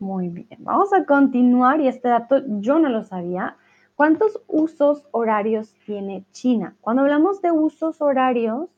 Muy 0.00 0.28
bien, 0.28 0.58
vamos 0.60 0.92
a 0.92 1.04
continuar 1.04 1.80
y 1.80 1.88
este 1.88 2.08
dato 2.08 2.42
yo 2.60 2.78
no 2.78 2.88
lo 2.88 3.04
sabía. 3.04 3.56
¿Cuántos 3.96 4.40
usos 4.46 5.04
horarios 5.10 5.74
tiene 5.84 6.24
China? 6.30 6.76
Cuando 6.80 7.02
hablamos 7.02 7.42
de 7.42 7.50
usos 7.50 8.00
horarios, 8.00 8.68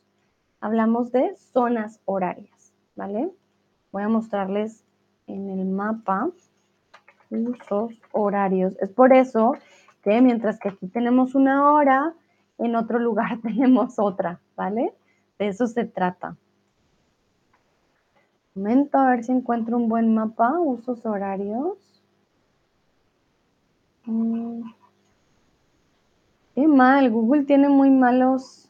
hablamos 0.61 1.13
de 1.13 1.37
zonas 1.37 2.01
horarias, 2.07 2.73
¿vale? 2.97 3.31
Voy 3.93 4.03
a 4.03 4.09
mostrarles 4.09 4.85
en 5.27 5.51
el 5.51 5.67
mapa 5.67 6.31
usos 7.31 7.93
horarios. 8.13 8.77
Es 8.81 8.91
por 8.91 9.13
eso 9.13 9.55
que 10.03 10.21
mientras 10.21 10.59
que 10.59 10.71
aquí 10.71 10.89
tenemos 10.89 11.35
una 11.35 11.73
hora, 11.73 12.15
en 12.59 12.77
otro 12.77 12.99
lugar 12.99 13.41
tenemos 13.43 13.99
otra, 13.99 14.41
¿vale? 14.57 14.93
De 15.39 15.49
eso 15.49 15.67
se 15.67 15.85
trata. 15.85 16.37
Un 18.55 18.63
momento, 18.63 18.99
a 18.99 19.11
ver 19.11 19.25
si 19.25 19.33
encuentro 19.33 19.77
un 19.77 19.89
buen 19.89 20.15
mapa, 20.15 20.59
usos 20.59 21.07
horarios. 21.07 22.03
Mm. 24.05 24.63
Qué 26.55 26.67
mal, 26.67 27.11
Google 27.11 27.45
tiene 27.45 27.69
muy 27.69 27.91
malos, 27.91 28.69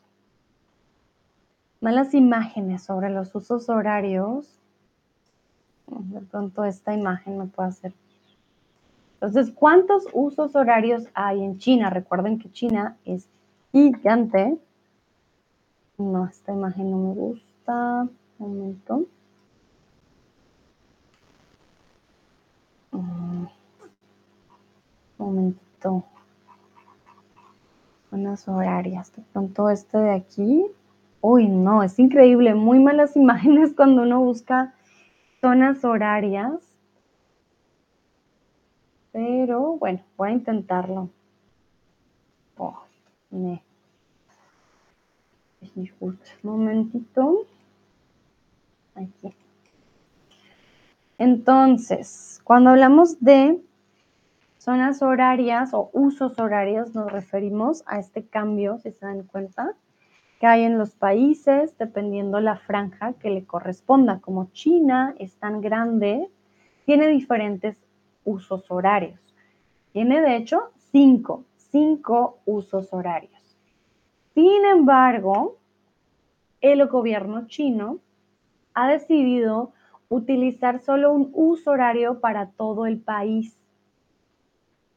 malas 1.81 2.15
imágenes 2.15 2.85
sobre 2.85 3.11
los 3.11 3.35
usos 3.35 3.69
horarios. 3.69 4.60
De 5.99 6.21
pronto 6.21 6.65
esta 6.65 6.95
imagen 6.95 7.39
me 7.39 7.47
puede 7.47 7.69
hacer 7.71 7.93
entonces, 9.21 9.53
¿cuántos 9.55 10.07
usos 10.15 10.57
horarios 10.57 11.05
hay 11.13 11.45
en 11.45 11.59
China? 11.59 11.91
Recuerden 11.91 12.39
que 12.39 12.51
China 12.51 12.97
es 13.05 13.29
gigante. 13.71 14.59
No, 15.99 16.27
esta 16.27 16.55
imagen 16.55 16.91
no 16.91 16.97
me 16.97 17.13
gusta. 17.13 18.09
Un 18.39 18.59
momento. 18.59 19.05
Un 22.93 23.51
momentito. 25.19 26.05
Zonas 28.09 28.49
horarias. 28.49 29.15
De 29.15 29.23
pronto 29.35 29.69
este 29.69 29.99
de 29.99 30.15
aquí. 30.15 30.65
Uy, 31.21 31.47
no, 31.47 31.83
es 31.83 31.99
increíble. 31.99 32.55
Muy 32.55 32.81
malas 32.81 33.17
imágenes 33.19 33.75
cuando 33.77 34.01
uno 34.01 34.21
busca 34.21 34.73
zonas 35.41 35.85
horarias. 35.85 36.61
Pero 39.13 39.77
bueno, 39.77 40.01
voy 40.17 40.31
a 40.31 40.33
intentarlo. 40.33 41.11
Oh, 42.57 42.83
me. 43.31 43.63
Un 46.01 46.19
momentito. 46.43 47.47
Aquí. 48.95 49.35
Entonces, 51.19 52.41
cuando 52.45 52.71
hablamos 52.71 53.21
de 53.21 53.63
zonas 54.59 55.03
horarias 55.03 55.75
o 55.75 55.91
usos 55.93 56.39
horarios, 56.39 56.95
nos 56.95 57.11
referimos 57.11 57.83
a 57.87 57.99
este 57.99 58.27
cambio, 58.27 58.79
si 58.79 58.93
se 58.93 59.05
dan 59.05 59.25
cuenta, 59.25 59.75
que 60.41 60.47
hay 60.47 60.63
en 60.63 60.79
los 60.79 60.95
países, 60.95 61.77
dependiendo 61.77 62.41
la 62.41 62.57
franja 62.57 63.13
que 63.13 63.29
le 63.29 63.45
corresponda. 63.45 64.21
Como 64.21 64.47
China 64.53 65.15
es 65.19 65.37
tan 65.37 65.61
grande, 65.61 66.31
tiene 66.87 67.09
diferentes 67.09 67.77
usos 68.25 68.71
horarios. 68.71 69.21
Tiene, 69.93 70.23
de 70.23 70.37
hecho, 70.37 70.71
cinco, 70.93 71.45
cinco 71.57 72.39
usos 72.47 72.91
horarios. 72.95 73.59
Sin 74.33 74.65
embargo, 74.65 75.59
el 76.63 76.87
gobierno 76.89 77.47
chino 77.47 77.99
ha 78.73 78.89
decidido 78.89 79.73
utilizar 80.09 80.81
solo 80.81 81.13
un 81.13 81.31
uso 81.35 81.73
horario 81.73 82.19
para 82.21 82.47
todo 82.47 82.87
el 82.87 82.99
país. 82.99 83.59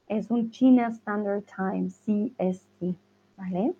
Es 0.07 0.31
un 0.31 0.51
China 0.51 0.87
Standard 0.87 1.43
Time, 1.43 1.89
CST, 1.89 2.95
¿vale? 3.35 3.73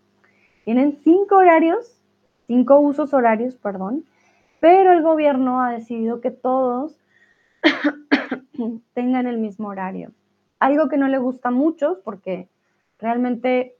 Tienen 0.64 0.99
cinco 1.03 1.38
horarios, 1.38 2.01
cinco 2.47 2.80
usos 2.80 3.14
horarios, 3.14 3.55
perdón, 3.55 4.05
pero 4.59 4.93
el 4.93 5.01
gobierno 5.01 5.61
ha 5.61 5.72
decidido 5.72 6.22
que 6.22 6.32
todos 6.32 6.97
tengan 8.93 9.28
el 9.28 9.38
mismo 9.38 9.68
horario. 9.68 10.11
Algo 10.59 10.88
que 10.88 10.97
no 10.97 11.09
le 11.09 11.18
gusta 11.18 11.49
a 11.49 11.51
muchos 11.51 11.97
porque 11.99 12.47
realmente 12.97 13.76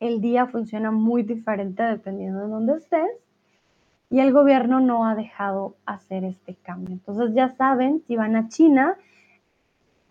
el 0.00 0.20
día 0.20 0.46
funciona 0.46 0.90
muy 0.90 1.22
diferente 1.22 1.82
dependiendo 1.82 2.40
de 2.40 2.48
dónde 2.48 2.74
estés 2.74 3.08
y 4.10 4.20
el 4.20 4.32
gobierno 4.32 4.80
no 4.80 5.06
ha 5.06 5.14
dejado 5.14 5.76
hacer 5.86 6.24
este 6.24 6.54
cambio. 6.56 6.92
Entonces 6.92 7.34
ya 7.34 7.48
saben, 7.48 8.02
si 8.06 8.16
van 8.16 8.36
a 8.36 8.48
China, 8.48 8.98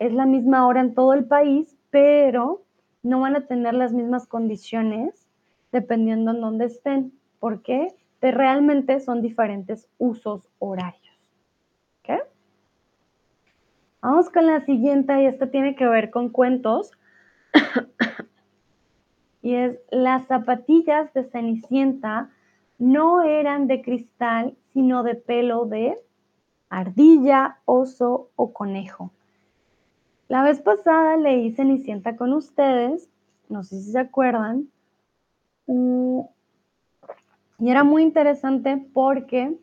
es 0.00 0.12
la 0.12 0.26
misma 0.26 0.66
hora 0.66 0.80
en 0.80 0.94
todo 0.94 1.14
el 1.14 1.24
país, 1.24 1.76
pero 1.90 2.62
no 3.02 3.20
van 3.20 3.36
a 3.36 3.46
tener 3.46 3.74
las 3.74 3.92
mismas 3.92 4.26
condiciones 4.26 5.27
dependiendo 5.72 6.30
en 6.30 6.40
dónde 6.40 6.66
estén, 6.66 7.12
porque 7.40 7.94
realmente 8.20 9.00
son 9.00 9.22
diferentes 9.22 9.88
usos 9.98 10.48
horarios. 10.58 11.16
¿Okay? 12.00 12.18
Vamos 14.00 14.30
con 14.30 14.46
la 14.46 14.64
siguiente 14.64 15.22
y 15.22 15.26
esta 15.26 15.50
tiene 15.50 15.74
que 15.76 15.86
ver 15.86 16.10
con 16.10 16.30
cuentos. 16.30 16.92
y 19.42 19.54
es, 19.54 19.78
las 19.90 20.26
zapatillas 20.26 21.12
de 21.14 21.24
Cenicienta 21.24 22.30
no 22.78 23.22
eran 23.22 23.66
de 23.66 23.82
cristal, 23.82 24.56
sino 24.72 25.02
de 25.02 25.14
pelo 25.14 25.66
de 25.66 25.98
ardilla, 26.70 27.58
oso 27.64 28.30
o 28.36 28.52
conejo. 28.52 29.10
La 30.28 30.42
vez 30.42 30.60
pasada 30.60 31.16
leí 31.16 31.52
Cenicienta 31.52 32.16
con 32.16 32.32
ustedes, 32.34 33.08
no 33.48 33.62
sé 33.62 33.80
si 33.80 33.92
se 33.92 33.98
acuerdan, 33.98 34.68
y 35.68 37.68
era 37.68 37.84
muy 37.84 38.02
interesante 38.02 38.84
porque 38.92 39.56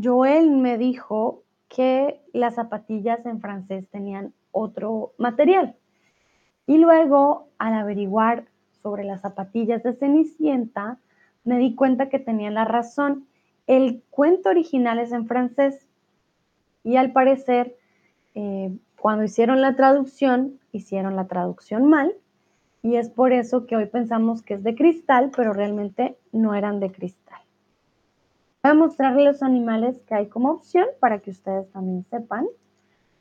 Joel 0.00 0.50
me 0.50 0.78
dijo 0.78 1.42
que 1.68 2.20
las 2.32 2.56
zapatillas 2.56 3.24
en 3.24 3.40
francés 3.40 3.88
tenían 3.88 4.34
otro 4.50 5.12
material. 5.16 5.76
Y 6.66 6.78
luego, 6.78 7.48
al 7.58 7.74
averiguar 7.74 8.46
sobre 8.82 9.04
las 9.04 9.22
zapatillas 9.22 9.82
de 9.82 9.94
Cenicienta, 9.94 10.98
me 11.44 11.58
di 11.58 11.74
cuenta 11.74 12.08
que 12.08 12.18
tenía 12.18 12.50
la 12.50 12.64
razón. 12.64 13.26
El 13.66 14.02
cuento 14.10 14.50
original 14.50 14.98
es 14.98 15.12
en 15.12 15.26
francés 15.26 15.86
y 16.84 16.96
al 16.96 17.12
parecer, 17.12 17.76
eh, 18.34 18.76
cuando 19.00 19.24
hicieron 19.24 19.60
la 19.60 19.76
traducción, 19.76 20.58
hicieron 20.72 21.16
la 21.16 21.26
traducción 21.26 21.86
mal 21.86 22.14
y 22.82 22.96
es 22.96 23.08
por 23.08 23.32
eso 23.32 23.66
que 23.66 23.76
hoy 23.76 23.86
pensamos 23.86 24.42
que 24.42 24.54
es 24.54 24.64
de 24.64 24.74
cristal, 24.74 25.30
pero 25.34 25.52
realmente 25.52 26.18
no 26.32 26.54
eran 26.54 26.80
de 26.80 26.90
cristal. 26.90 27.40
Voy 28.62 28.72
a 28.72 28.74
mostrarles 28.74 29.24
los 29.24 29.42
animales 29.42 30.00
que 30.06 30.14
hay 30.14 30.28
como 30.28 30.50
opción 30.50 30.86
para 31.00 31.20
que 31.20 31.30
ustedes 31.30 31.70
también 31.70 32.04
sepan. 32.10 32.46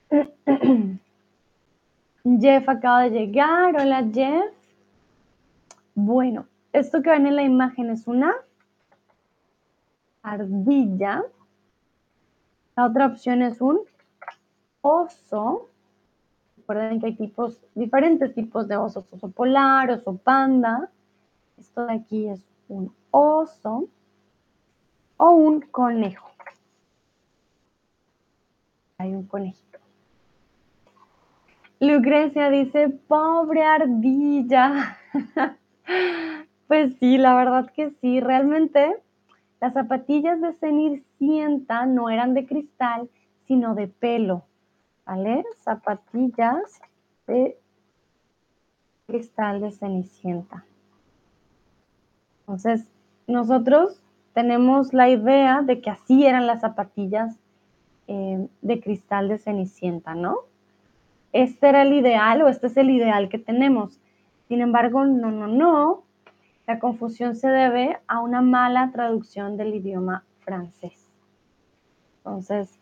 Jeff 2.39 2.70
acaba 2.70 3.03
de 3.03 3.09
llegar. 3.09 3.76
Hola 3.80 4.07
Jeff. 4.14 4.53
Bueno, 5.95 6.45
esto 6.74 7.01
que 7.01 7.09
ven 7.09 7.28
en 7.28 7.36
la 7.36 7.43
imagen 7.43 7.89
es 7.89 8.07
una 8.07 8.36
ardilla. 10.22 11.24
La 12.76 12.86
otra 12.86 13.07
opción 13.07 13.41
es 13.41 13.62
un 13.62 13.80
oso. 14.82 15.70
Recuerden 16.72 17.01
que 17.01 17.07
hay 17.07 17.15
tipos, 17.15 17.59
diferentes 17.76 18.34
tipos 18.34 18.65
de 18.69 18.78
osos, 18.78 19.11
oso 19.11 19.30
polar, 19.30 19.91
oso 19.91 20.15
panda. 20.15 20.89
Esto 21.57 21.86
de 21.86 21.93
aquí 21.95 22.30
es 22.30 22.41
un 22.69 22.93
oso 23.11 23.89
o 25.17 25.30
un 25.32 25.59
conejo. 25.59 26.32
Hay 28.99 29.13
un 29.13 29.26
conejito. 29.26 29.80
Lucrecia 31.82 32.49
dice, 32.49 32.88
pobre 32.88 33.63
ardilla. 33.63 34.97
pues 36.67 36.95
sí, 37.01 37.17
la 37.17 37.36
verdad 37.36 37.69
que 37.72 37.89
sí, 37.99 38.22
realmente 38.22 38.95
las 39.59 39.74
zapatillas 39.74 40.39
de 40.39 40.53
Cenir 40.53 41.03
Sienta 41.17 41.86
no 41.86 42.09
eran 42.09 42.34
de 42.34 42.45
cristal, 42.45 43.09
sino 43.45 43.76
de 43.76 43.89
pelo. 43.89 44.45
¿vale? 45.06 45.43
Zapatillas 45.58 46.82
de 47.28 47.58
cristal 49.08 49.62
de 49.62 49.72
cenicienta. 49.72 50.66
Entonces, 52.41 52.88
nosotros 53.28 54.02
tenemos 54.34 54.93
la 54.93 55.10
idea 55.10 55.62
de 55.62 55.82
que 55.82 55.89
así 55.89 56.26
eran 56.26 56.47
las 56.47 56.62
zapatillas 56.62 57.38
eh, 58.08 58.47
de 58.62 58.80
cristal 58.82 59.30
de 59.30 59.38
cenicienta, 59.38 60.16
¿no? 60.16 60.38
Este 61.34 61.70
era 61.70 61.84
el 61.84 61.93
ideal 61.93 62.41
o 62.41 62.47
este 62.47 62.68
es 62.68 62.78
el 62.78 62.89
ideal 62.89 63.30
que 63.30 63.38
tenemos. 63.38 63.99
Sin 64.47 64.62
embargo, 64.62 65.06
no, 65.06 65.32
no, 65.32 65.47
no. 65.47 66.04
La 66.68 66.80
confusión 66.80 67.36
se 67.36 67.47
debe 67.47 67.99
a 68.08 68.20
una 68.20 68.41
mala 68.41 68.91
traducción 68.91 69.56
del 69.56 69.76
idioma 69.76 70.26
francés. 70.39 71.10
Entonces, 72.18 72.80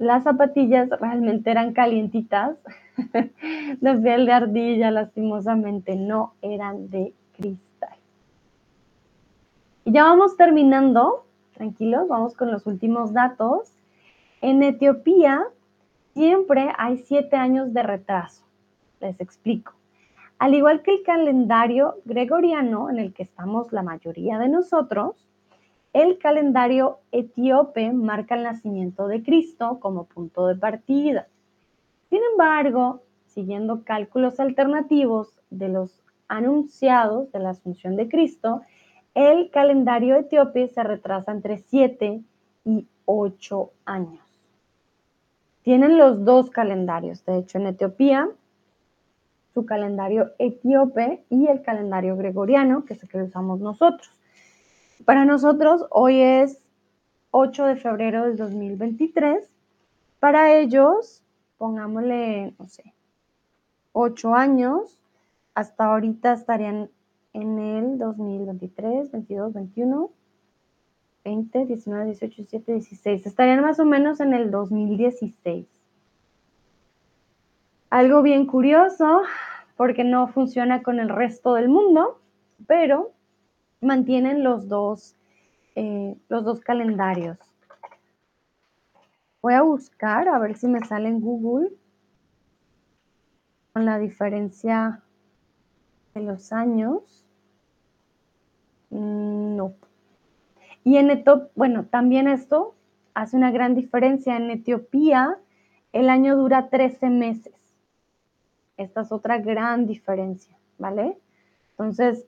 las 0.00 0.24
zapatillas 0.24 0.88
realmente 0.98 1.50
eran 1.50 1.74
calientitas, 1.74 2.56
de 2.96 3.94
piel 3.98 4.24
de 4.24 4.32
ardilla, 4.32 4.90
lastimosamente 4.90 5.94
no 5.94 6.32
eran 6.40 6.88
de 6.88 7.12
cristal. 7.36 7.98
Y 9.84 9.92
ya 9.92 10.04
vamos 10.04 10.38
terminando, 10.38 11.26
tranquilos, 11.52 12.08
vamos 12.08 12.34
con 12.34 12.50
los 12.50 12.66
últimos 12.66 13.12
datos. 13.12 13.74
En 14.40 14.62
Etiopía 14.62 15.44
siempre 16.14 16.72
hay 16.78 16.96
siete 16.96 17.36
años 17.36 17.74
de 17.74 17.82
retraso, 17.82 18.42
les 19.00 19.20
explico. 19.20 19.74
Al 20.38 20.54
igual 20.54 20.80
que 20.80 20.92
el 20.94 21.02
calendario 21.02 21.96
gregoriano 22.06 22.88
en 22.88 22.98
el 22.98 23.12
que 23.12 23.22
estamos 23.22 23.70
la 23.70 23.82
mayoría 23.82 24.38
de 24.38 24.48
nosotros, 24.48 25.29
el 25.92 26.18
calendario 26.18 27.00
etíope 27.10 27.92
marca 27.92 28.36
el 28.36 28.44
nacimiento 28.44 29.08
de 29.08 29.24
Cristo 29.24 29.80
como 29.80 30.04
punto 30.04 30.46
de 30.46 30.54
partida. 30.54 31.26
Sin 32.08 32.20
embargo, 32.30 33.02
siguiendo 33.26 33.82
cálculos 33.84 34.38
alternativos 34.38 35.40
de 35.50 35.68
los 35.68 36.00
anunciados 36.28 37.32
de 37.32 37.40
la 37.40 37.50
asunción 37.50 37.96
de 37.96 38.08
Cristo, 38.08 38.62
el 39.14 39.50
calendario 39.50 40.14
etíope 40.14 40.68
se 40.68 40.82
retrasa 40.84 41.32
entre 41.32 41.58
7 41.58 42.22
y 42.64 42.86
8 43.06 43.70
años. 43.84 44.24
Tienen 45.62 45.98
los 45.98 46.24
dos 46.24 46.50
calendarios, 46.50 47.24
de 47.24 47.38
hecho 47.38 47.58
en 47.58 47.66
Etiopía, 47.66 48.28
su 49.52 49.66
calendario 49.66 50.30
etíope 50.38 51.24
y 51.28 51.48
el 51.48 51.62
calendario 51.62 52.16
gregoriano, 52.16 52.84
que 52.84 52.94
es 52.94 53.02
el 53.02 53.08
que 53.08 53.22
usamos 53.24 53.58
nosotros. 53.58 54.19
Para 55.04 55.24
nosotros 55.24 55.86
hoy 55.90 56.20
es 56.20 56.62
8 57.30 57.66
de 57.66 57.76
febrero 57.76 58.24
del 58.24 58.36
2023. 58.36 59.48
Para 60.18 60.54
ellos, 60.54 61.22
pongámosle, 61.58 62.54
no 62.58 62.68
sé, 62.68 62.92
8 63.92 64.34
años, 64.34 65.00
hasta 65.54 65.86
ahorita 65.86 66.34
estarían 66.34 66.90
en 67.32 67.58
el 67.58 67.98
2023, 67.98 69.10
22, 69.10 69.52
21, 69.54 70.10
20, 71.24 71.66
19, 71.66 72.04
18, 72.06 72.34
17, 72.36 72.72
16. 72.72 73.26
Estarían 73.26 73.62
más 73.62 73.78
o 73.80 73.84
menos 73.84 74.20
en 74.20 74.34
el 74.34 74.50
2016. 74.50 75.66
Algo 77.88 78.22
bien 78.22 78.46
curioso, 78.46 79.22
porque 79.76 80.04
no 80.04 80.28
funciona 80.28 80.82
con 80.82 81.00
el 81.00 81.08
resto 81.08 81.54
del 81.54 81.68
mundo, 81.68 82.20
pero 82.66 83.12
mantienen 83.80 84.44
los 84.44 84.68
dos, 84.68 85.16
eh, 85.74 86.16
los 86.28 86.44
dos 86.44 86.60
calendarios. 86.60 87.38
Voy 89.42 89.54
a 89.54 89.62
buscar 89.62 90.28
a 90.28 90.38
ver 90.38 90.56
si 90.56 90.66
me 90.68 90.84
sale 90.84 91.08
en 91.08 91.20
Google 91.20 91.70
con 93.72 93.84
la 93.86 93.98
diferencia 93.98 95.02
de 96.14 96.20
los 96.20 96.52
años. 96.52 97.24
Mm, 98.90 99.56
no. 99.56 99.74
Y 100.84 100.96
en 100.96 101.10
Etiopía, 101.10 101.48
bueno, 101.54 101.86
también 101.86 102.28
esto 102.28 102.74
hace 103.14 103.36
una 103.36 103.50
gran 103.50 103.74
diferencia. 103.74 104.36
En 104.36 104.50
Etiopía 104.50 105.38
el 105.92 106.08
año 106.08 106.36
dura 106.36 106.68
13 106.68 107.08
meses. 107.10 107.54
Esta 108.76 109.02
es 109.02 109.12
otra 109.12 109.38
gran 109.38 109.86
diferencia, 109.86 110.56
¿vale? 110.78 111.18
Entonces, 111.70 112.26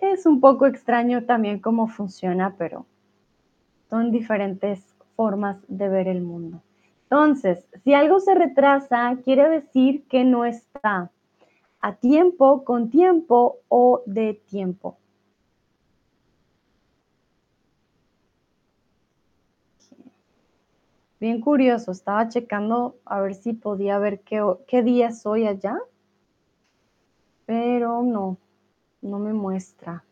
es 0.00 0.26
un 0.26 0.40
poco 0.40 0.66
extraño 0.66 1.24
también 1.24 1.60
cómo 1.60 1.88
funciona, 1.88 2.54
pero 2.56 2.86
son 3.88 4.10
diferentes 4.10 4.94
formas 5.16 5.58
de 5.68 5.88
ver 5.88 6.08
el 6.08 6.22
mundo. 6.22 6.62
Entonces, 7.04 7.66
si 7.82 7.92
algo 7.92 8.20
se 8.20 8.34
retrasa, 8.34 9.16
quiere 9.24 9.48
decir 9.48 10.06
que 10.08 10.24
no 10.24 10.44
está 10.44 11.10
a 11.80 11.94
tiempo, 11.96 12.64
con 12.64 12.90
tiempo 12.90 13.58
o 13.68 14.02
de 14.06 14.34
tiempo. 14.34 14.96
Bien 21.20 21.42
curioso, 21.42 21.92
estaba 21.92 22.28
checando 22.28 22.96
a 23.04 23.20
ver 23.20 23.34
si 23.34 23.52
podía 23.52 23.98
ver 23.98 24.20
qué, 24.20 24.82
día 24.82 25.12
soy 25.12 25.46
allá, 25.46 25.78
pero 27.44 28.02
no, 28.02 28.38
no 29.02 29.18
me 29.18 29.32
muestra 29.32 30.04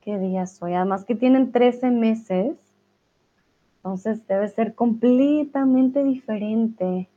qué 0.00 0.18
día 0.18 0.46
soy. 0.46 0.74
Además 0.74 1.04
que 1.04 1.14
tienen 1.14 1.52
13 1.52 1.90
meses, 1.90 2.56
entonces 3.76 4.26
debe 4.26 4.48
ser 4.48 4.74
completamente 4.74 6.02
diferente. 6.02 7.08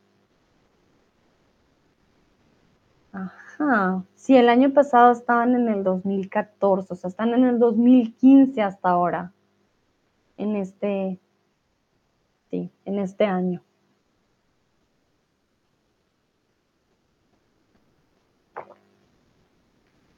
Ajá, 3.13 4.03
sí, 4.15 4.35
el 4.35 4.49
año 4.49 4.73
pasado 4.73 5.11
estaban 5.11 5.55
en 5.55 5.67
el 5.67 5.83
2014, 5.83 6.93
o 6.93 6.95
sea, 6.95 7.09
están 7.09 7.33
en 7.33 7.45
el 7.45 7.59
2015 7.59 8.61
hasta 8.61 8.89
ahora, 8.89 9.33
en 10.37 10.55
este 10.55 11.19
sí, 12.49 12.71
en 12.85 12.99
este 12.99 13.25
año. 13.25 13.61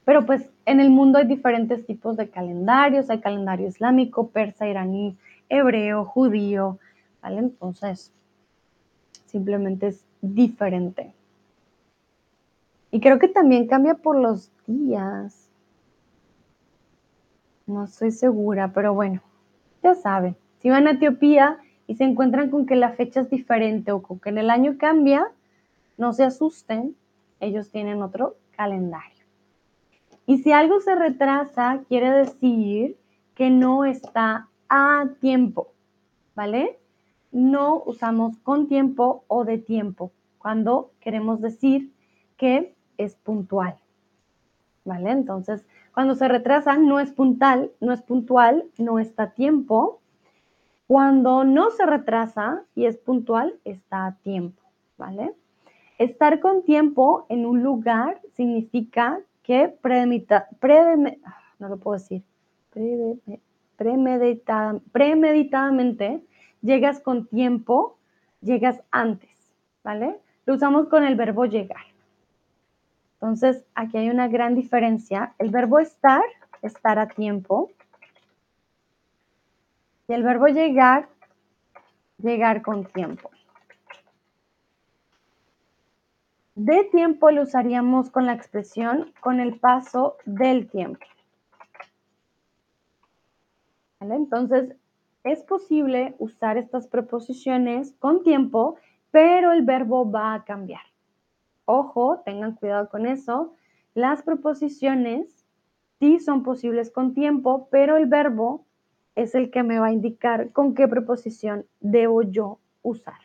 Pero 0.05 0.25
pues 0.25 0.49
en 0.65 0.79
el 0.79 0.89
mundo 0.89 1.17
hay 1.17 1.25
diferentes 1.25 1.85
tipos 1.85 2.17
de 2.17 2.29
calendarios, 2.29 3.09
hay 3.09 3.19
calendario 3.19 3.67
islámico, 3.67 4.29
persa, 4.29 4.67
iraní, 4.67 5.17
hebreo, 5.49 6.05
judío. 6.05 6.79
Entonces, 7.23 8.11
simplemente 9.25 9.87
es 9.87 10.05
diferente. 10.21 11.13
Y 12.91 12.99
creo 12.99 13.17
que 13.17 13.27
también 13.27 13.67
cambia 13.67 13.95
por 13.95 14.17
los 14.17 14.51
días. 14.67 15.49
No 17.65 17.85
estoy 17.85 18.11
segura, 18.11 18.71
pero 18.73 18.93
bueno, 18.93 19.21
ya 19.81 19.95
saben. 19.95 20.35
Si 20.59 20.69
van 20.69 20.87
a 20.87 20.91
Etiopía, 20.91 21.59
y 21.87 21.95
se 21.95 22.03
encuentran 22.03 22.49
con 22.49 22.65
que 22.65 22.75
la 22.75 22.91
fecha 22.91 23.21
es 23.21 23.29
diferente 23.29 23.91
o 23.91 24.01
con 24.01 24.19
que 24.19 24.29
en 24.29 24.37
el 24.37 24.49
año 24.49 24.77
cambia, 24.77 25.27
no 25.97 26.13
se 26.13 26.23
asusten, 26.23 26.95
ellos 27.39 27.71
tienen 27.71 28.01
otro 28.01 28.35
calendario. 28.55 29.12
Y 30.26 30.38
si 30.39 30.51
algo 30.51 30.80
se 30.80 30.95
retrasa, 30.95 31.84
quiere 31.88 32.09
decir 32.11 32.97
que 33.36 33.49
no 33.49 33.84
está 33.84 34.49
a 34.69 35.05
tiempo, 35.19 35.74
¿vale? 36.36 36.80
No 37.32 37.84
usamos 37.86 38.38
con 38.39 38.67
tiempo 38.67 39.26
o 39.28 39.43
de 39.43 39.57
tiempo 39.57 40.11
cuando 40.38 40.91
queremos 40.99 41.41
decir 41.41 41.93
que 42.38 42.76
es 42.97 43.15
puntual, 43.15 43.78
¿vale? 44.86 45.11
Entonces, 45.11 45.65
cuando 45.93 46.15
se 46.15 46.28
retrasa, 46.28 46.78
no 46.78 46.99
es 46.99 47.11
puntual, 47.11 47.71
no 47.80 47.93
es 47.93 48.01
puntual, 48.01 48.65
no 48.78 48.99
está 48.99 49.24
a 49.24 49.34
tiempo, 49.34 50.01
cuando 50.88 51.43
no 51.43 51.71
se 51.71 51.86
retrasa 51.86 52.65
y 52.76 52.86
es 52.86 52.97
puntual, 52.97 53.59
está 53.63 54.05
a 54.05 54.17
tiempo, 54.17 54.61
¿vale? 54.97 55.34
Estar 55.97 56.39
con 56.39 56.63
tiempo 56.63 57.26
en 57.30 57.45
un 57.45 57.63
lugar 57.63 58.21
significa 58.34 59.21
que 59.43 59.75
no 61.59 61.69
lo 61.69 61.77
puedo 61.77 61.99
decir, 61.99 62.23
premeditadamente 63.77 66.23
llegas 66.61 66.99
con 67.01 67.27
tiempo, 67.27 67.97
llegas 68.41 68.81
antes, 68.91 69.29
¿vale? 69.83 70.19
Lo 70.45 70.55
usamos 70.55 70.87
con 70.87 71.03
el 71.03 71.15
verbo 71.15 71.45
llegar. 71.45 71.83
Entonces, 73.15 73.63
aquí 73.75 73.97
hay 73.97 74.09
una 74.09 74.27
gran 74.27 74.55
diferencia. 74.55 75.33
El 75.39 75.49
verbo 75.49 75.79
estar, 75.79 76.23
estar 76.61 76.99
a 76.99 77.07
tiempo, 77.07 77.71
y 80.07 80.13
el 80.13 80.23
verbo 80.23 80.47
llegar, 80.47 81.09
llegar 82.17 82.61
con 82.61 82.85
tiempo. 82.85 83.29
De 86.55 86.83
tiempo 86.85 87.31
lo 87.31 87.43
usaríamos 87.43 88.11
con 88.11 88.27
la 88.27 88.33
expresión 88.33 89.11
con 89.21 89.39
el 89.39 89.59
paso 89.59 90.17
del 90.25 90.69
tiempo. 90.69 91.05
Entonces, 93.99 94.75
es 95.23 95.41
posible 95.43 96.15
usar 96.19 96.57
estas 96.57 96.87
preposiciones 96.87 97.95
con 97.99 98.23
tiempo, 98.23 98.75
pero 99.09 99.51
el 99.51 99.63
verbo 99.63 100.09
va 100.09 100.33
a 100.35 100.43
cambiar. 100.43 100.81
Ojo, 101.65 102.21
tengan 102.25 102.55
cuidado 102.55 102.89
con 102.89 103.07
eso. 103.07 103.55
Las 103.95 104.21
preposiciones 104.21 105.45
sí 105.99 106.19
son 106.19 106.43
posibles 106.43 106.91
con 106.91 107.13
tiempo, 107.13 107.67
pero 107.71 107.97
el 107.97 108.05
verbo 108.05 108.65
es 109.15 109.33
el 109.33 109.49
que 109.49 109.63
me 109.63 109.79
va 109.79 109.87
a 109.87 109.91
indicar 109.93 110.51
con 110.51 110.75
qué 110.75 110.87
preposición 110.87 111.65
debo 111.79 112.21
yo 112.21 112.59
usar. 112.81 113.19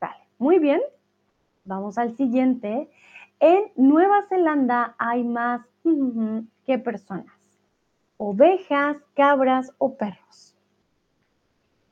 Vale, 0.00 0.24
muy 0.38 0.58
bien. 0.58 0.80
Vamos 1.66 1.98
al 1.98 2.16
siguiente. 2.16 2.88
En 3.40 3.72
Nueva 3.76 4.24
Zelanda 4.28 4.94
hay 4.98 5.24
más 5.24 5.62
que 6.64 6.78
personas. 6.78 7.34
Ovejas, 8.16 8.96
cabras 9.14 9.72
o 9.78 9.96
perros. 9.96 10.56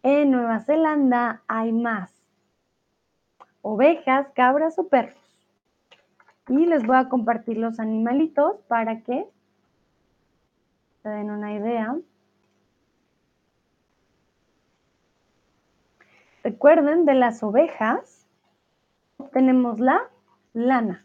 En 0.02 0.30
Nueva 0.30 0.60
Zelanda 0.60 1.42
hay 1.48 1.72
más 1.72 2.14
ovejas, 3.62 4.28
cabras 4.34 4.78
o 4.78 4.88
perros. 4.88 5.18
Y 6.48 6.66
les 6.66 6.86
voy 6.86 6.96
a 6.96 7.08
compartir 7.08 7.56
los 7.56 7.80
animalitos 7.80 8.60
para 8.68 9.00
que 9.00 9.26
se 11.02 11.08
den 11.08 11.30
una 11.30 11.54
idea. 11.54 11.96
Recuerden, 16.44 17.06
de 17.06 17.14
las 17.14 17.42
ovejas 17.42 18.13
tenemos 19.32 19.80
la 19.80 20.08
lana. 20.52 21.04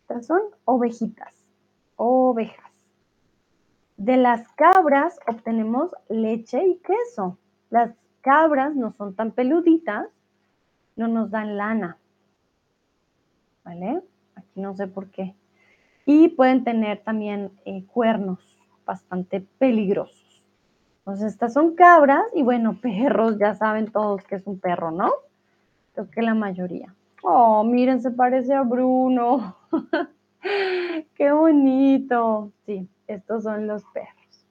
Estas 0.00 0.26
son 0.26 0.40
ovejitas, 0.64 1.34
ovejas. 1.96 2.72
De 3.96 4.16
las 4.16 4.46
cabras 4.52 5.18
obtenemos 5.26 5.90
leche 6.08 6.66
y 6.66 6.76
queso. 6.78 7.38
Las 7.70 7.92
cabras 8.20 8.74
no 8.74 8.92
son 8.92 9.14
tan 9.14 9.32
peluditas, 9.32 10.08
no 10.96 11.08
nos 11.08 11.30
dan 11.30 11.56
lana. 11.56 11.98
¿Vale? 13.64 14.02
Aquí 14.34 14.60
no 14.60 14.74
sé 14.74 14.86
por 14.86 15.10
qué. 15.10 15.34
Y 16.04 16.28
pueden 16.28 16.62
tener 16.62 17.02
también 17.02 17.52
eh, 17.64 17.84
cuernos 17.86 18.38
bastante 18.84 19.40
peligrosos. 19.58 20.44
Entonces, 20.98 21.32
estas 21.32 21.52
son 21.52 21.74
cabras 21.74 22.24
y 22.34 22.42
bueno, 22.42 22.78
perros, 22.82 23.38
ya 23.38 23.54
saben 23.54 23.90
todos 23.90 24.24
que 24.24 24.36
es 24.36 24.46
un 24.46 24.60
perro, 24.60 24.90
¿no? 24.90 25.10
Creo 25.94 26.10
que 26.10 26.22
la 26.22 26.34
mayoría. 26.34 26.94
Oh, 27.28 27.64
miren, 27.64 28.00
se 28.00 28.12
parece 28.12 28.54
a 28.54 28.62
Bruno. 28.62 29.56
Qué 31.16 31.32
bonito. 31.32 32.52
Sí, 32.64 32.88
estos 33.08 33.42
son 33.42 33.66
los 33.66 33.82
perros. 33.92 34.46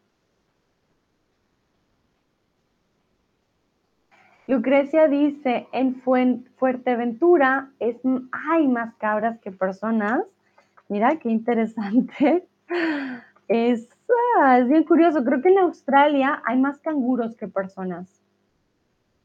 Lucrecia 4.47 5.07
dice, 5.07 5.67
en 5.71 6.01
Fuerteventura 6.01 7.71
es, 7.79 7.95
hay 8.49 8.67
más 8.67 8.93
cabras 8.95 9.39
que 9.39 9.51
personas. 9.51 10.21
Mira, 10.89 11.17
qué 11.17 11.29
interesante. 11.29 12.47
Es, 13.47 13.87
es 14.57 14.67
bien 14.67 14.85
curioso. 14.85 15.23
Creo 15.23 15.39
que 15.39 15.49
en 15.49 15.59
Australia 15.59 16.41
hay 16.47 16.57
más 16.57 16.79
canguros 16.79 17.35
que 17.35 17.47
personas. 17.47 18.09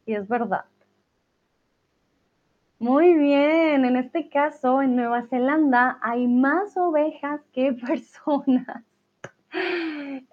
Y 0.05 0.13
es 0.13 0.29
verdad. 0.29 0.67
Muy 2.81 3.13
bien, 3.13 3.85
en 3.85 3.97
este 3.97 4.31
caso 4.31 4.81
en 4.81 4.97
Nueva 4.97 5.27
Zelanda 5.27 5.99
hay 6.01 6.27
más 6.27 6.79
ovejas 6.79 7.43
que 7.53 7.73
personas. 7.87 8.83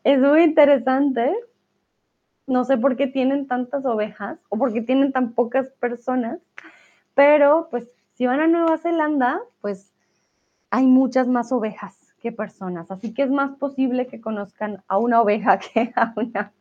Es 0.05 0.19
muy 0.19 0.43
interesante. 0.43 1.35
No 2.45 2.63
sé 2.63 2.77
por 2.77 2.95
qué 2.95 3.07
tienen 3.07 3.47
tantas 3.47 3.83
ovejas 3.85 4.39
o 4.47 4.57
por 4.57 4.71
qué 4.71 4.81
tienen 4.81 5.11
tan 5.11 5.33
pocas 5.33 5.67
personas, 5.81 6.39
pero 7.15 7.67
pues 7.69 7.85
si 8.13 8.25
van 8.25 8.39
a 8.39 8.47
Nueva 8.47 8.77
Zelanda, 8.77 9.41
pues 9.59 9.93
hay 10.69 10.87
muchas 10.87 11.27
más 11.27 11.51
ovejas 11.51 12.13
que 12.21 12.31
personas, 12.31 12.89
así 12.91 13.13
que 13.13 13.23
es 13.23 13.29
más 13.29 13.57
posible 13.57 14.07
que 14.07 14.21
conozcan 14.21 14.83
a 14.87 14.97
una 14.97 15.21
oveja 15.21 15.59
que 15.73 15.91
a 15.97 16.13
una 16.15 16.53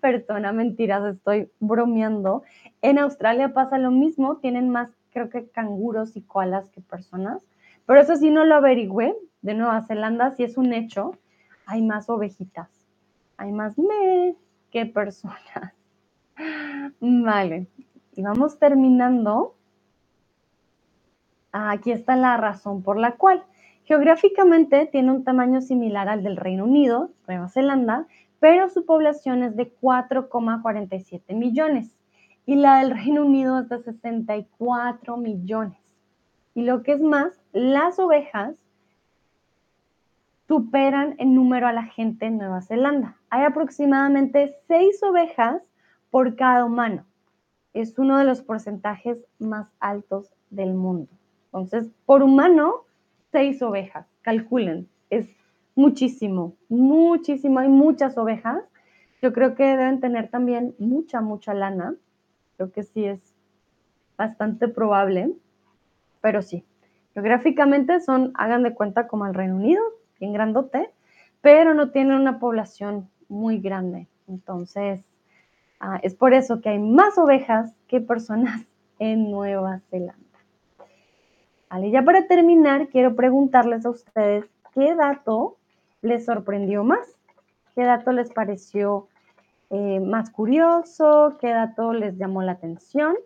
persona. 0.00 0.52
Mentiras, 0.52 1.14
estoy 1.14 1.50
bromeando. 1.60 2.42
En 2.82 2.98
Australia 2.98 3.52
pasa 3.52 3.78
lo 3.78 3.90
mismo, 3.90 4.36
tienen 4.36 4.70
más, 4.70 4.90
creo 5.16 5.30
que 5.30 5.48
canguros 5.48 6.14
y 6.14 6.20
koalas 6.20 6.68
que 6.68 6.82
personas, 6.82 7.42
pero 7.86 7.98
eso 7.98 8.16
sí 8.16 8.30
no 8.30 8.44
lo 8.44 8.56
averigüé. 8.56 9.16
De 9.40 9.54
Nueva 9.54 9.80
Zelanda, 9.86 10.34
si 10.34 10.42
es 10.42 10.58
un 10.58 10.74
hecho, 10.74 11.12
hay 11.64 11.80
más 11.80 12.10
ovejitas, 12.10 12.68
hay 13.38 13.50
más 13.50 13.78
me 13.78 14.36
que 14.70 14.84
personas. 14.84 15.72
Vale, 17.00 17.66
y 18.14 18.22
vamos 18.22 18.58
terminando. 18.58 19.54
Aquí 21.50 21.92
está 21.92 22.14
la 22.16 22.36
razón 22.36 22.82
por 22.82 22.98
la 22.98 23.12
cual. 23.12 23.42
Geográficamente 23.84 24.84
tiene 24.84 25.12
un 25.12 25.24
tamaño 25.24 25.62
similar 25.62 26.10
al 26.10 26.24
del 26.24 26.36
Reino 26.36 26.64
Unido, 26.64 27.10
Nueva 27.26 27.48
Zelanda, 27.48 28.06
pero 28.38 28.68
su 28.68 28.84
población 28.84 29.44
es 29.44 29.56
de 29.56 29.74
4,47 29.80 31.34
millones 31.34 31.96
y 32.46 32.54
la 32.54 32.78
del 32.78 32.92
Reino 32.92 33.26
Unido 33.26 33.58
es 33.58 33.68
de 33.68 33.82
64 33.82 35.16
millones. 35.16 35.78
Y 36.54 36.62
lo 36.62 36.82
que 36.82 36.92
es 36.92 37.00
más, 37.00 37.38
las 37.52 37.98
ovejas 37.98 38.56
superan 40.46 41.16
en 41.18 41.34
número 41.34 41.66
a 41.66 41.72
la 41.72 41.82
gente 41.82 42.26
en 42.26 42.38
Nueva 42.38 42.62
Zelanda. 42.62 43.16
Hay 43.30 43.42
aproximadamente 43.42 44.54
6 44.68 45.02
ovejas 45.02 45.60
por 46.10 46.36
cada 46.36 46.64
humano. 46.64 47.04
Es 47.74 47.98
uno 47.98 48.16
de 48.16 48.24
los 48.24 48.42
porcentajes 48.42 49.18
más 49.40 49.66
altos 49.80 50.32
del 50.50 50.72
mundo. 50.72 51.10
Entonces, 51.46 51.90
por 52.06 52.22
humano, 52.22 52.84
6 53.32 53.60
ovejas. 53.62 54.06
Calculen, 54.22 54.88
es 55.10 55.28
muchísimo, 55.74 56.54
muchísimo. 56.68 57.58
Hay 57.58 57.68
muchas 57.68 58.16
ovejas. 58.16 58.62
Yo 59.20 59.32
creo 59.32 59.56
que 59.56 59.64
deben 59.64 60.00
tener 60.00 60.30
también 60.30 60.76
mucha, 60.78 61.20
mucha 61.20 61.52
lana. 61.52 61.96
Creo 62.56 62.72
que 62.72 62.82
sí 62.82 63.04
es 63.04 63.34
bastante 64.16 64.68
probable, 64.68 65.32
pero 66.20 66.42
sí. 66.42 66.64
Geográficamente 67.14 68.00
son, 68.00 68.32
hagan 68.34 68.62
de 68.62 68.74
cuenta, 68.74 69.06
como 69.06 69.26
el 69.26 69.34
Reino 69.34 69.56
Unido, 69.56 69.82
bien 70.18 70.32
grandote, 70.32 70.90
pero 71.40 71.74
no 71.74 71.90
tienen 71.90 72.16
una 72.16 72.38
población 72.38 73.08
muy 73.28 73.58
grande. 73.58 74.08
Entonces, 74.28 75.04
ah, 75.80 75.98
es 76.02 76.14
por 76.14 76.34
eso 76.34 76.60
que 76.60 76.70
hay 76.70 76.78
más 76.78 77.18
ovejas 77.18 77.74
que 77.88 78.00
personas 78.00 78.62
en 78.98 79.30
Nueva 79.30 79.80
Zelanda. 79.90 80.22
Vale, 81.70 81.90
ya 81.90 82.02
para 82.02 82.26
terminar, 82.26 82.88
quiero 82.88 83.16
preguntarles 83.16 83.84
a 83.84 83.90
ustedes 83.90 84.46
qué 84.72 84.94
dato 84.94 85.56
les 86.00 86.24
sorprendió 86.24 86.84
más, 86.84 87.18
qué 87.74 87.82
dato 87.82 88.12
les 88.12 88.32
pareció 88.32 89.08
eh, 89.70 90.00
más 90.00 90.30
curioso, 90.30 91.36
qué 91.40 91.50
dato 91.50 91.92
les 91.92 92.16
llamó 92.16 92.42
la 92.42 92.52
atención. 92.52 93.16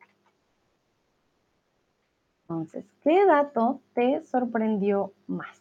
Entonces, 2.43 2.85
¿qué 3.03 3.25
dato 3.27 3.81
te 3.95 4.25
sorprendió 4.25 5.13
más? 5.27 5.61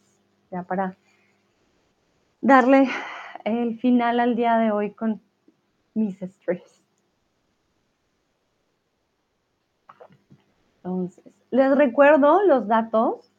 Ya 0.50 0.64
para 0.64 0.96
darle 2.40 2.88
el 3.44 3.78
final 3.78 4.20
al 4.20 4.34
día 4.34 4.58
de 4.58 4.72
hoy 4.72 4.92
con 4.92 5.20
mis 5.94 6.20
estrés. 6.20 6.82
Entonces, 10.76 11.22
les 11.50 11.76
recuerdo 11.76 12.42
los 12.46 12.66
datos, 12.66 13.30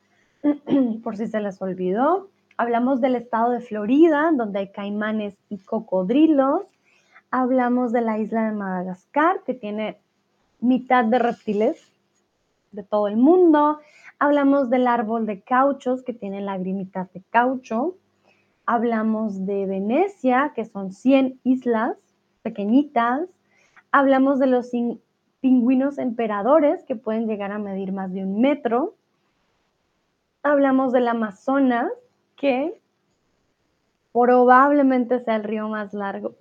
por 1.03 1.17
si 1.17 1.27
se 1.27 1.39
les 1.39 1.61
olvidó. 1.61 2.29
Hablamos 2.57 3.01
del 3.01 3.15
estado 3.15 3.51
de 3.51 3.61
Florida, 3.61 4.31
donde 4.33 4.59
hay 4.59 4.71
caimanes 4.71 5.35
y 5.49 5.57
cocodrilos. 5.57 6.61
Hablamos 7.31 7.93
de 7.93 8.01
la 8.01 8.19
isla 8.19 8.43
de 8.43 8.51
Madagascar, 8.51 9.41
que 9.45 9.53
tiene 9.53 9.97
mitad 10.59 11.05
de 11.05 11.17
reptiles 11.17 11.81
de 12.73 12.83
todo 12.83 13.07
el 13.07 13.15
mundo. 13.15 13.79
Hablamos 14.19 14.69
del 14.69 14.85
árbol 14.85 15.25
de 15.25 15.41
cauchos, 15.41 16.03
que 16.03 16.13
tiene 16.13 16.41
lagrimitas 16.41 17.11
de 17.13 17.23
caucho. 17.29 17.95
Hablamos 18.65 19.45
de 19.45 19.65
Venecia, 19.65 20.51
que 20.53 20.65
son 20.65 20.91
100 20.91 21.39
islas 21.43 21.97
pequeñitas, 22.41 23.29
hablamos 23.91 24.39
de 24.39 24.47
los 24.47 24.71
pingüinos 25.39 25.97
emperadores, 25.97 26.83
que 26.83 26.95
pueden 26.95 27.27
llegar 27.27 27.51
a 27.51 27.59
medir 27.59 27.91
más 27.91 28.11
de 28.11 28.23
un 28.23 28.41
metro, 28.41 28.95
hablamos 30.43 30.91
del 30.91 31.07
Amazonas, 31.07 31.91
que 32.35 32.79
probablemente 34.11 35.23
sea 35.23 35.37
el 35.37 35.43
río 35.43 35.69
más 35.69 35.93
largo 35.93 36.35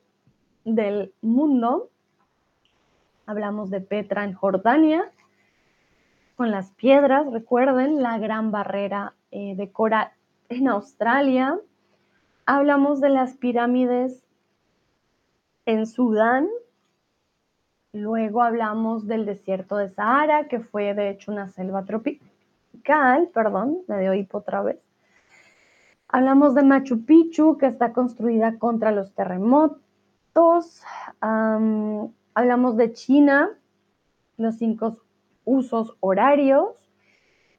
del 0.65 1.13
mundo, 1.21 1.91
hablamos 3.27 3.71
de 3.71 3.81
Petra 3.81 4.25
en 4.25 4.35
Jordania, 4.35 5.11
con 6.37 6.51
las 6.51 6.71
piedras, 6.73 7.31
recuerden 7.31 8.03
la 8.03 8.19
gran 8.19 8.51
barrera 8.51 9.15
eh, 9.31 9.55
de 9.57 9.71
coral 9.71 10.11
en 10.49 10.69
Australia, 10.69 11.59
hablamos 12.47 13.01
de 13.01 13.11
las 13.11 13.35
pirámides 13.35 14.25
en 15.67 15.87
Sudán, 15.87 16.49
luego 17.93 18.43
hablamos 18.43 19.07
del 19.07 19.27
desierto 19.27 19.77
de 19.77 19.91
Sahara, 19.91 20.49
que 20.49 20.61
fue 20.61 20.95
de 20.95 21.11
hecho 21.11 21.31
una 21.31 21.49
selva 21.51 21.85
tropical, 21.85 23.29
perdón, 23.33 23.79
me 23.87 24.01
dio 24.01 24.15
hipo 24.15 24.39
otra 24.39 24.63
vez. 24.63 24.79
Hablamos 26.09 26.57
de 26.57 26.65
Machu 26.65 27.05
Picchu, 27.05 27.57
que 27.57 27.67
está 27.67 27.93
construida 27.93 28.59
contra 28.59 28.91
los 28.91 29.13
terremotos. 29.15 29.81
Hablamos 32.35 32.77
de 32.77 32.93
China, 32.93 33.51
los 34.37 34.57
cinco 34.57 34.99
usos 35.45 35.97
horarios, 36.01 36.69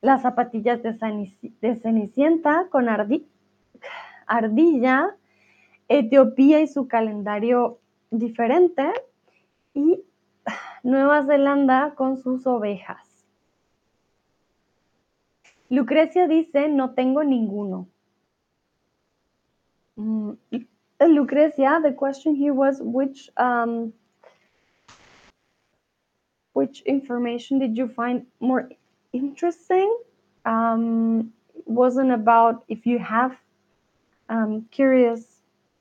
las 0.02 0.22
zapatillas 0.22 0.82
de, 0.82 1.76
Cenicienta 1.82 2.68
con 2.70 2.90
ardilla 2.90 3.28
ardilla, 4.28 5.16
Etiopía 5.88 6.62
y 6.62 6.68
su 6.68 6.88
calendario 6.88 7.80
diferente 8.12 8.92
y 9.74 10.04
Nueva 10.84 11.26
Zelanda 11.26 11.94
con 11.96 12.18
sus 12.18 12.48
ovejas. 12.48 13.28
Lucrecia 15.70 16.28
dice, 16.28 16.70
no 16.70 16.94
tengo 16.94 17.24
ninguno. 17.24 17.88
Lucrecia, 21.08 21.82
the 21.82 21.92
question 21.92 22.36
here 22.36 22.54
was 22.54 22.80
which 22.82 23.30
um, 23.38 23.94
which 26.54 26.82
information 26.82 27.60
did 27.60 27.78
you 27.78 27.88
find 27.88 28.26
more 28.40 28.70
interesting? 29.14 29.98
Um, 30.46 31.34
wasn't 31.66 32.12
about 32.12 32.64
if 32.68 32.86
you 32.86 33.00
have 33.00 33.36
um, 34.30 34.66
curious 34.72 35.26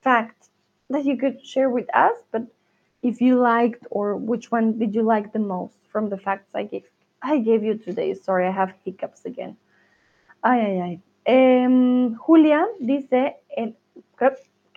fact 0.01 0.49
that 0.89 1.05
you 1.05 1.17
could 1.17 1.45
share 1.45 1.69
with 1.69 1.93
us, 1.95 2.17
but 2.31 2.43
if 3.03 3.21
you 3.21 3.39
liked 3.39 3.85
or 3.91 4.15
which 4.15 4.51
one 4.51 4.77
did 4.77 4.93
you 4.93 5.01
like 5.01 5.33
the 5.33 5.39
most 5.39 5.77
from 5.91 6.09
the 6.09 6.17
facts 6.17 6.53
I 6.55 6.63
gave 6.63 6.83
I 7.21 7.39
gave 7.39 7.63
you 7.63 7.77
today. 7.77 8.13
Sorry, 8.15 8.47
I 8.47 8.51
have 8.51 8.73
hiccups 8.83 9.25
again. 9.25 9.55
Ay, 10.43 10.59
ay, 10.59 11.01
ay. 11.27 11.65
Um, 11.65 12.19
Julia 12.25 12.65
dice, 12.83 13.35
el, 13.55 13.75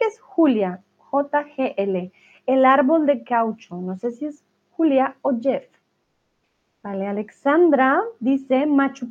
es 0.09 0.21
Julia, 0.21 0.83
J-G-L, 0.99 2.13
el 2.47 2.65
árbol 2.65 3.07
de 3.07 3.25
caucho. 3.25 3.77
No 3.77 3.97
sé 3.97 4.13
si 4.13 4.27
es 4.27 4.45
Julia 4.73 5.17
o 5.23 5.33
Jeff. 5.41 5.67
Vale, 6.83 7.07
Alexandra 7.07 8.03
dice 8.21 8.67
Machu, 8.67 9.11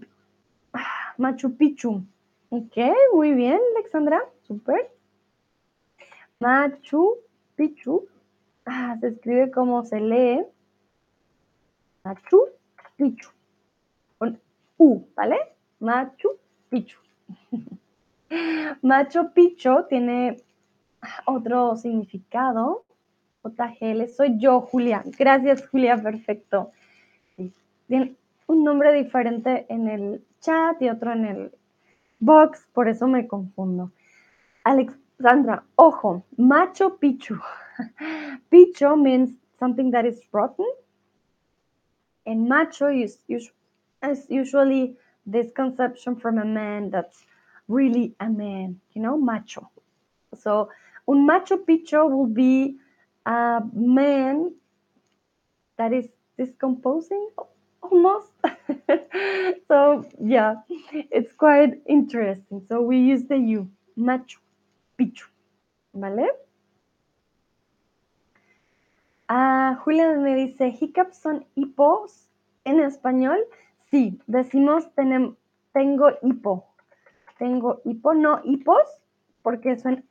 Machu 1.17 1.55
Picchu. 1.57 2.03
Ok, 2.49 2.77
muy 3.13 3.33
bien, 3.33 3.59
Alexandra. 3.75 4.21
Super. 4.43 4.91
Machu 6.39 7.17
Picchu. 7.55 8.07
Ah, 8.65 8.95
se 8.99 9.07
escribe 9.07 9.49
como 9.49 9.83
se 9.85 9.99
lee. 9.99 10.45
Machu 12.03 12.47
Picchu. 12.95 13.29
Con 14.17 14.39
U, 14.77 15.05
¿vale? 15.15 15.37
Machu 15.79 16.37
Picchu. 16.69 16.99
Machu 18.81 19.33
Picchu 19.33 19.85
tiene 19.89 20.37
otro 21.25 21.75
significado. 21.77 22.83
JGL, 23.43 24.07
soy 24.07 24.39
yo, 24.39 24.61
Julia. 24.61 25.03
Gracias, 25.17 25.67
Julia, 25.67 26.01
perfecto. 26.01 26.71
Un 28.47 28.63
nombre 28.63 28.93
diferente 28.93 29.65
en 29.69 29.87
el 29.87 30.23
chat 30.39 30.81
y 30.81 30.89
otro 30.89 31.11
en 31.11 31.25
el 31.25 31.51
box, 32.19 32.67
por 32.73 32.87
eso 32.87 33.07
me 33.07 33.27
confundo. 33.27 33.91
Alexandra, 34.63 35.63
ojo, 35.75 36.23
Macho 36.37 36.97
Picchu. 36.97 37.39
Picho 38.49 38.95
means 38.95 39.31
something 39.59 39.91
that 39.91 40.05
is 40.05 40.21
rotten, 40.31 40.65
and 42.25 42.47
macho 42.47 42.87
is, 42.87 43.19
is 43.27 43.51
usually 44.29 44.97
this 45.25 45.51
conception 45.53 46.15
from 46.15 46.37
a 46.37 46.45
man 46.45 46.89
that's 46.89 47.25
really 47.67 48.13
a 48.19 48.29
man, 48.29 48.79
you 48.93 49.01
know, 49.01 49.17
macho. 49.17 49.69
So, 50.37 50.69
un 51.07 51.25
macho 51.25 51.57
picho 51.57 52.07
will 52.07 52.27
be 52.27 52.77
a 53.25 53.61
man 53.73 54.53
that 55.77 55.93
is 55.93 56.07
discomposing 56.37 57.29
almost. 57.81 58.31
so, 59.67 60.05
yeah, 60.23 60.55
it's 60.91 61.33
quite 61.33 61.81
interesting. 61.87 62.65
So, 62.69 62.81
we 62.81 62.97
use 62.97 63.23
the 63.23 63.37
you, 63.37 63.69
macho 63.95 64.39
picho, 64.97 65.27
¿vale? 65.93 66.27
Ah, 69.27 69.79
Julia 69.83 70.17
me 70.17 70.35
dice, 70.35 70.69
hiccups 70.79 71.17
son 71.17 71.45
hipos 71.55 72.29
en 72.65 72.79
español. 72.79 73.39
Sí, 73.89 74.19
decimos 74.27 74.87
tengo 75.73 76.11
hipo. 76.21 76.67
Tengo 77.39 77.81
hipo, 77.83 78.13
no 78.13 78.41
hipos, 78.43 78.83
porque 79.41 79.77
suena, 79.77 80.03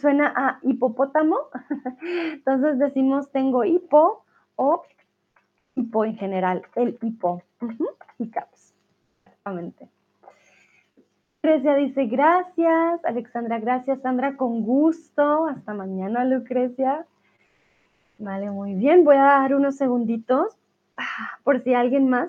suena 0.00 0.32
a 0.36 0.58
hipopótamo. 0.62 1.36
Entonces 2.32 2.78
decimos 2.78 3.30
tengo 3.30 3.64
hipo 3.64 4.24
o 4.56 4.82
hipo 5.74 6.04
en 6.04 6.16
general, 6.16 6.62
el 6.74 6.98
hipo. 7.02 7.42
Hiccups. 8.18 8.74
Exactamente. 9.24 9.88
Lucrecia 11.42 11.74
dice 11.74 12.04
gracias. 12.04 13.04
Alexandra, 13.04 13.58
gracias. 13.58 14.00
Sandra, 14.02 14.36
con 14.36 14.62
gusto. 14.62 15.46
Hasta 15.46 15.72
mañana, 15.72 16.24
Lucrecia. 16.24 17.06
Vale, 18.18 18.50
muy 18.50 18.74
bien. 18.74 19.04
Voy 19.04 19.16
a 19.16 19.22
dar 19.22 19.54
unos 19.54 19.76
segunditos 19.76 20.54
ah, 20.98 21.38
por 21.42 21.62
si 21.62 21.72
alguien 21.72 22.10
más 22.10 22.28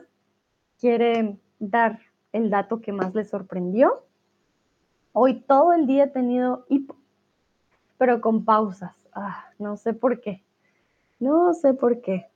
quiere 0.79 1.37
dar 1.59 1.99
el 2.31 2.49
dato 2.49 2.79
que 2.79 2.93
más 2.93 3.13
le 3.13 3.25
sorprendió. 3.25 4.05
Hoy 5.11 5.41
todo 5.41 5.73
el 5.73 5.87
día 5.87 6.05
he 6.05 6.07
tenido 6.07 6.65
hipo, 6.69 6.95
pero 8.01 8.19
con 8.19 8.45
pausas. 8.45 8.95
Ah, 9.13 9.45
no 9.59 9.77
sé 9.77 9.93
por 9.93 10.21
qué. 10.21 10.41
No 11.19 11.53
sé 11.53 11.75
por 11.75 12.01
qué. 12.01 12.31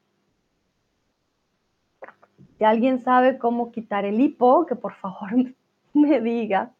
Si 2.59 2.63
alguien 2.63 2.99
sabe 3.01 3.39
cómo 3.39 3.71
quitar 3.71 4.05
el 4.05 4.21
hipo, 4.21 4.67
que 4.67 4.75
por 4.75 4.93
favor 4.93 5.31
me 5.95 6.21
diga. 6.21 6.71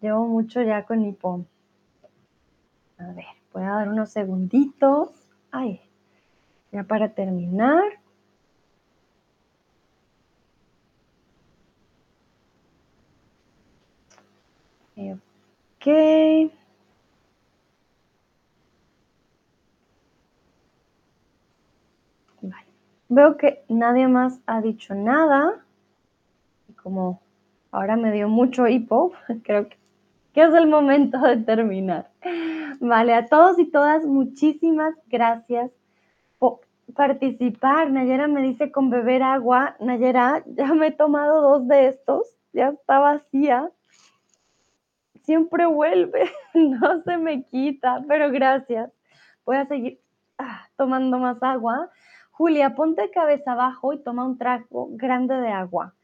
Llevo 0.00 0.26
mucho 0.26 0.62
ya 0.62 0.86
con 0.86 1.04
hipo. 1.04 1.44
A 2.96 3.12
ver, 3.12 3.26
voy 3.52 3.64
a 3.64 3.72
dar 3.72 3.88
unos 3.90 4.08
segunditos. 4.08 5.10
Ay, 5.50 5.82
ya 6.72 6.84
para 6.84 7.10
terminar. 7.12 7.84
Ok. 14.96 15.86
Vale. 22.42 22.70
Veo 23.12 23.36
que 23.36 23.64
nadie 23.68 24.06
más 24.06 24.40
ha 24.46 24.60
dicho 24.60 24.94
nada. 24.94 25.64
Como 26.80 27.20
ahora 27.72 27.96
me 27.96 28.12
dio 28.12 28.28
mucho 28.28 28.68
hipo, 28.68 29.12
creo 29.42 29.68
que, 29.68 29.76
que 30.32 30.42
es 30.44 30.54
el 30.54 30.68
momento 30.68 31.18
de 31.18 31.38
terminar. 31.38 32.08
Vale, 32.78 33.14
a 33.14 33.26
todos 33.26 33.58
y 33.58 33.64
todas, 33.64 34.06
muchísimas 34.06 34.94
gracias 35.08 35.72
por 36.38 36.60
participar. 36.94 37.90
Nayera 37.90 38.28
me 38.28 38.42
dice 38.42 38.70
con 38.70 38.90
beber 38.90 39.24
agua. 39.24 39.74
Nayera, 39.80 40.44
ya 40.54 40.72
me 40.74 40.86
he 40.86 40.92
tomado 40.92 41.42
dos 41.42 41.66
de 41.66 41.88
estos, 41.88 42.28
ya 42.52 42.68
está 42.68 43.00
vacía. 43.00 43.72
Siempre 45.24 45.66
vuelve, 45.66 46.30
no 46.54 47.02
se 47.02 47.16
me 47.16 47.42
quita, 47.42 48.04
pero 48.06 48.30
gracias. 48.30 48.92
Voy 49.44 49.56
a 49.56 49.66
seguir 49.66 50.00
ah, 50.38 50.68
tomando 50.76 51.18
más 51.18 51.42
agua. 51.42 51.90
Julia, 52.40 52.74
ponte 52.74 53.10
cabeza 53.10 53.52
abajo 53.52 53.92
y 53.92 53.98
toma 53.98 54.24
un 54.24 54.38
trago 54.38 54.88
grande 54.92 55.34
de 55.34 55.50
agua. 55.50 55.94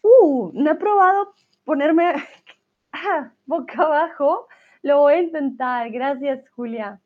Uh, 0.00 0.50
no 0.54 0.70
he 0.70 0.74
probado 0.76 1.34
ponerme 1.62 2.14
ah, 2.92 3.30
boca 3.44 3.82
abajo, 3.82 4.48
lo 4.80 5.00
voy 5.00 5.12
a 5.12 5.20
intentar. 5.20 5.90
Gracias, 5.90 6.48
Julia. 6.56 7.02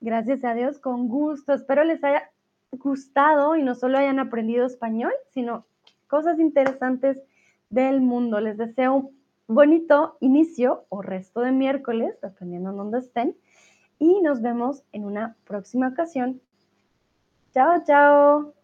Gracias 0.00 0.42
a 0.44 0.54
Dios, 0.54 0.78
con 0.78 1.08
gusto. 1.08 1.52
Espero 1.52 1.84
les 1.84 2.02
haya 2.02 2.30
gustado 2.72 3.54
y 3.56 3.62
no 3.62 3.74
solo 3.74 3.98
hayan 3.98 4.18
aprendido 4.18 4.64
español, 4.64 5.12
sino 5.28 5.66
cosas 6.06 6.40
interesantes 6.40 7.22
del 7.68 8.00
mundo. 8.00 8.40
Les 8.40 8.56
deseo 8.56 8.94
un 8.94 9.20
bonito 9.46 10.16
inicio 10.20 10.86
o 10.88 11.02
resto 11.02 11.42
de 11.42 11.52
miércoles, 11.52 12.18
dependiendo 12.22 12.70
en 12.70 12.76
dónde 12.78 13.00
estén. 13.00 13.36
Y 13.98 14.22
nos 14.22 14.40
vemos 14.40 14.84
en 14.92 15.04
una 15.04 15.36
próxima 15.44 15.88
ocasión. 15.88 16.40
Chao, 17.54 17.78
chao. 17.86 18.54